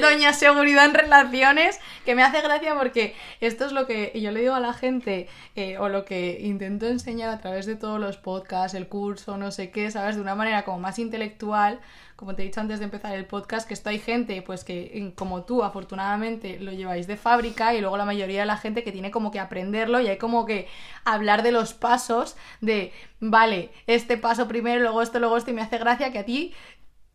Doña 0.00 0.32
Seguridad 0.32 0.86
en 0.86 0.94
Relaciones, 0.94 1.80
que 2.04 2.14
me 2.14 2.22
hace 2.22 2.40
gracia 2.40 2.74
porque 2.74 3.14
esto 3.40 3.66
es 3.66 3.72
lo 3.72 3.86
que 3.86 4.12
yo 4.20 4.30
le 4.30 4.40
digo 4.40 4.54
a 4.54 4.60
la 4.60 4.72
gente, 4.72 5.28
eh, 5.54 5.78
o 5.78 5.88
lo 5.88 6.04
que 6.04 6.38
intento 6.40 6.86
enseñar 6.86 7.30
a 7.30 7.38
través 7.38 7.66
de 7.66 7.76
todos 7.76 8.00
los 8.00 8.16
podcasts, 8.16 8.74
el 8.74 8.88
curso, 8.88 9.36
no 9.36 9.50
sé 9.50 9.70
qué, 9.70 9.90
¿sabes? 9.90 10.16
De 10.16 10.22
una 10.22 10.34
manera 10.34 10.64
como 10.64 10.78
más 10.78 10.98
intelectual, 10.98 11.80
como 12.22 12.36
te 12.36 12.42
he 12.42 12.44
dicho 12.44 12.60
antes 12.60 12.78
de 12.78 12.84
empezar 12.84 13.14
el 13.16 13.26
podcast, 13.26 13.66
que 13.66 13.74
esto 13.74 13.90
hay 13.90 13.98
gente, 13.98 14.42
pues 14.42 14.62
que 14.62 15.10
mm, 15.12 15.16
como 15.16 15.42
tú, 15.42 15.64
afortunadamente, 15.64 16.58
lo 16.60 16.72
lleváis 16.72 17.08
de 17.08 17.16
fábrica 17.16 17.74
y 17.74 17.80
luego 17.80 17.96
la 17.96 18.04
mayoría 18.04 18.40
de 18.40 18.46
la 18.46 18.56
gente 18.56 18.84
que 18.84 18.92
tiene 18.92 19.10
como 19.10 19.32
que 19.32 19.40
aprenderlo 19.40 20.00
y 20.00 20.06
hay 20.06 20.18
como 20.18 20.46
que 20.46 20.68
hablar 21.04 21.42
de 21.42 21.50
los 21.50 21.74
pasos, 21.74 22.36
de, 22.60 22.92
vale, 23.18 23.70
este 23.88 24.16
paso 24.16 24.46
primero, 24.46 24.80
luego 24.82 25.02
esto, 25.02 25.18
luego 25.18 25.36
esto, 25.36 25.50
y 25.50 25.54
me 25.54 25.62
hace 25.62 25.78
gracia 25.78 26.12
que 26.12 26.18
a 26.20 26.24
ti... 26.24 26.54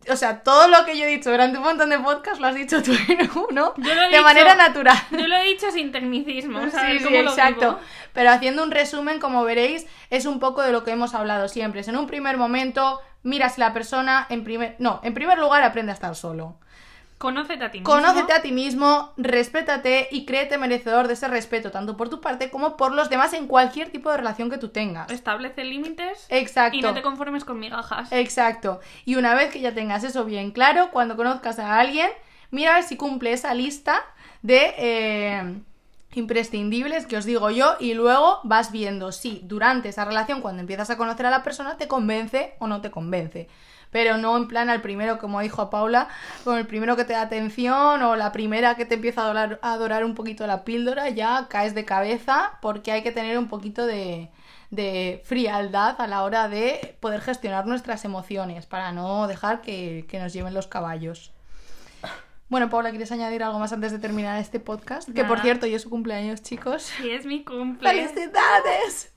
O 0.09 0.15
sea, 0.15 0.41
todo 0.43 0.67
lo 0.67 0.85
que 0.85 0.97
yo 0.97 1.03
he 1.05 1.07
dicho 1.07 1.29
durante 1.31 1.57
un 1.57 1.63
montón 1.63 1.89
de 1.89 1.99
podcasts 1.99 2.39
lo 2.39 2.47
has 2.47 2.55
dicho 2.55 2.81
tú 2.83 2.91
en 3.07 3.29
uno 3.49 3.73
de 3.77 3.89
dicho- 4.09 4.23
manera 4.23 4.55
natural. 4.55 4.97
Yo 5.11 5.27
lo 5.27 5.35
he 5.37 5.43
dicho 5.43 5.69
sin 5.71 5.91
tecnicismo. 5.91 6.63
Sí, 6.65 6.71
¿sabes 6.71 7.03
sí, 7.03 7.09
lo 7.13 7.19
exacto. 7.21 7.79
Pero 8.13 8.31
haciendo 8.31 8.63
un 8.63 8.71
resumen, 8.71 9.19
como 9.19 9.43
veréis, 9.43 9.85
es 10.09 10.25
un 10.25 10.39
poco 10.39 10.61
de 10.63 10.71
lo 10.71 10.83
que 10.83 10.91
hemos 10.91 11.13
hablado 11.13 11.47
siempre. 11.47 11.81
Es 11.81 11.87
en 11.87 11.97
un 11.97 12.07
primer 12.07 12.37
momento, 12.37 12.99
mira 13.23 13.49
si 13.49 13.59
la 13.61 13.73
persona 13.73 14.25
en 14.29 14.43
primer... 14.43 14.75
No, 14.79 14.99
en 15.03 15.13
primer 15.13 15.37
lugar 15.37 15.63
aprende 15.63 15.91
a 15.91 15.95
estar 15.95 16.15
solo. 16.15 16.57
Conócete 17.17 17.63
a 17.63 17.71
ti 17.71 17.79
mismo. 17.79 17.91
Conócete 17.91 18.33
a 18.33 18.41
ti 18.43 18.51
mismo, 18.51 19.13
respétate 19.17 20.07
y 20.11 20.25
créete 20.25 20.59
merecedor 20.59 21.07
de 21.07 21.13
ese 21.13 21.27
respeto, 21.27 21.71
tanto 21.71 21.97
por 21.97 22.09
tu 22.09 22.21
parte 22.21 22.51
como 22.51 22.77
por 22.77 22.93
los 22.93 23.09
demás 23.09 23.33
en 23.33 23.47
cualquier 23.47 23.89
tipo 23.89 24.11
de 24.11 24.17
relación 24.17 24.51
que 24.51 24.59
tú 24.59 24.69
tengas. 24.69 25.09
Establece 25.09 25.63
límites. 25.63 26.27
Exacto. 26.29 26.77
Y 26.77 26.81
no 26.81 26.93
te 26.93 27.01
conformes 27.01 27.43
con 27.43 27.59
migajas. 27.59 28.11
Exacto. 28.11 28.81
Y 29.03 29.15
una 29.15 29.33
vez 29.33 29.51
que 29.51 29.59
ya 29.59 29.73
tengas 29.73 30.03
eso 30.03 30.25
bien 30.25 30.51
claro, 30.51 30.91
cuando 30.91 31.15
conozcas 31.15 31.57
a 31.57 31.79
alguien, 31.79 32.09
mira 32.51 32.73
a 32.73 32.75
ver 32.75 32.83
si 32.83 32.97
cumple 32.97 33.33
esa 33.33 33.55
lista 33.55 34.05
de 34.43 34.75
eh, 34.77 35.55
imprescindibles 36.13 37.07
que 37.07 37.17
os 37.17 37.25
digo 37.25 37.49
yo 37.49 37.77
y 37.79 37.95
luego 37.95 38.41
vas 38.43 38.71
viendo 38.71 39.11
si 39.11 39.41
durante 39.43 39.89
esa 39.89 40.05
relación, 40.05 40.41
cuando 40.41 40.61
empiezas 40.61 40.91
a 40.91 40.97
conocer 40.97 41.25
a 41.25 41.31
la 41.31 41.41
persona, 41.41 41.77
te 41.77 41.87
convence 41.87 42.53
o 42.59 42.67
no 42.67 42.81
te 42.81 42.91
convence. 42.91 43.47
Pero 43.91 44.17
no 44.17 44.35
en 44.37 44.47
plan 44.47 44.69
al 44.69 44.81
primero, 44.81 45.17
como 45.17 45.39
dijo 45.41 45.69
Paula, 45.69 46.07
con 46.43 46.57
el 46.57 46.67
primero 46.67 46.95
que 46.95 47.05
te 47.05 47.13
da 47.13 47.21
atención 47.21 48.01
o 48.01 48.15
la 48.15 48.31
primera 48.31 48.75
que 48.75 48.85
te 48.85 48.95
empieza 48.95 49.21
a 49.23 49.29
adorar, 49.61 50.03
a 50.03 50.05
un 50.05 50.15
poquito 50.15 50.45
la 50.47 50.63
píldora, 50.63 51.09
ya 51.09 51.47
caes 51.49 51.73
de 51.75 51.85
cabeza 51.85 52.57
porque 52.61 52.91
hay 52.91 53.03
que 53.03 53.11
tener 53.11 53.37
un 53.37 53.47
poquito 53.47 53.85
de, 53.85 54.29
de 54.71 55.21
frialdad 55.25 55.95
a 55.99 56.07
la 56.07 56.23
hora 56.23 56.49
de 56.49 56.97
poder 56.99 57.21
gestionar 57.21 57.65
nuestras 57.65 58.05
emociones 58.05 58.65
para 58.65 58.91
no 58.91 59.27
dejar 59.27 59.61
que, 59.61 60.05
que 60.09 60.19
nos 60.19 60.33
lleven 60.33 60.53
los 60.53 60.67
caballos. 60.67 61.33
Bueno, 62.49 62.69
Paula, 62.69 62.91
¿quieres 62.91 63.11
añadir 63.11 63.43
algo 63.43 63.59
más 63.59 63.73
antes 63.73 63.91
de 63.91 63.99
terminar 63.99 64.39
este 64.39 64.61
podcast? 64.61 65.09
Que 65.13 65.25
por 65.25 65.41
cierto, 65.41 65.65
hoy 65.65 65.73
es 65.75 65.81
su 65.81 65.89
cumpleaños, 65.89 66.41
chicos. 66.41 66.83
Sí, 66.83 67.09
es 67.11 67.25
mi 67.25 67.43
cumple. 67.43 67.89
¡Felicidades! 67.89 69.13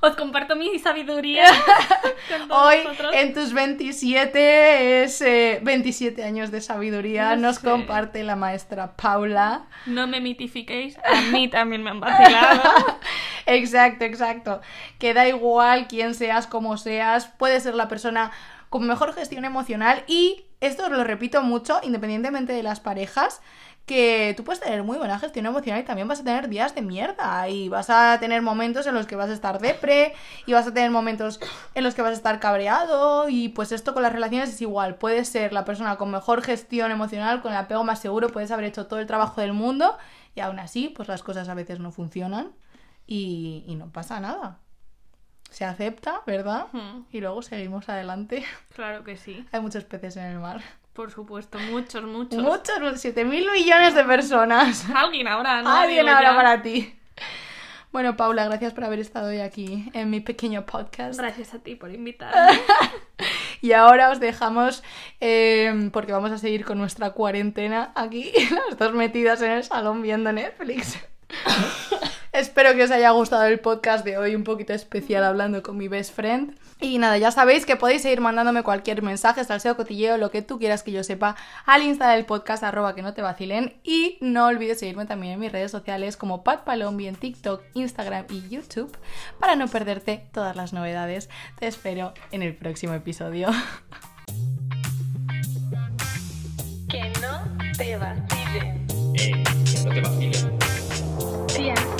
Os 0.00 0.16
comparto 0.16 0.56
mi 0.56 0.78
sabiduría. 0.78 1.44
con 2.30 2.48
todos 2.48 2.66
Hoy, 2.66 2.76
vosotros. 2.82 3.14
en 3.14 3.34
tus 3.34 3.52
27, 3.52 5.02
es 5.02 5.20
eh, 5.20 5.60
27 5.64 6.24
años 6.24 6.50
de 6.50 6.62
sabiduría, 6.62 7.36
No 7.36 7.48
nos 7.48 7.56
sé. 7.56 7.68
comparte 7.68 8.24
la 8.24 8.36
maestra 8.36 8.96
Paula. 8.96 9.66
No 9.84 10.06
me 10.06 10.22
mitifiquéis. 10.22 10.96
A 11.04 11.20
mí 11.32 11.48
también 11.48 11.82
me 11.82 11.90
han 11.90 12.00
vacilado. 12.00 12.62
exacto, 13.46 14.06
exacto. 14.06 14.62
Que 14.98 15.12
da 15.12 15.28
igual 15.28 15.88
quién 15.88 16.14
seas, 16.14 16.46
como 16.46 16.78
seas, 16.78 17.26
puedes 17.38 17.64
ser 17.64 17.74
la 17.74 17.88
persona 17.88 18.32
con 18.70 18.86
mejor 18.86 19.14
gestión 19.14 19.44
emocional 19.44 20.04
y 20.06 20.44
esto 20.60 20.88
lo 20.88 21.04
repito 21.04 21.42
mucho, 21.42 21.80
independientemente 21.82 22.52
de 22.52 22.62
las 22.62 22.80
parejas, 22.80 23.40
que 23.86 24.34
tú 24.36 24.42
puedes 24.42 24.60
tener 24.60 24.82
muy 24.82 24.98
buena 24.98 25.18
gestión 25.18 25.46
emocional 25.46 25.80
y 25.80 25.84
también 25.84 26.08
vas 26.08 26.20
a 26.20 26.24
tener 26.24 26.48
días 26.48 26.74
de 26.74 26.82
mierda 26.82 27.48
y 27.48 27.68
vas 27.68 27.88
a 27.88 28.18
tener 28.18 28.42
momentos 28.42 28.86
en 28.88 28.94
los 28.94 29.06
que 29.06 29.14
vas 29.14 29.30
a 29.30 29.32
estar 29.32 29.60
depre 29.60 30.12
y 30.44 30.52
vas 30.52 30.66
a 30.66 30.74
tener 30.74 30.90
momentos 30.90 31.38
en 31.74 31.84
los 31.84 31.94
que 31.94 32.02
vas 32.02 32.10
a 32.10 32.14
estar 32.14 32.40
cabreado 32.40 33.28
y 33.28 33.50
pues 33.50 33.70
esto 33.70 33.94
con 33.94 34.02
las 34.02 34.12
relaciones 34.12 34.48
es 34.50 34.60
igual, 34.60 34.96
puedes 34.96 35.28
ser 35.28 35.52
la 35.52 35.64
persona 35.64 35.96
con 35.96 36.10
mejor 36.10 36.42
gestión 36.42 36.90
emocional, 36.90 37.42
con 37.42 37.52
el 37.52 37.58
apego 37.58 37.84
más 37.84 38.00
seguro, 38.00 38.30
puedes 38.30 38.50
haber 38.50 38.64
hecho 38.64 38.86
todo 38.86 38.98
el 38.98 39.06
trabajo 39.06 39.40
del 39.40 39.52
mundo 39.52 39.96
y 40.34 40.40
aún 40.40 40.58
así 40.58 40.88
pues 40.88 41.06
las 41.06 41.22
cosas 41.22 41.48
a 41.48 41.54
veces 41.54 41.78
no 41.78 41.92
funcionan 41.92 42.52
y 43.06 43.72
no 43.78 43.92
pasa 43.92 44.18
nada. 44.18 44.65
Se 45.56 45.64
acepta, 45.64 46.20
¿verdad? 46.26 46.66
Y 47.10 47.22
luego 47.22 47.40
seguimos 47.40 47.88
adelante. 47.88 48.44
Claro 48.74 49.04
que 49.04 49.16
sí. 49.16 49.42
Hay 49.52 49.60
muchos 49.62 49.84
peces 49.84 50.18
en 50.18 50.24
el 50.24 50.38
mar. 50.38 50.60
Por 50.92 51.10
supuesto. 51.10 51.58
Muchos, 51.58 52.04
muchos. 52.04 52.42
Muchos, 52.42 53.00
7 53.00 53.24
mil 53.24 53.50
millones 53.50 53.94
de 53.94 54.04
personas. 54.04 54.84
Alguien 54.94 55.26
ahora, 55.26 55.62
¿no? 55.62 55.70
Alguien 55.70 56.04
ya. 56.04 56.36
para 56.36 56.60
ti. 56.60 56.94
Bueno, 57.90 58.18
Paula, 58.18 58.44
gracias 58.44 58.74
por 58.74 58.84
haber 58.84 58.98
estado 58.98 59.28
hoy 59.28 59.40
aquí 59.40 59.88
en 59.94 60.10
mi 60.10 60.20
pequeño 60.20 60.66
podcast. 60.66 61.18
Gracias 61.18 61.54
a 61.54 61.58
ti 61.60 61.74
por 61.74 61.90
invitarme. 61.90 62.60
Y 63.62 63.72
ahora 63.72 64.10
os 64.10 64.20
dejamos, 64.20 64.82
eh, 65.22 65.88
porque 65.90 66.12
vamos 66.12 66.32
a 66.32 66.36
seguir 66.36 66.66
con 66.66 66.76
nuestra 66.76 67.12
cuarentena 67.12 67.92
aquí, 67.94 68.30
las 68.68 68.76
dos 68.76 68.92
metidas 68.92 69.40
en 69.40 69.52
el 69.52 69.64
salón 69.64 70.02
viendo 70.02 70.30
Netflix. 70.32 70.98
Espero 72.36 72.74
que 72.74 72.84
os 72.84 72.90
haya 72.90 73.12
gustado 73.12 73.46
el 73.46 73.60
podcast 73.60 74.04
de 74.04 74.18
hoy, 74.18 74.34
un 74.34 74.44
poquito 74.44 74.74
especial 74.74 75.24
hablando 75.24 75.62
con 75.62 75.78
mi 75.78 75.88
best 75.88 76.14
friend. 76.14 76.54
Y 76.82 76.98
nada, 76.98 77.16
ya 77.16 77.30
sabéis 77.30 77.64
que 77.64 77.76
podéis 77.76 78.02
seguir 78.02 78.20
mandándome 78.20 78.62
cualquier 78.62 79.00
mensaje, 79.00 79.42
salseo, 79.42 79.74
cotilleo, 79.74 80.18
lo 80.18 80.30
que 80.30 80.42
tú 80.42 80.58
quieras 80.58 80.82
que 80.82 80.92
yo 80.92 81.02
sepa, 81.02 81.34
al 81.64 81.82
Insta 81.82 82.10
del 82.10 82.26
podcast, 82.26 82.62
arroba 82.62 82.94
que 82.94 83.00
no 83.00 83.14
te 83.14 83.22
vacilen. 83.22 83.80
Y 83.82 84.18
no 84.20 84.48
olvides 84.48 84.80
seguirme 84.80 85.06
también 85.06 85.32
en 85.32 85.40
mis 85.40 85.50
redes 85.50 85.70
sociales 85.70 86.18
como 86.18 86.44
Pat 86.44 86.64
Palombi 86.64 87.06
en 87.06 87.16
TikTok, 87.16 87.62
Instagram 87.72 88.26
y 88.28 88.46
YouTube 88.50 88.94
para 89.40 89.56
no 89.56 89.66
perderte 89.66 90.26
todas 90.30 90.56
las 90.56 90.74
novedades. 90.74 91.30
Te 91.58 91.66
espero 91.66 92.12
en 92.32 92.42
el 92.42 92.54
próximo 92.54 92.92
episodio. 92.92 93.48
Que 96.88 97.12
no 97.20 97.42
te 97.76 97.96
vacilen. 97.96 98.86
Eh, 99.14 99.42
que 99.64 99.84
no 99.84 99.90
te 99.92 100.00
vacilen. 100.02 100.65